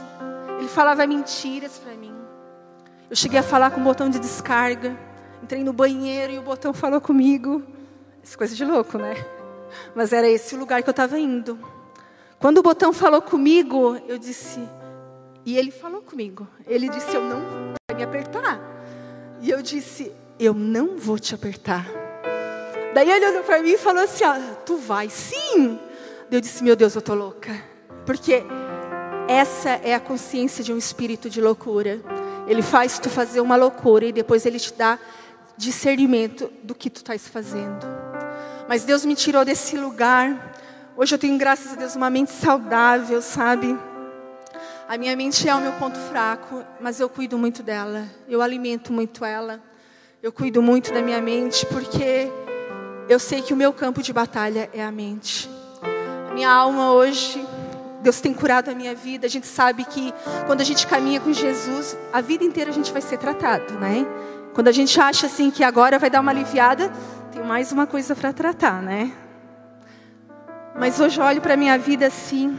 ele 0.60 0.68
falava 0.68 1.08
mentiras 1.08 1.80
para. 1.80 1.91
Eu 3.12 3.16
cheguei 3.18 3.38
a 3.38 3.44
falar 3.44 3.72
com 3.72 3.82
o 3.82 3.84
botão 3.84 4.10
de 4.10 4.18
descarga, 4.18 4.98
entrei 5.44 5.66
no 5.66 5.74
banheiro 5.74 6.32
e 6.32 6.40
o 6.40 6.42
botão 6.42 6.74
falou 6.74 7.02
comigo. 7.02 7.62
Essa 8.24 8.38
coisa 8.38 8.56
de 8.56 8.64
louco, 8.64 8.98
né? 8.98 9.16
Mas 9.94 10.14
era 10.14 10.30
esse 10.30 10.56
o 10.56 10.58
lugar 10.58 10.82
que 10.82 10.88
eu 10.88 10.92
estava 10.92 11.20
indo. 11.20 11.60
Quando 12.40 12.60
o 12.60 12.64
botão 12.64 12.94
falou 12.94 13.22
comigo, 13.22 14.00
eu 14.08 14.18
disse, 14.18 14.62
e 15.46 15.58
ele 15.58 15.72
falou 15.72 16.02
comigo. 16.02 16.48
Ele 16.66 16.88
disse: 16.88 17.14
Eu 17.14 17.22
não 17.22 17.42
vou 17.42 17.98
me 17.98 18.02
apertar. 18.02 18.62
E 19.42 19.50
eu 19.50 19.62
disse: 19.62 20.10
Eu 20.40 20.54
não 20.54 20.98
vou 20.98 21.20
te 21.20 21.36
apertar. 21.36 21.86
Daí 22.94 23.12
ele 23.12 23.28
olhou 23.28 23.44
para 23.44 23.62
mim 23.62 23.72
e 23.72 23.78
falou 23.78 24.04
assim: 24.04 24.24
ah, 24.24 24.40
Tu 24.66 24.78
vai 24.78 25.10
sim. 25.10 25.78
Eu 26.32 26.40
disse: 26.40 26.64
Meu 26.64 26.78
Deus, 26.78 26.96
eu 26.96 27.02
tô 27.02 27.14
louca. 27.14 27.62
Porque 28.06 28.42
essa 29.28 29.72
é 29.84 29.94
a 29.94 30.00
consciência 30.00 30.64
de 30.64 30.72
um 30.72 30.78
espírito 30.78 31.30
de 31.30 31.42
loucura. 31.42 32.00
Ele 32.48 32.62
faz 32.62 33.00
tu 33.00 33.10
fazer 33.10 33.42
uma 33.42 33.56
loucura 33.56 34.06
e 34.06 34.12
depois 34.12 34.46
ele 34.46 34.60
te 34.60 34.74
dá 34.74 34.98
discernimento 35.58 36.52
do 36.64 36.74
que 36.74 36.90
tu 36.90 36.98
estás 36.98 37.28
fazendo. 37.28 37.86
Mas 38.68 38.84
Deus 38.84 39.06
me 39.06 39.16
tirou 39.16 39.44
desse 39.46 39.78
lugar. 39.78 40.54
Hoje 40.96 41.16
eu 41.16 41.20
tenho, 41.20 41.38
graças 41.38 41.74
a 41.74 41.76
Deus, 41.76 41.96
uma 41.96 42.10
mente 42.10 42.32
saudável, 42.32 43.22
sabe? 43.22 43.78
A 44.88 44.98
minha 44.98 45.16
mente 45.16 45.48
é 45.48 45.56
o 45.56 45.62
meu 45.62 45.72
ponto 45.74 45.98
fraco, 45.98 46.64
mas 46.80 47.00
eu 47.00 47.08
cuido 47.08 47.38
muito 47.38 47.64
dela. 47.64 48.06
Eu 48.28 48.42
alimento 48.42 48.92
muito 48.92 49.24
ela. 49.24 49.62
Eu 50.22 50.32
cuido 50.32 50.62
muito 50.62 50.94
da 50.94 51.02
minha 51.02 51.22
mente 51.22 51.66
porque 51.66 52.30
eu 53.08 53.18
sei 53.20 53.42
que 53.42 53.54
o 53.54 53.58
meu 53.58 53.74
campo 53.74 54.02
de 54.02 54.12
batalha 54.12 54.70
é 54.74 54.84
a 54.84 54.92
mente. 54.92 55.50
A 56.30 56.34
minha 56.34 56.50
alma 56.50 56.92
hoje, 56.92 57.46
Deus 58.02 58.20
tem 58.20 58.34
curado 58.34 58.70
a 58.70 58.76
minha 58.76 58.96
vida. 58.96 59.28
A 59.28 59.30
gente 59.30 59.48
sabe 59.48 59.86
que 59.86 60.14
quando 60.48 60.62
a 60.62 60.64
gente 60.64 60.88
caminha 60.88 61.20
com 61.20 61.32
Jesus, 61.32 61.98
a 62.12 62.20
vida 62.20 62.44
inteira 62.44 62.72
a 62.72 62.74
gente 62.74 62.92
vai 62.92 63.02
ser 63.02 63.18
tratado, 63.18 63.76
né? 63.76 64.06
Quando 64.54 64.68
a 64.68 64.72
gente 64.72 65.00
acha 65.00 65.28
assim 65.28 65.52
que 65.52 65.64
agora 65.64 65.98
vai 66.00 66.10
dar 66.10 66.20
uma 66.20 66.32
aliviada, 66.32 66.92
tem 67.32 67.44
mais 67.44 67.72
uma 67.72 67.86
coisa 67.86 68.16
para 68.16 68.34
tratar, 68.34 68.82
né? 68.82 69.12
Mas 70.76 71.00
hoje 71.00 71.20
eu 71.20 71.26
olho 71.26 71.42
para 71.42 71.54
a 71.54 71.58
minha 71.58 71.78
vida 71.78 72.08
assim, 72.08 72.58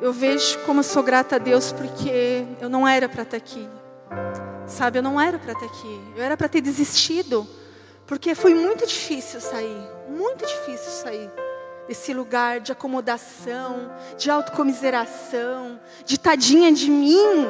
eu 0.00 0.12
vejo 0.12 0.58
como 0.60 0.80
eu 0.80 0.84
sou 0.84 1.02
grata 1.02 1.36
a 1.36 1.38
Deus 1.38 1.72
porque 1.72 2.44
eu 2.60 2.68
não 2.68 2.86
era 2.86 3.08
para 3.08 3.22
estar 3.22 3.36
aqui. 3.36 3.68
Sabe, 4.66 4.98
eu 4.98 5.02
não 5.02 5.20
era 5.20 5.38
para 5.38 5.52
estar 5.52 5.66
aqui. 5.66 6.00
Eu 6.16 6.22
era 6.22 6.36
para 6.36 6.48
ter 6.48 6.60
desistido. 6.60 7.46
Porque 8.06 8.34
foi 8.34 8.54
muito 8.54 8.86
difícil 8.86 9.40
sair. 9.40 9.88
Muito 10.08 10.46
difícil 10.46 10.90
sair 10.90 11.30
desse 11.88 12.12
lugar 12.12 12.60
de 12.60 12.72
acomodação, 12.72 13.90
de 14.16 14.30
autocomiseração, 14.30 15.80
de 16.04 16.18
tadinha 16.18 16.72
de 16.72 16.90
mim. 16.90 17.46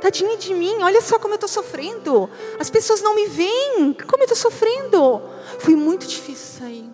Tadinha 0.00 0.36
de 0.36 0.54
mim, 0.54 0.82
olha 0.82 1.00
só 1.00 1.18
como 1.18 1.32
eu 1.32 1.36
estou 1.36 1.48
sofrendo. 1.48 2.28
As 2.60 2.68
pessoas 2.68 3.00
não 3.00 3.14
me 3.14 3.26
veem, 3.26 3.94
como 3.94 4.22
eu 4.22 4.26
estou 4.26 4.36
sofrendo. 4.36 5.22
Foi 5.58 5.74
muito 5.74 6.06
difícil 6.06 6.60
sair. 6.60 6.90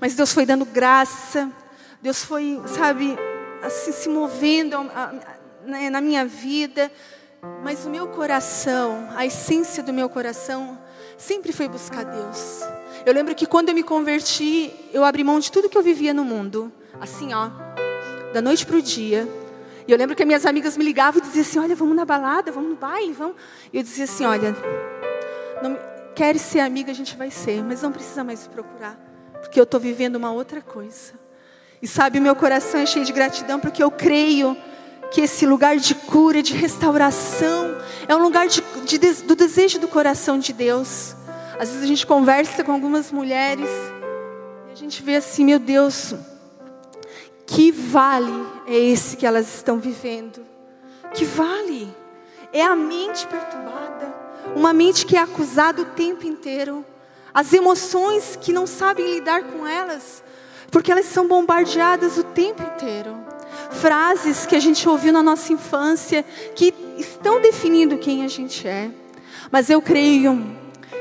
Mas 0.00 0.14
Deus 0.14 0.32
foi 0.32 0.44
dando 0.44 0.64
graça. 0.64 1.50
Deus 2.02 2.24
foi, 2.24 2.60
sabe, 2.66 3.16
assim 3.62 3.92
se 3.92 4.08
movendo 4.08 4.78
na 5.64 6.00
minha 6.00 6.24
vida, 6.24 6.90
mas 7.62 7.84
o 7.84 7.90
meu 7.90 8.08
coração, 8.08 9.08
a 9.14 9.26
essência 9.26 9.82
do 9.82 9.92
meu 9.92 10.08
coração, 10.08 10.78
sempre 11.18 11.52
foi 11.52 11.68
buscar 11.68 12.04
Deus. 12.04 12.62
Eu 13.04 13.14
lembro 13.14 13.34
que 13.34 13.46
quando 13.46 13.70
eu 13.70 13.74
me 13.74 13.82
converti, 13.82 14.72
eu 14.92 15.04
abri 15.04 15.24
mão 15.24 15.38
de 15.38 15.50
tudo 15.50 15.68
que 15.68 15.78
eu 15.78 15.82
vivia 15.82 16.12
no 16.12 16.24
mundo, 16.24 16.70
assim, 17.00 17.32
ó, 17.32 17.50
da 18.32 18.42
noite 18.42 18.66
para 18.66 18.76
o 18.76 18.82
dia. 18.82 19.28
E 19.86 19.92
eu 19.92 19.96
lembro 19.98 20.14
que 20.14 20.24
minhas 20.24 20.44
amigas 20.44 20.76
me 20.76 20.84
ligavam 20.84 21.20
e 21.20 21.24
diziam 21.24 21.42
assim: 21.42 21.58
Olha, 21.58 21.74
vamos 21.74 21.96
na 21.96 22.04
balada, 22.04 22.52
vamos 22.52 22.70
no 22.70 22.76
baile, 22.76 23.12
vamos. 23.12 23.36
E 23.72 23.78
eu 23.78 23.82
dizia 23.82 24.04
assim: 24.04 24.24
Olha, 24.24 24.54
não, 25.62 25.78
quer 26.14 26.38
ser 26.38 26.60
amiga, 26.60 26.92
a 26.92 26.94
gente 26.94 27.16
vai 27.16 27.30
ser, 27.30 27.62
mas 27.62 27.82
não 27.82 27.90
precisa 27.90 28.22
mais 28.22 28.46
procurar, 28.46 28.98
porque 29.40 29.58
eu 29.58 29.64
estou 29.64 29.80
vivendo 29.80 30.16
uma 30.16 30.30
outra 30.30 30.60
coisa. 30.60 31.14
E 31.82 31.88
sabe, 31.88 32.20
meu 32.20 32.36
coração 32.36 32.80
é 32.80 32.86
cheio 32.86 33.04
de 33.04 33.12
gratidão 33.12 33.58
porque 33.58 33.82
eu 33.82 33.90
creio 33.90 34.56
que 35.10 35.22
esse 35.22 35.46
lugar 35.46 35.76
de 35.76 35.94
cura, 35.94 36.42
de 36.42 36.54
restauração, 36.54 37.76
é 38.06 38.14
um 38.14 38.22
lugar 38.22 38.46
de, 38.46 38.62
de, 38.84 38.98
do 39.22 39.34
desejo 39.34 39.78
do 39.78 39.88
coração 39.88 40.38
de 40.38 40.52
Deus. 40.52 41.16
Às 41.60 41.68
vezes 41.68 41.84
a 41.84 41.86
gente 41.86 42.06
conversa 42.06 42.64
com 42.64 42.72
algumas 42.72 43.12
mulheres 43.12 43.68
e 44.66 44.72
a 44.72 44.74
gente 44.74 45.02
vê 45.02 45.16
assim, 45.16 45.44
meu 45.44 45.58
Deus, 45.58 46.14
que 47.46 47.70
vale 47.70 48.32
é 48.66 48.78
esse 48.78 49.14
que 49.14 49.26
elas 49.26 49.56
estão 49.56 49.78
vivendo? 49.78 50.40
Que 51.12 51.26
vale? 51.26 51.94
É 52.50 52.62
a 52.64 52.74
mente 52.74 53.26
perturbada, 53.26 54.10
uma 54.56 54.72
mente 54.72 55.04
que 55.04 55.18
é 55.18 55.20
acusada 55.20 55.82
o 55.82 55.84
tempo 55.84 56.26
inteiro, 56.26 56.82
as 57.34 57.52
emoções 57.52 58.38
que 58.40 58.54
não 58.54 58.66
sabem 58.66 59.16
lidar 59.16 59.42
com 59.42 59.66
elas, 59.66 60.24
porque 60.70 60.90
elas 60.90 61.04
são 61.04 61.28
bombardeadas 61.28 62.16
o 62.16 62.24
tempo 62.24 62.62
inteiro. 62.62 63.14
Frases 63.70 64.46
que 64.46 64.56
a 64.56 64.60
gente 64.60 64.88
ouviu 64.88 65.12
na 65.12 65.22
nossa 65.22 65.52
infância 65.52 66.24
que 66.54 66.72
estão 66.96 67.38
definindo 67.38 67.98
quem 67.98 68.24
a 68.24 68.28
gente 68.28 68.66
é. 68.66 68.90
Mas 69.52 69.68
eu 69.68 69.82
creio 69.82 70.58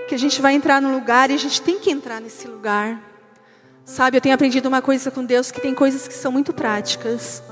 que 0.10 0.16
a 0.16 0.18
gente 0.18 0.42
vai 0.42 0.56
entrar 0.56 0.82
no 0.82 0.92
lugar 0.92 1.30
e 1.30 1.36
a 1.36 1.38
gente 1.38 1.62
tem 1.62 1.78
que 1.80 1.92
entrar 1.92 2.20
nesse 2.20 2.48
lugar. 2.48 3.00
Sabe, 3.86 4.18
eu 4.18 4.22
tenho 4.22 4.34
aprendido 4.34 4.68
uma 4.68 4.82
coisa 4.82 5.12
com 5.12 5.24
Deus 5.24 5.52
que 5.52 5.62
tem 5.62 5.76
coisas 5.76 6.08
que 6.08 6.14
são 6.16 6.32
muito 6.32 6.52
práticas. 6.52 7.44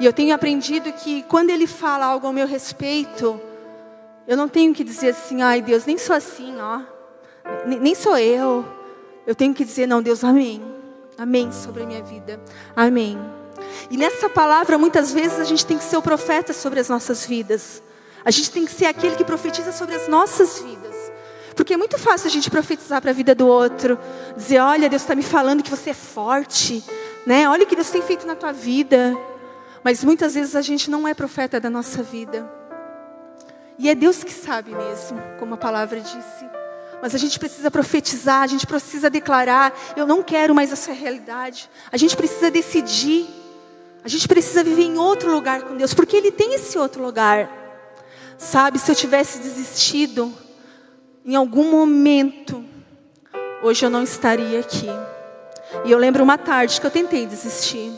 E 0.00 0.04
eu 0.06 0.12
tenho 0.12 0.34
aprendido 0.34 0.90
que 0.92 1.22
quando 1.24 1.50
Ele 1.50 1.66
fala 1.66 2.06
algo 2.06 2.26
ao 2.26 2.32
meu 2.32 2.46
respeito, 2.46 3.38
eu 4.26 4.34
não 4.34 4.48
tenho 4.48 4.72
que 4.72 4.82
dizer 4.82 5.10
assim, 5.10 5.42
ai 5.42 5.60
Deus, 5.60 5.84
nem 5.84 5.98
sou 5.98 6.16
assim, 6.16 6.56
ó. 6.58 6.80
Nem 7.66 7.94
sou 7.94 8.16
eu. 8.16 8.64
Eu 9.26 9.34
tenho 9.34 9.52
que 9.52 9.64
dizer, 9.64 9.86
não, 9.86 10.02
Deus, 10.02 10.24
amém. 10.24 10.62
Amém 11.18 11.52
sobre 11.52 11.82
a 11.82 11.86
minha 11.86 12.02
vida. 12.02 12.40
Amém. 12.74 13.18
E 13.90 13.96
nessa 13.98 14.28
palavra, 14.30 14.78
muitas 14.78 15.12
vezes, 15.12 15.38
a 15.38 15.44
gente 15.44 15.66
tem 15.66 15.76
que 15.76 15.84
ser 15.84 15.98
o 15.98 16.02
profeta 16.02 16.54
sobre 16.54 16.80
as 16.80 16.88
nossas 16.88 17.26
vidas. 17.26 17.82
A 18.24 18.30
gente 18.30 18.50
tem 18.50 18.64
que 18.64 18.72
ser 18.72 18.86
aquele 18.86 19.16
que 19.16 19.24
profetiza 19.24 19.70
sobre 19.70 19.94
as 19.94 20.08
nossas 20.08 20.60
vidas. 20.60 20.83
Porque 21.54 21.74
é 21.74 21.76
muito 21.76 21.98
fácil 21.98 22.28
a 22.28 22.30
gente 22.30 22.50
profetizar 22.50 23.00
para 23.00 23.10
a 23.10 23.14
vida 23.14 23.34
do 23.34 23.46
outro. 23.46 23.98
Dizer, 24.36 24.58
olha, 24.58 24.88
Deus 24.88 25.02
está 25.02 25.14
me 25.14 25.22
falando 25.22 25.62
que 25.62 25.70
você 25.70 25.90
é 25.90 25.94
forte. 25.94 26.82
Né? 27.26 27.48
Olha 27.48 27.64
o 27.64 27.66
que 27.66 27.76
Deus 27.76 27.90
tem 27.90 28.02
feito 28.02 28.26
na 28.26 28.34
tua 28.34 28.52
vida. 28.52 29.16
Mas 29.82 30.02
muitas 30.02 30.34
vezes 30.34 30.56
a 30.56 30.62
gente 30.62 30.90
não 30.90 31.06
é 31.06 31.14
profeta 31.14 31.60
da 31.60 31.70
nossa 31.70 32.02
vida. 32.02 32.50
E 33.78 33.88
é 33.88 33.94
Deus 33.94 34.22
que 34.22 34.32
sabe 34.32 34.70
mesmo, 34.70 35.20
como 35.38 35.54
a 35.54 35.56
palavra 35.56 36.00
disse. 36.00 36.48
Mas 37.02 37.14
a 37.14 37.18
gente 37.18 37.38
precisa 37.38 37.70
profetizar, 37.70 38.42
a 38.42 38.46
gente 38.46 38.66
precisa 38.66 39.10
declarar: 39.10 39.72
eu 39.96 40.06
não 40.06 40.22
quero 40.22 40.54
mais 40.54 40.72
essa 40.72 40.92
realidade. 40.92 41.68
A 41.92 41.96
gente 41.96 42.16
precisa 42.16 42.50
decidir. 42.50 43.26
A 44.02 44.08
gente 44.08 44.28
precisa 44.28 44.62
viver 44.62 44.84
em 44.84 44.98
outro 44.98 45.32
lugar 45.32 45.62
com 45.62 45.76
Deus, 45.76 45.94
porque 45.94 46.16
Ele 46.16 46.30
tem 46.30 46.54
esse 46.54 46.78
outro 46.78 47.02
lugar. 47.02 47.50
Sabe, 48.36 48.78
se 48.78 48.90
eu 48.90 48.94
tivesse 48.94 49.38
desistido 49.38 50.32
em 51.24 51.34
algum 51.34 51.70
momento, 51.70 52.62
hoje 53.62 53.84
eu 53.84 53.90
não 53.90 54.02
estaria 54.02 54.60
aqui. 54.60 54.88
E 55.84 55.90
eu 55.90 55.98
lembro 55.98 56.22
uma 56.22 56.36
tarde 56.36 56.78
que 56.78 56.86
eu 56.86 56.90
tentei 56.90 57.26
desistir, 57.26 57.90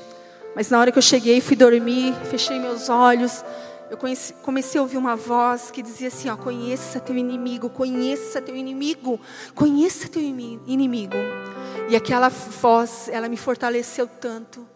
mas 0.55 0.71
na 0.71 0.79
hora 0.79 0.93
que 0.93 0.99
eu 0.99 1.03
cheguei, 1.03 1.41
fui 1.41 1.57
dormir, 1.57 2.15
fechei 2.31 2.59
meus 2.59 2.89
olhos, 2.89 3.45
eu 3.91 3.97
conheci, 3.97 4.33
comecei 4.35 4.79
a 4.79 4.83
ouvir 4.83 4.97
uma 4.97 5.17
voz 5.17 5.71
que 5.71 5.83
dizia 5.83 6.09
assim: 6.09 6.29
ó, 6.29 6.37
conheça 6.37 7.01
teu 7.01 7.17
inimigo, 7.17 7.69
conheça 7.69 8.41
teu 8.41 8.55
inimigo, 8.57 9.21
conheça 9.55 10.09
teu 10.09 10.23
inimigo. 10.23 11.17
E 11.89 11.97
aquela 11.97 12.29
voz, 12.29 13.09
ela 13.13 13.29
me 13.29 13.37
fortaleceu 13.37 14.07
tanto. 14.07 14.67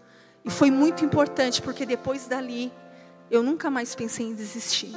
E 0.44 0.50
foi 0.50 0.70
muito 0.70 1.04
importante, 1.04 1.60
porque 1.60 1.84
depois 1.84 2.26
dali, 2.26 2.72
eu 3.30 3.42
nunca 3.42 3.70
mais 3.70 3.94
pensei 3.94 4.26
em 4.26 4.34
desistir. 4.34 4.92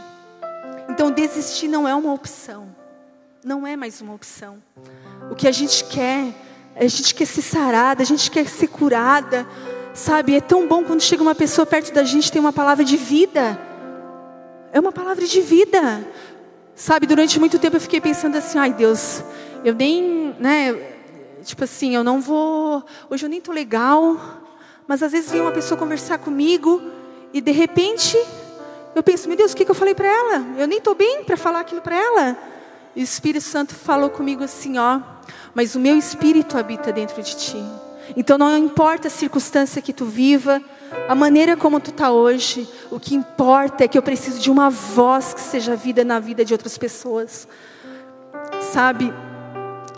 Então, 0.90 1.12
desistir 1.12 1.68
não 1.68 1.88
é 1.88 1.94
uma 1.94 2.14
opção. 2.14 2.83
Não 3.44 3.68
é 3.68 3.76
mais 3.76 4.02
uma 4.02 4.14
opção. 4.14 4.62
O 5.30 5.36
que 5.36 5.48
a 5.48 5.52
gente 5.52 5.84
quer, 5.86 6.34
a 6.76 6.88
gente 6.88 7.14
quer 7.14 7.26
ser 7.26 7.42
sarada, 7.42 8.02
a 8.02 8.06
gente 8.06 8.32
quer 8.32 8.48
ser 8.48 8.68
curada. 8.68 9.48
Sabe, 9.94 10.36
é 10.36 10.42
tão 10.42 10.68
bom 10.68 10.84
quando 10.84 11.02
chega 11.02 11.22
uma 11.22 11.36
pessoa 11.36 11.66
perto 11.66 11.94
da 11.94 12.04
gente 12.04 12.32
tem 12.32 12.40
uma 12.40 12.54
palavra 12.54 12.84
de 12.84 12.98
vida 12.98 13.60
é 14.74 14.80
uma 14.80 14.92
palavra 14.92 15.26
de 15.26 15.40
vida. 15.40 16.06
Sabe, 16.76 17.06
durante 17.06 17.40
muito 17.40 17.60
tempo 17.60 17.78
eu 17.78 17.82
fiquei 17.82 18.02
pensando 18.02 18.36
assim, 18.36 18.58
ai 18.58 18.74
Deus, 18.74 19.24
eu 19.64 19.76
nem, 19.76 20.36
né, 20.40 20.74
tipo 21.44 21.64
assim, 21.64 21.94
eu 21.94 22.04
não 22.04 22.20
vou, 22.20 22.84
hoje 23.08 23.24
eu 23.24 23.30
nem 23.30 23.40
tô 23.40 23.52
legal, 23.52 24.18
mas 24.88 25.04
às 25.04 25.12
vezes 25.12 25.32
vem 25.32 25.40
uma 25.40 25.52
pessoa 25.52 25.78
conversar 25.78 26.18
comigo 26.18 26.82
e 27.32 27.40
de 27.40 27.52
repente 27.52 28.18
eu 28.96 29.04
penso, 29.04 29.28
meu 29.28 29.38
Deus, 29.38 29.54
o 29.54 29.56
que, 29.56 29.64
que 29.64 29.70
eu 29.70 29.76
falei 29.76 29.94
para 29.94 30.08
ela? 30.08 30.44
Eu 30.58 30.68
nem 30.68 30.82
tô 30.82 30.96
bem 30.96 31.24
para 31.24 31.38
falar 31.38 31.60
aquilo 31.60 31.82
para 31.82 31.96
ela. 31.96 32.36
E 32.96 33.02
o 33.02 33.04
Espírito 33.04 33.44
Santo 33.44 33.74
falou 33.74 34.10
comigo 34.10 34.44
assim, 34.44 34.78
ó, 34.78 35.00
mas 35.54 35.76
o 35.76 35.80
meu 35.80 35.98
espírito 35.98 36.58
habita 36.58 36.92
dentro 36.92 37.22
de 37.22 37.36
ti. 37.36 37.64
Então 38.16 38.38
não 38.38 38.58
importa 38.58 39.08
a 39.08 39.12
circunstância 39.12 39.82
que 39.82 39.94
tu 39.94 40.06
viva, 40.06 40.62
a 41.08 41.16
maneira 41.16 41.58
como 41.58 41.80
tu 41.80 41.90
está 41.90 42.12
hoje, 42.12 42.68
o 42.92 43.00
que 43.00 43.16
importa 43.16 43.84
é 43.84 43.88
que 43.88 43.98
eu 43.98 44.04
preciso 44.04 44.40
de 44.40 44.52
uma 44.52 44.70
voz 44.70 45.34
que 45.34 45.42
seja 45.42 45.76
vida 45.76 46.04
na 46.04 46.20
vida 46.20 46.46
de 46.46 46.54
outras 46.54 46.78
pessoas. 46.78 47.48
Sabe, 48.62 49.14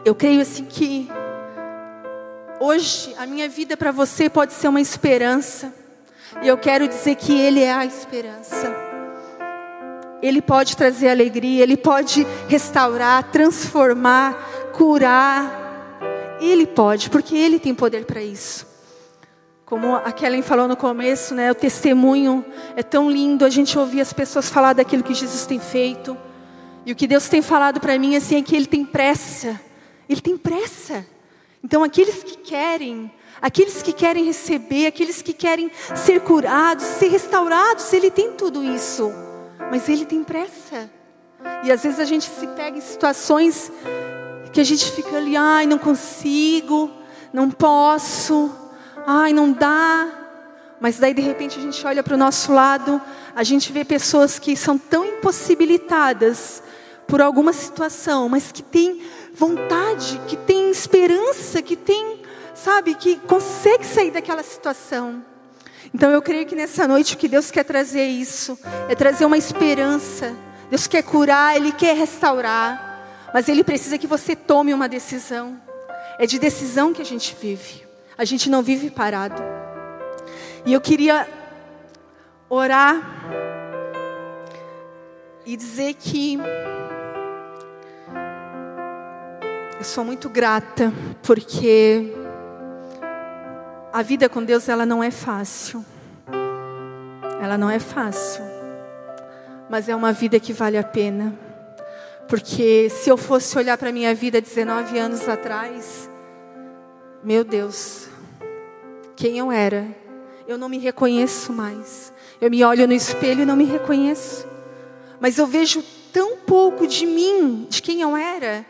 eu 0.05 0.15
creio 0.15 0.41
assim 0.41 0.65
que 0.65 1.09
Hoje, 2.59 3.13
a 3.17 3.25
minha 3.25 3.49
vida 3.49 3.75
para 3.75 3.91
você 3.91 4.29
pode 4.29 4.53
ser 4.53 4.69
uma 4.69 4.79
esperança. 4.79 5.73
E 6.41 6.47
eu 6.47 6.57
quero 6.57 6.87
dizer 6.87 7.15
que 7.15 7.33
Ele 7.37 7.61
é 7.61 7.73
a 7.73 7.85
esperança. 7.85 8.94
Ele 10.21 10.41
pode 10.41 10.75
trazer 10.75 11.09
alegria, 11.09 11.63
Ele 11.63 11.77
pode 11.77 12.25
restaurar, 12.47 13.23
transformar, 13.31 14.33
curar. 14.73 16.37
Ele 16.39 16.65
pode, 16.65 17.09
porque 17.09 17.35
Ele 17.35 17.59
tem 17.59 17.73
poder 17.73 18.05
para 18.05 18.21
isso. 18.21 18.67
Como 19.65 19.95
a 19.95 20.11
Kellen 20.11 20.43
falou 20.43 20.67
no 20.67 20.77
começo, 20.77 21.33
né, 21.33 21.51
o 21.51 21.55
testemunho 21.55 22.45
é 22.75 22.83
tão 22.83 23.09
lindo 23.09 23.43
a 23.43 23.49
gente 23.49 23.77
ouvir 23.79 23.99
as 23.99 24.13
pessoas 24.13 24.47
falar 24.47 24.73
daquilo 24.73 25.01
que 25.01 25.13
Jesus 25.13 25.45
tem 25.45 25.59
feito. 25.59 26.15
E 26.85 26.91
o 26.91 26.95
que 26.95 27.07
Deus 27.07 27.27
tem 27.27 27.41
falado 27.41 27.79
para 27.79 27.97
mim 27.97 28.15
assim 28.15 28.35
é 28.35 28.41
que 28.43 28.55
Ele 28.55 28.67
tem 28.67 28.85
pressa. 28.85 29.59
Ele 30.07 30.21
tem 30.21 30.37
pressa. 30.37 31.05
Então 31.63 31.83
aqueles 31.83 32.23
que 32.23 32.37
querem, 32.37 33.11
aqueles 33.41 33.81
que 33.81 33.91
querem 33.91 34.25
receber, 34.25 34.85
aqueles 34.85 35.23
que 35.23 35.33
querem 35.33 35.71
ser 35.95 36.21
curados, 36.21 36.85
ser 36.85 37.07
restaurados, 37.07 37.91
Ele 37.91 38.11
tem 38.11 38.33
tudo 38.33 38.63
isso. 38.63 39.11
Mas 39.69 39.89
Ele 39.89 40.05
tem 40.05 40.23
pressa. 40.23 40.89
E 41.63 41.71
às 41.71 41.83
vezes 41.83 41.99
a 41.99 42.05
gente 42.05 42.29
se 42.29 42.47
pega 42.47 42.77
em 42.77 42.81
situações 42.81 43.71
que 44.55 44.61
a 44.61 44.63
gente 44.63 44.89
fica 44.91 45.17
ali, 45.17 45.35
ai, 45.35 45.65
não 45.65 45.77
consigo, 45.77 46.89
não 47.33 47.51
posso, 47.51 48.49
ai, 49.05 49.33
não 49.33 49.51
dá. 49.51 50.07
Mas 50.79 50.97
daí 50.97 51.13
de 51.13 51.21
repente 51.21 51.59
a 51.59 51.61
gente 51.61 51.85
olha 51.85 52.01
para 52.01 52.15
o 52.15 52.17
nosso 52.17 52.53
lado, 52.53 53.01
a 53.35 53.43
gente 53.43 53.73
vê 53.73 53.83
pessoas 53.83 54.39
que 54.39 54.55
são 54.55 54.77
tão 54.77 55.05
impossibilitadas 55.05 56.63
por 57.05 57.21
alguma 57.21 57.51
situação, 57.51 58.29
mas 58.29 58.49
que 58.51 58.63
têm 58.63 59.01
vontade, 59.33 60.21
que 60.25 60.37
têm 60.37 60.71
esperança, 60.71 61.61
que 61.61 61.75
têm, 61.75 62.21
sabe, 62.53 62.95
que 62.95 63.17
consegue 63.17 63.85
sair 63.85 64.11
daquela 64.11 64.41
situação. 64.41 65.21
Então 65.95 66.11
eu 66.11 66.21
creio 66.21 66.45
que 66.45 66.57
nessa 66.57 66.85
noite 66.85 67.15
o 67.15 67.17
que 67.17 67.25
Deus 67.25 67.49
quer 67.49 67.63
trazer 67.63 68.01
é 68.01 68.05
isso, 68.05 68.59
é 68.89 68.95
trazer 68.95 69.23
uma 69.23 69.37
esperança. 69.37 70.35
Deus 70.69 70.87
quer 70.87 71.01
curar, 71.01 71.55
Ele 71.55 71.71
quer 71.71 71.95
restaurar, 71.95 73.29
mas 73.33 73.47
Ele 73.47 73.63
precisa 73.63 73.97
que 73.97 74.05
você 74.05 74.35
tome 74.35 74.73
uma 74.73 74.89
decisão. 74.89 75.57
É 76.19 76.25
de 76.25 76.37
decisão 76.37 76.93
que 76.93 77.01
a 77.01 77.05
gente 77.05 77.33
vive. 77.41 77.87
A 78.17 78.25
gente 78.25 78.49
não 78.49 78.61
vive 78.61 78.89
parado. 78.89 79.41
E 80.65 80.73
eu 80.73 80.81
queria 80.81 81.29
orar 82.49 83.01
e 85.45 85.55
dizer 85.55 85.93
que 85.93 86.37
eu 89.77 89.83
sou 89.85 90.03
muito 90.03 90.27
grata 90.27 90.91
porque 91.23 92.24
a 93.95 94.01
vida 94.01 94.27
com 94.27 94.43
Deus 94.43 94.67
ela 94.67 94.85
não 94.85 95.01
é 95.01 95.09
fácil. 95.09 95.85
Ela 97.41 97.57
não 97.57 97.69
é 97.69 97.79
fácil. 97.79 98.43
Mas 99.69 99.87
é 99.87 99.95
uma 99.95 100.11
vida 100.11 100.37
que 100.37 100.51
vale 100.51 100.77
a 100.77 100.83
pena. 100.83 101.33
Porque 102.27 102.89
se 102.89 103.09
eu 103.09 103.15
fosse 103.15 103.57
olhar 103.57 103.77
para 103.77 103.87
a 103.87 103.93
minha 103.93 104.13
vida 104.13 104.41
19 104.41 104.99
anos 104.99 105.29
atrás, 105.29 106.09
meu 107.23 107.45
Deus, 107.45 108.09
quem 109.15 109.37
eu 109.37 109.49
era? 109.49 109.87
Eu 110.45 110.57
não 110.57 110.67
me 110.67 110.77
reconheço 110.77 111.53
mais. 111.53 112.11
Eu 112.41 112.51
me 112.51 112.65
olho 112.65 112.85
no 112.85 112.93
espelho 112.93 113.43
e 113.43 113.45
não 113.45 113.55
me 113.55 113.63
reconheço. 113.63 114.45
Mas 115.21 115.37
eu 115.37 115.47
vejo 115.47 115.81
tão 116.11 116.35
pouco 116.35 116.85
de 116.85 117.05
mim, 117.05 117.65
de 117.69 117.81
quem 117.81 118.01
eu 118.01 118.17
era, 118.17 118.65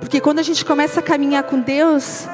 porque 0.00 0.20
quando 0.20 0.40
a 0.40 0.42
gente 0.42 0.64
começa 0.64 0.98
a 0.98 1.02
caminhar 1.02 1.44
com 1.44 1.60
Deus, 1.60 2.26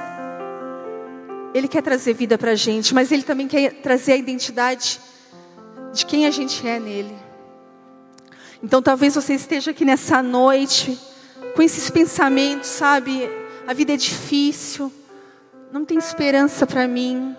Ele 1.52 1.66
quer 1.66 1.82
trazer 1.82 2.14
vida 2.14 2.38
para 2.38 2.52
a 2.52 2.54
gente, 2.54 2.94
mas 2.94 3.10
Ele 3.10 3.22
também 3.22 3.48
quer 3.48 3.74
trazer 3.82 4.12
a 4.12 4.16
identidade 4.16 5.00
de 5.92 6.06
quem 6.06 6.26
a 6.26 6.30
gente 6.30 6.66
é 6.66 6.78
nele. 6.78 7.14
Então 8.62 8.82
talvez 8.82 9.14
você 9.14 9.34
esteja 9.34 9.70
aqui 9.70 9.84
nessa 9.84 10.22
noite 10.22 10.98
com 11.54 11.62
esses 11.62 11.90
pensamentos, 11.90 12.68
sabe? 12.68 13.28
A 13.66 13.72
vida 13.72 13.94
é 13.94 13.96
difícil, 13.96 14.92
não 15.72 15.84
tem 15.84 15.98
esperança 15.98 16.66
para 16.66 16.86
mim. 16.86 17.34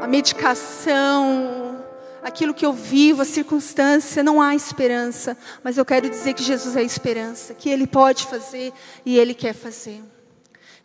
A 0.00 0.06
medicação, 0.06 1.84
aquilo 2.22 2.54
que 2.54 2.64
eu 2.64 2.72
vivo, 2.72 3.22
a 3.22 3.24
circunstância, 3.24 4.22
não 4.22 4.40
há 4.40 4.54
esperança. 4.54 5.36
Mas 5.62 5.76
eu 5.76 5.84
quero 5.84 6.08
dizer 6.08 6.34
que 6.34 6.42
Jesus 6.42 6.76
é 6.76 6.80
a 6.80 6.84
esperança, 6.84 7.54
que 7.54 7.68
Ele 7.68 7.86
pode 7.86 8.26
fazer 8.26 8.72
e 9.04 9.18
Ele 9.18 9.34
quer 9.34 9.52
fazer. 9.52 10.00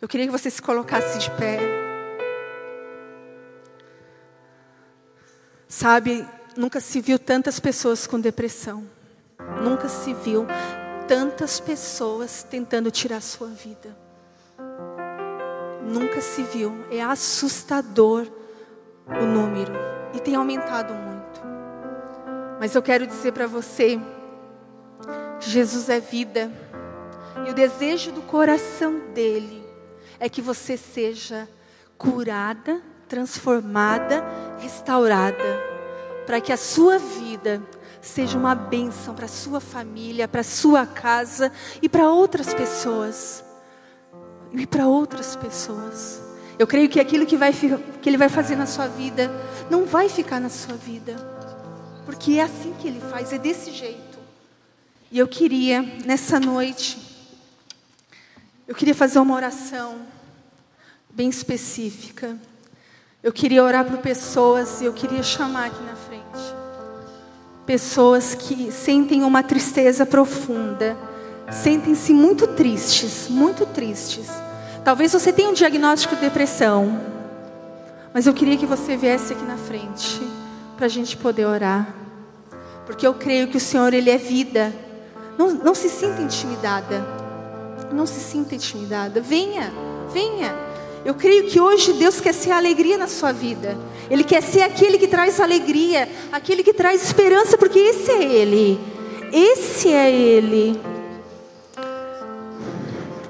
Eu 0.00 0.08
queria 0.08 0.26
que 0.26 0.32
você 0.32 0.50
se 0.50 0.60
colocasse 0.60 1.18
de 1.18 1.30
pé. 1.32 1.58
Sabe, 5.68 6.26
nunca 6.56 6.80
se 6.80 7.00
viu 7.00 7.18
tantas 7.18 7.58
pessoas 7.58 8.06
com 8.06 8.20
depressão. 8.20 8.84
Nunca 9.62 9.88
se 9.88 10.12
viu 10.14 10.46
tantas 11.06 11.60
pessoas 11.60 12.42
tentando 12.42 12.90
tirar 12.90 13.20
sua 13.20 13.48
vida. 13.48 13.96
Nunca 15.82 16.20
se 16.20 16.42
viu. 16.42 16.72
É 16.90 17.02
assustador 17.02 18.26
o 19.06 19.24
número. 19.24 19.72
E 20.14 20.20
tem 20.20 20.34
aumentado 20.34 20.94
muito. 20.94 21.40
Mas 22.60 22.74
eu 22.74 22.82
quero 22.82 23.06
dizer 23.06 23.32
para 23.32 23.46
você 23.46 24.00
que 25.40 25.50
Jesus 25.50 25.88
é 25.88 26.00
vida. 26.00 26.50
E 27.46 27.50
o 27.50 27.54
desejo 27.54 28.12
do 28.12 28.22
coração 28.22 29.00
dele 29.12 29.63
é 30.24 30.28
que 30.30 30.40
você 30.40 30.74
seja 30.74 31.46
curada, 31.98 32.80
transformada, 33.06 34.24
restaurada, 34.58 35.62
para 36.24 36.40
que 36.40 36.50
a 36.50 36.56
sua 36.56 36.98
vida 36.98 37.62
seja 38.00 38.38
uma 38.38 38.54
bênção 38.54 39.14
para 39.14 39.26
a 39.26 39.28
sua 39.28 39.60
família, 39.60 40.26
para 40.26 40.40
a 40.40 40.44
sua 40.44 40.86
casa 40.86 41.52
e 41.82 41.90
para 41.90 42.08
outras 42.08 42.54
pessoas. 42.54 43.44
E 44.54 44.66
para 44.66 44.88
outras 44.88 45.36
pessoas. 45.36 46.22
Eu 46.58 46.66
creio 46.66 46.88
que 46.88 47.00
aquilo 47.00 47.26
que, 47.26 47.36
vai, 47.36 47.52
que 47.52 48.08
Ele 48.08 48.16
vai 48.16 48.30
fazer 48.30 48.56
na 48.56 48.64
sua 48.64 48.86
vida 48.86 49.30
não 49.70 49.84
vai 49.84 50.08
ficar 50.08 50.40
na 50.40 50.48
sua 50.48 50.74
vida. 50.74 51.16
Porque 52.06 52.38
é 52.38 52.44
assim 52.44 52.72
que 52.80 52.88
ele 52.88 53.00
faz, 53.10 53.30
é 53.30 53.38
desse 53.38 53.70
jeito. 53.72 54.18
E 55.12 55.18
eu 55.18 55.28
queria, 55.28 55.82
nessa 56.06 56.40
noite, 56.40 56.98
eu 58.66 58.74
queria 58.74 58.94
fazer 58.94 59.18
uma 59.18 59.34
oração 59.34 60.13
bem 61.14 61.28
específica. 61.28 62.36
Eu 63.22 63.32
queria 63.32 63.62
orar 63.62 63.84
por 63.84 63.98
pessoas 63.98 64.80
e 64.80 64.84
eu 64.84 64.92
queria 64.92 65.22
chamar 65.22 65.66
aqui 65.66 65.82
na 65.84 65.94
frente. 65.94 66.54
Pessoas 67.64 68.34
que 68.34 68.70
sentem 68.70 69.22
uma 69.22 69.42
tristeza 69.42 70.04
profunda, 70.04 70.96
sentem-se 71.50 72.12
muito 72.12 72.48
tristes, 72.48 73.28
muito 73.28 73.64
tristes. 73.64 74.28
Talvez 74.84 75.12
você 75.12 75.32
tenha 75.32 75.48
um 75.48 75.54
diagnóstico 75.54 76.14
de 76.14 76.20
depressão, 76.20 77.00
mas 78.12 78.26
eu 78.26 78.34
queria 78.34 78.58
que 78.58 78.66
você 78.66 78.96
viesse 78.96 79.32
aqui 79.32 79.44
na 79.44 79.56
frente 79.56 80.20
para 80.76 80.86
a 80.86 80.90
gente 80.90 81.16
poder 81.16 81.46
orar. 81.46 81.94
Porque 82.84 83.06
eu 83.06 83.14
creio 83.14 83.48
que 83.48 83.56
o 83.56 83.60
Senhor, 83.60 83.94
Ele 83.94 84.10
é 84.10 84.18
vida. 84.18 84.74
Não, 85.38 85.50
não 85.52 85.74
se 85.74 85.88
sinta 85.88 86.20
intimidada. 86.20 87.02
Não 87.90 88.04
se 88.04 88.20
sinta 88.20 88.54
intimidada. 88.54 89.20
Venha, 89.20 89.72
venha. 90.12 90.73
Eu 91.04 91.14
creio 91.14 91.44
que 91.48 91.60
hoje 91.60 91.92
Deus 91.92 92.20
quer 92.20 92.32
ser 92.32 92.50
alegria 92.50 92.96
na 92.96 93.06
sua 93.06 93.30
vida. 93.30 93.76
Ele 94.10 94.24
quer 94.24 94.42
ser 94.42 94.62
aquele 94.62 94.98
que 94.98 95.06
traz 95.06 95.38
alegria, 95.38 96.08
aquele 96.32 96.62
que 96.62 96.72
traz 96.72 97.02
esperança, 97.04 97.58
porque 97.58 97.78
esse 97.78 98.10
é 98.10 98.22
Ele. 98.22 98.80
Esse 99.32 99.92
é 99.92 100.10
Ele. 100.10 100.80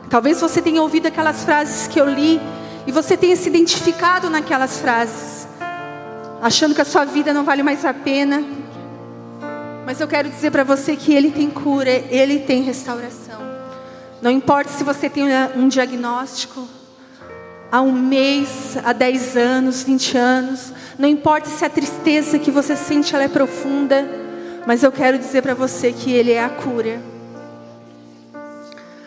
Talvez 0.08 0.40
você 0.40 0.62
tenha 0.62 0.80
ouvido 0.80 1.06
aquelas 1.06 1.42
frases 1.42 1.88
que 1.88 2.00
eu 2.00 2.08
li 2.08 2.40
e 2.86 2.92
você 2.92 3.16
tenha 3.16 3.34
se 3.34 3.48
identificado 3.48 4.30
naquelas 4.30 4.78
frases 4.78 5.48
achando 6.44 6.74
que 6.74 6.82
a 6.82 6.84
sua 6.84 7.06
vida 7.06 7.32
não 7.32 7.42
vale 7.42 7.62
mais 7.62 7.86
a 7.86 7.94
pena. 7.94 8.44
Mas 9.86 9.98
eu 9.98 10.06
quero 10.06 10.28
dizer 10.28 10.50
para 10.50 10.62
você 10.62 10.94
que 10.94 11.14
Ele 11.14 11.30
tem 11.30 11.48
cura, 11.48 11.90
Ele 11.90 12.38
tem 12.40 12.62
restauração. 12.62 13.40
Não 14.20 14.30
importa 14.30 14.70
se 14.70 14.84
você 14.84 15.08
tem 15.08 15.24
um 15.56 15.68
diagnóstico 15.68 16.68
há 17.74 17.80
um 17.80 17.90
mês, 17.90 18.76
há 18.84 18.92
10 18.92 19.36
anos, 19.36 19.82
20 19.82 20.16
anos. 20.16 20.72
Não 20.96 21.08
importa 21.08 21.50
se 21.50 21.64
a 21.64 21.68
tristeza 21.68 22.38
que 22.38 22.48
você 22.48 22.76
sente 22.76 23.12
ela 23.12 23.24
é 23.24 23.28
profunda. 23.28 24.08
Mas 24.64 24.84
eu 24.84 24.92
quero 24.92 25.18
dizer 25.18 25.42
para 25.42 25.54
você 25.54 25.92
que 25.92 26.12
Ele 26.12 26.30
é 26.30 26.44
a 26.44 26.48
cura. 26.48 27.02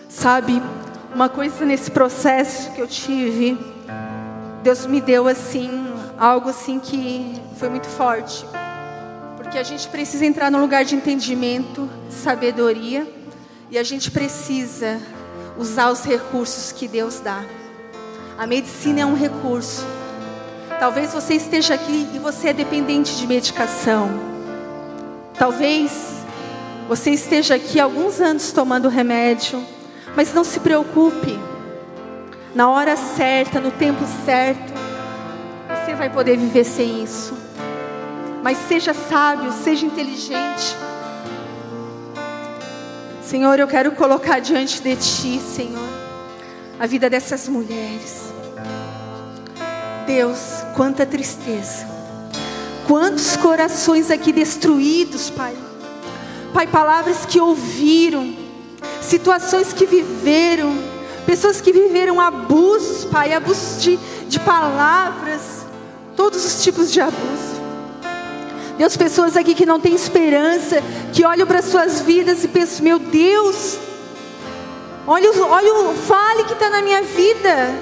Sabe, 0.09 0.61
uma 1.15 1.29
coisa 1.29 1.63
nesse 1.63 1.89
processo 1.89 2.71
que 2.73 2.81
eu 2.81 2.87
tive, 2.87 3.57
Deus 4.63 4.85
me 4.85 4.99
deu 4.99 5.29
assim 5.29 5.87
algo 6.19 6.49
assim 6.49 6.77
que 6.77 7.41
foi 7.57 7.69
muito 7.69 7.87
forte. 7.87 8.45
Porque 9.37 9.57
a 9.57 9.63
gente 9.63 9.87
precisa 9.87 10.25
entrar 10.25 10.51
no 10.51 10.59
lugar 10.59 10.83
de 10.83 10.93
entendimento, 10.93 11.89
sabedoria, 12.09 13.07
e 13.71 13.77
a 13.77 13.83
gente 13.83 14.11
precisa 14.11 14.99
usar 15.57 15.89
os 15.89 16.03
recursos 16.03 16.73
que 16.73 16.85
Deus 16.85 17.21
dá. 17.21 17.45
A 18.37 18.45
medicina 18.45 19.01
é 19.01 19.05
um 19.05 19.15
recurso. 19.15 19.83
Talvez 20.79 21.11
você 21.11 21.33
esteja 21.33 21.73
aqui 21.73 22.07
e 22.13 22.19
você 22.19 22.49
é 22.49 22.53
dependente 22.53 23.17
de 23.17 23.25
medicação. 23.25 24.11
Talvez 25.33 25.91
você 26.87 27.09
esteja 27.09 27.55
aqui 27.55 27.79
há 27.79 27.85
alguns 27.85 28.21
anos 28.21 28.51
tomando 28.51 28.89
remédio, 28.89 29.65
mas 30.15 30.35
não 30.35 30.43
se 30.43 30.59
preocupe. 30.59 31.39
Na 32.53 32.69
hora 32.69 32.95
certa, 32.95 33.59
no 33.59 33.71
tempo 33.71 34.05
certo, 34.23 34.71
você 35.67 35.95
vai 35.95 36.11
poder 36.11 36.37
viver 36.37 36.63
sem 36.63 37.03
isso. 37.03 37.35
Mas 38.43 38.59
seja 38.67 38.93
sábio, 38.93 39.51
seja 39.51 39.83
inteligente. 39.83 40.75
Senhor, 43.23 43.59
eu 43.59 43.67
quero 43.67 43.93
colocar 43.93 44.39
diante 44.39 44.79
de 44.79 44.95
Ti, 44.95 45.39
Senhor, 45.39 45.89
a 46.79 46.85
vida 46.85 47.09
dessas 47.09 47.47
mulheres. 47.47 48.31
Deus, 50.05 50.63
quanta 50.75 51.05
tristeza. 51.05 51.87
Quantos 52.87 53.35
corações 53.35 54.09
aqui 54.09 54.31
destruídos, 54.31 55.29
Pai. 55.29 55.55
Pai, 56.53 56.67
palavras 56.67 57.25
que 57.25 57.39
ouviram, 57.39 58.33
situações 59.01 59.73
que 59.73 59.85
viveram, 59.85 60.77
pessoas 61.25 61.59
que 61.59 61.73
viveram 61.73 62.21
abusos, 62.21 63.03
Pai, 63.05 63.33
abusos 63.33 63.81
de, 63.81 63.97
de 64.29 64.39
palavras, 64.39 65.65
todos 66.15 66.45
os 66.45 66.63
tipos 66.63 66.91
de 66.91 67.01
abuso. 67.01 67.57
Deus, 68.77 68.95
pessoas 68.95 69.35
aqui 69.35 69.55
que 69.55 69.65
não 69.65 69.79
têm 69.79 69.95
esperança, 69.95 70.81
que 71.11 71.25
olham 71.25 71.47
para 71.47 71.61
suas 71.61 71.99
vidas 71.99 72.43
e 72.43 72.47
pensam: 72.47 72.83
meu 72.83 72.99
Deus, 72.99 73.77
olha, 75.07 75.31
olha 75.43 75.73
o 75.73 75.93
vale 75.93 76.43
que 76.43 76.53
está 76.53 76.69
na 76.69 76.81
minha 76.81 77.01
vida. 77.01 77.73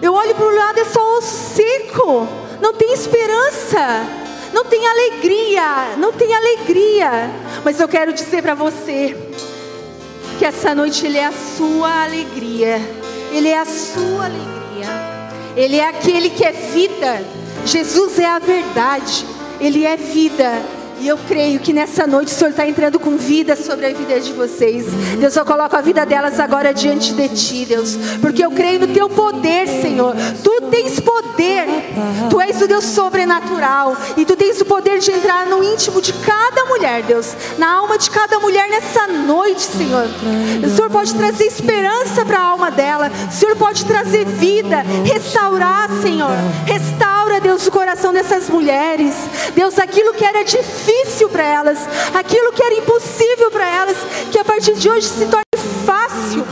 Eu 0.00 0.12
olho 0.14 0.34
para 0.34 0.46
o 0.46 0.54
lado, 0.54 0.80
é 0.80 0.84
só 0.84 1.18
osso 1.18 1.54
seco. 1.54 2.26
Não 2.60 2.74
tem 2.74 2.92
esperança. 2.92 4.06
Não 4.52 4.64
tem 4.64 4.86
alegria. 4.86 5.96
Não 5.98 6.12
tem 6.12 6.34
alegria. 6.34 7.30
Mas 7.64 7.78
eu 7.80 7.88
quero 7.88 8.12
dizer 8.12 8.42
para 8.42 8.54
você 8.54 9.16
que 10.38 10.44
essa 10.44 10.74
noite 10.74 11.06
Ele 11.06 11.18
é 11.18 11.26
a 11.26 11.32
sua 11.32 12.04
alegria. 12.04 12.80
Ele 13.32 13.48
é 13.48 13.58
a 13.58 13.64
sua 13.64 14.26
alegria. 14.26 14.54
Ele 15.56 15.76
é 15.76 15.88
aquele 15.88 16.30
que 16.30 16.44
é 16.44 16.52
vida. 16.52 17.24
Jesus 17.64 18.18
é 18.18 18.26
a 18.26 18.38
verdade. 18.38 19.26
Ele 19.60 19.84
é 19.84 19.96
vida. 19.96 20.62
E 21.04 21.08
eu 21.08 21.18
creio 21.18 21.60
que 21.60 21.70
nessa 21.70 22.06
noite 22.06 22.32
o 22.32 22.34
Senhor 22.34 22.48
está 22.48 22.66
entrando 22.66 22.98
com 22.98 23.18
vida 23.18 23.54
sobre 23.56 23.84
a 23.84 23.92
vida 23.92 24.18
de 24.18 24.32
vocês. 24.32 24.86
Deus, 25.20 25.36
eu 25.36 25.44
coloco 25.44 25.76
a 25.76 25.82
vida 25.82 26.06
delas 26.06 26.40
agora 26.40 26.72
diante 26.72 27.12
de 27.12 27.28
Ti, 27.28 27.66
Deus. 27.66 27.94
Porque 28.22 28.42
eu 28.42 28.50
creio 28.50 28.80
no 28.80 28.86
Teu 28.86 29.10
poder, 29.10 29.68
Senhor. 29.68 30.16
Tu 30.42 30.62
tens 30.70 30.98
poder. 31.00 31.66
Tu 32.30 32.40
és 32.40 32.62
o 32.62 32.66
Deus 32.66 32.86
sobrenatural. 32.86 33.94
E 34.16 34.24
Tu 34.24 34.34
tens 34.34 34.62
o 34.62 34.64
poder 34.64 34.98
de 34.98 35.10
entrar 35.10 35.44
no 35.44 35.62
íntimo 35.62 36.00
de 36.00 36.14
cada 36.14 36.64
mulher, 36.64 37.02
Deus. 37.02 37.36
Na 37.58 37.70
alma 37.70 37.98
de 37.98 38.08
cada 38.08 38.40
mulher 38.40 38.66
nessa 38.70 39.06
noite, 39.06 39.60
Senhor. 39.60 40.06
O 40.64 40.74
Senhor 40.74 40.88
pode 40.88 41.14
trazer 41.14 41.44
esperança 41.44 42.24
para 42.24 42.38
a 42.38 42.44
alma 42.44 42.70
dela. 42.70 43.12
O 43.28 43.30
Senhor 43.30 43.56
pode 43.56 43.84
trazer 43.84 44.24
vida. 44.24 44.82
Restaurar, 45.04 45.86
Senhor. 46.00 46.32
Restaura, 47.24 47.40
Deus, 47.40 47.66
o 47.66 47.70
coração 47.70 48.12
dessas 48.12 48.50
mulheres. 48.50 49.14
Deus, 49.54 49.78
aquilo 49.78 50.12
que 50.12 50.24
era 50.24 50.44
difícil 50.44 51.28
para 51.30 51.42
elas, 51.42 51.78
aquilo 52.12 52.52
que 52.52 52.62
era 52.62 52.74
impossível 52.74 53.50
para 53.50 53.66
elas, 53.66 53.96
que 54.30 54.38
a 54.38 54.44
partir 54.44 54.74
de 54.74 54.90
hoje 54.90 55.06
se 55.06 55.24
torne 55.26 55.44
fácil. 55.86 56.44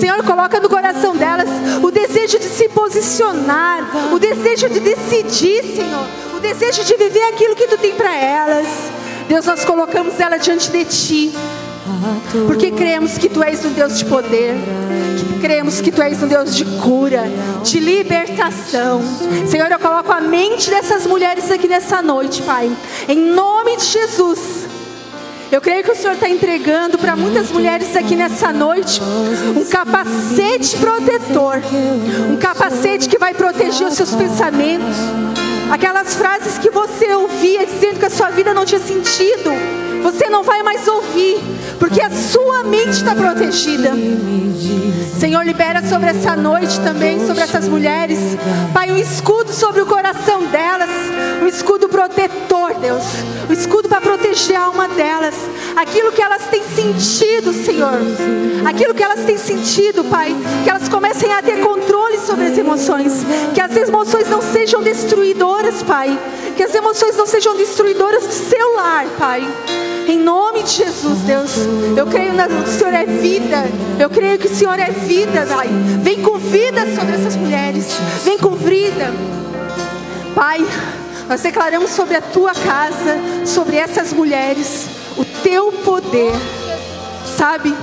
Senhor, 0.00 0.24
coloca 0.24 0.58
no 0.58 0.68
coração 0.68 1.14
delas 1.14 1.48
o 1.82 1.90
desejo 1.90 2.38
de 2.38 2.46
se 2.46 2.68
posicionar, 2.70 4.12
o 4.12 4.18
desejo 4.18 4.68
de 4.68 4.80
decidir, 4.80 5.62
Senhor, 5.62 6.06
o 6.36 6.40
desejo 6.40 6.82
de 6.84 6.96
viver 6.96 7.22
aquilo 7.28 7.54
que 7.54 7.68
tu 7.68 7.78
tem 7.78 7.94
para 7.94 8.12
elas. 8.12 8.66
Deus, 9.28 9.46
nós 9.46 9.64
colocamos 9.64 10.18
ela 10.18 10.36
diante 10.36 10.70
de 10.70 10.84
ti. 10.84 11.32
Porque 12.46 12.70
cremos 12.70 13.18
que 13.18 13.28
Tu 13.28 13.42
és 13.42 13.64
um 13.64 13.72
Deus 13.72 13.98
de 13.98 14.04
poder, 14.04 14.54
que 15.18 15.40
cremos 15.40 15.80
que 15.80 15.90
Tu 15.90 16.00
és 16.02 16.22
um 16.22 16.28
Deus 16.28 16.54
de 16.54 16.64
cura, 16.80 17.24
de 17.64 17.78
libertação. 17.80 19.02
Senhor, 19.46 19.70
eu 19.70 19.78
coloco 19.78 20.12
a 20.12 20.20
mente 20.20 20.70
dessas 20.70 21.06
mulheres 21.06 21.50
aqui 21.50 21.68
nessa 21.68 22.00
noite, 22.00 22.42
Pai, 22.42 22.70
em 23.08 23.18
nome 23.18 23.76
de 23.76 23.84
Jesus. 23.84 24.72
Eu 25.50 25.60
creio 25.60 25.84
que 25.84 25.90
o 25.90 25.94
Senhor 25.94 26.14
está 26.14 26.30
entregando 26.30 26.96
para 26.96 27.14
muitas 27.14 27.50
mulheres 27.50 27.94
aqui 27.94 28.16
nessa 28.16 28.50
noite 28.54 29.02
um 29.54 29.62
capacete 29.66 30.78
protetor, 30.78 31.60
um 32.30 32.36
capacete 32.36 33.06
que 33.06 33.18
vai 33.18 33.34
proteger 33.34 33.86
os 33.86 33.92
seus 33.92 34.14
pensamentos, 34.14 34.96
aquelas 35.72 36.14
frases 36.14 36.58
que 36.58 36.68
você 36.68 37.10
ouvia 37.14 37.64
dizendo 37.64 37.98
que 37.98 38.04
a 38.04 38.10
sua 38.10 38.28
vida 38.28 38.52
não 38.52 38.66
tinha 38.66 38.80
sentido 38.80 39.50
você 40.02 40.28
não 40.28 40.42
vai 40.42 40.62
mais 40.64 40.86
ouvir, 40.88 41.38
porque 41.78 42.00
a 42.00 42.10
sua 42.10 42.64
mente 42.64 42.90
está 42.90 43.14
protegida. 43.14 43.92
Senhor, 45.18 45.44
libera 45.44 45.80
sobre 45.88 46.10
essa 46.10 46.34
noite 46.34 46.80
também, 46.80 47.24
sobre 47.24 47.42
essas 47.42 47.68
mulheres, 47.68 48.18
Pai, 48.74 48.90
um 48.90 48.96
escudo 48.96 49.52
sobre 49.52 49.80
o 49.80 49.86
coração 49.86 50.44
delas, 50.46 50.90
um 51.40 51.46
escudo 51.46 51.88
protetor, 51.88 52.74
Deus, 52.80 53.04
um 53.48 53.52
escudo 53.52 53.88
para 53.88 54.00
proteger 54.00 54.56
a 54.56 54.64
alma 54.64 54.88
delas, 54.88 55.34
aquilo 55.76 56.10
que 56.10 56.20
elas 56.20 56.42
têm 56.50 56.64
sentido, 56.64 57.52
Senhor, 57.52 57.94
aquilo 58.66 58.92
que 58.92 59.02
elas 59.02 59.24
têm 59.24 59.38
sentido, 59.38 60.02
Pai, 60.04 60.34
que 60.64 60.70
elas 60.70 60.88
comecem 60.88 61.32
a 61.32 61.40
ter 61.40 61.60
controle 61.60 62.18
sobre 62.18 62.46
as 62.46 62.58
emoções, 62.58 63.24
que 63.54 63.60
as 63.60 63.76
emoções 63.76 64.28
não 64.28 64.42
sejam 64.42 64.82
destruidoras, 64.82 65.61
Pai, 65.86 66.18
que 66.56 66.62
as 66.62 66.74
emoções 66.74 67.16
não 67.16 67.26
sejam 67.26 67.56
destruidoras 67.56 68.26
do 68.26 68.32
seu 68.32 68.74
lar, 68.74 69.06
Pai. 69.18 69.42
Em 70.08 70.18
nome 70.18 70.62
de 70.62 70.70
Jesus, 70.70 71.20
Deus. 71.20 71.52
Eu 71.96 72.06
creio 72.06 72.34
que 72.34 72.68
o 72.68 72.72
Senhor 72.72 72.92
é 72.92 73.04
vida. 73.04 73.64
Eu 73.98 74.10
creio 74.10 74.38
que 74.38 74.46
o 74.46 74.54
Senhor 74.54 74.78
é 74.78 74.90
vida, 74.90 75.46
Pai. 75.46 75.68
Vem 76.02 76.20
com 76.22 76.38
vida 76.38 76.80
sobre 76.94 77.14
essas 77.14 77.36
mulheres. 77.36 77.86
Vem 78.24 78.38
com 78.38 78.50
vida. 78.50 79.12
Pai, 80.34 80.66
nós 81.28 81.40
declaramos 81.40 81.90
sobre 81.90 82.16
a 82.16 82.20
tua 82.20 82.52
casa, 82.52 83.18
sobre 83.46 83.76
essas 83.76 84.12
mulheres, 84.12 84.88
o 85.16 85.24
teu 85.24 85.70
poder. 85.70 86.32
Sabe? 87.36 87.74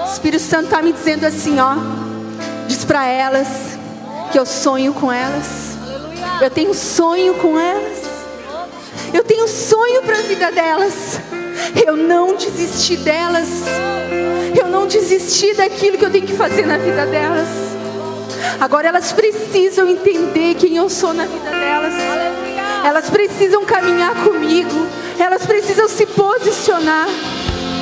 O 0.00 0.10
Espírito 0.10 0.42
Santo 0.42 0.64
está 0.64 0.82
me 0.82 0.92
dizendo 0.92 1.24
assim, 1.24 1.58
ó. 1.60 1.76
Diz 2.66 2.84
para 2.84 3.06
elas 3.06 3.48
que 4.30 4.38
eu 4.38 4.46
sonho 4.46 4.94
com 4.94 5.12
elas. 5.12 5.71
Eu 6.42 6.50
tenho 6.50 6.74
sonho 6.74 7.34
com 7.34 7.56
elas. 7.56 7.98
Eu 9.14 9.22
tenho 9.22 9.46
sonho 9.46 10.02
para 10.02 10.18
a 10.18 10.22
vida 10.22 10.50
delas. 10.50 11.20
Eu 11.86 11.96
não 11.96 12.34
desisti 12.34 12.96
delas. 12.96 13.48
Eu 14.60 14.66
não 14.66 14.88
desisti 14.88 15.54
daquilo 15.54 15.96
que 15.96 16.04
eu 16.04 16.10
tenho 16.10 16.26
que 16.26 16.34
fazer 16.34 16.66
na 16.66 16.78
vida 16.78 17.06
delas. 17.06 17.46
Agora 18.58 18.88
elas 18.88 19.12
precisam 19.12 19.88
entender 19.88 20.56
quem 20.56 20.76
eu 20.76 20.90
sou 20.90 21.14
na 21.14 21.26
vida 21.26 21.48
delas. 21.48 21.94
Elas 22.84 23.08
precisam 23.08 23.64
caminhar 23.64 24.12
comigo. 24.24 24.88
Elas 25.20 25.46
precisam 25.46 25.88
se 25.88 26.06
posicionar 26.06 27.06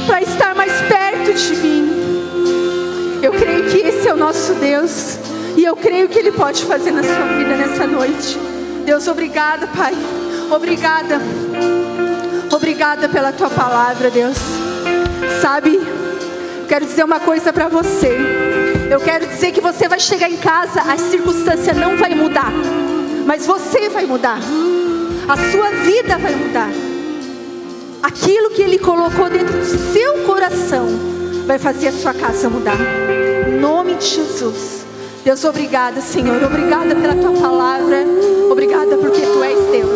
para 0.06 0.20
estar 0.20 0.54
mais 0.54 0.72
perto 0.82 1.32
de 1.32 1.56
mim. 1.56 3.20
Eu 3.22 3.32
creio 3.32 3.70
que 3.70 3.78
esse 3.78 4.06
é 4.06 4.12
o 4.12 4.18
nosso 4.18 4.52
Deus. 4.56 5.29
E 5.60 5.64
eu 5.66 5.76
creio 5.76 6.08
que 6.08 6.18
Ele 6.18 6.32
pode 6.32 6.64
fazer 6.64 6.90
na 6.90 7.02
sua 7.02 7.26
vida 7.36 7.54
nessa 7.54 7.86
noite. 7.86 8.38
Deus, 8.86 9.06
obrigada, 9.06 9.66
Pai. 9.66 9.92
Obrigada. 10.50 11.20
Obrigada 12.50 13.10
pela 13.10 13.30
tua 13.30 13.50
palavra, 13.50 14.08
Deus. 14.08 14.38
Sabe, 15.42 15.78
quero 16.66 16.86
dizer 16.86 17.04
uma 17.04 17.20
coisa 17.20 17.52
para 17.52 17.68
você. 17.68 18.16
Eu 18.90 19.00
quero 19.00 19.26
dizer 19.26 19.52
que 19.52 19.60
você 19.60 19.86
vai 19.86 20.00
chegar 20.00 20.30
em 20.30 20.38
casa, 20.38 20.80
a 20.80 20.96
circunstância 20.96 21.74
não 21.74 21.94
vai 21.98 22.14
mudar, 22.14 22.50
mas 23.26 23.46
você 23.46 23.90
vai 23.90 24.06
mudar. 24.06 24.38
A 25.28 25.36
sua 25.52 25.72
vida 25.72 26.16
vai 26.16 26.34
mudar. 26.36 26.70
Aquilo 28.02 28.48
que 28.52 28.62
Ele 28.62 28.78
colocou 28.78 29.28
dentro 29.28 29.58
do 29.58 29.92
seu 29.92 30.24
coração 30.24 30.86
vai 31.46 31.58
fazer 31.58 31.88
a 31.88 31.92
sua 31.92 32.14
casa 32.14 32.48
mudar. 32.48 32.78
Em 33.46 33.60
nome 33.60 33.96
de 33.96 34.06
Jesus. 34.06 34.79
Deus, 35.24 35.44
obrigada, 35.44 36.00
Senhor. 36.00 36.42
Obrigada 36.42 36.96
pela 36.96 37.14
tua 37.14 37.32
palavra. 37.32 38.04
Obrigada 38.50 38.96
porque 38.96 39.20
tu 39.20 39.44
és 39.44 39.58
Deus. 39.70 39.90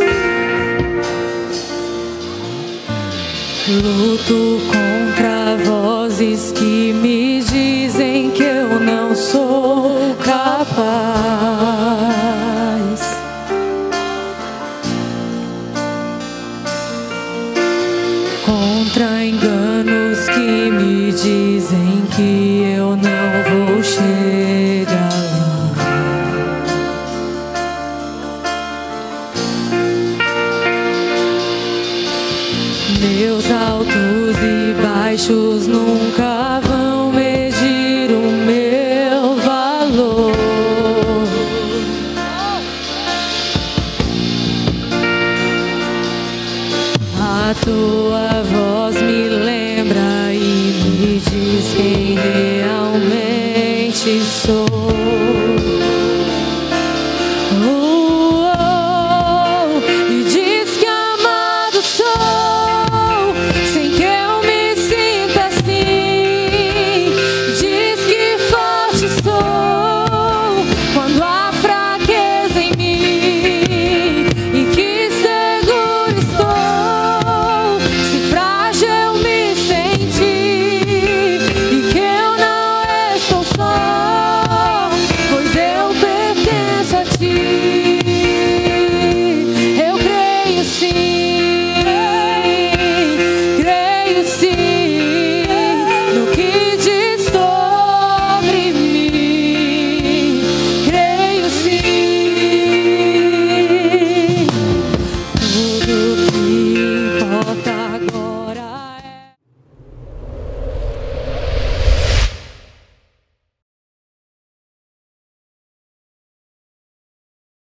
Luto 3.67 4.61
contra 4.67 5.57
vozes 5.65 6.53
que 6.53 6.93
me 6.93 7.41
dizem 7.41 8.31
que 8.31 8.43
eu 8.43 8.79
não 8.79 9.15
sou 9.15 10.15
capaz. 10.23 11.84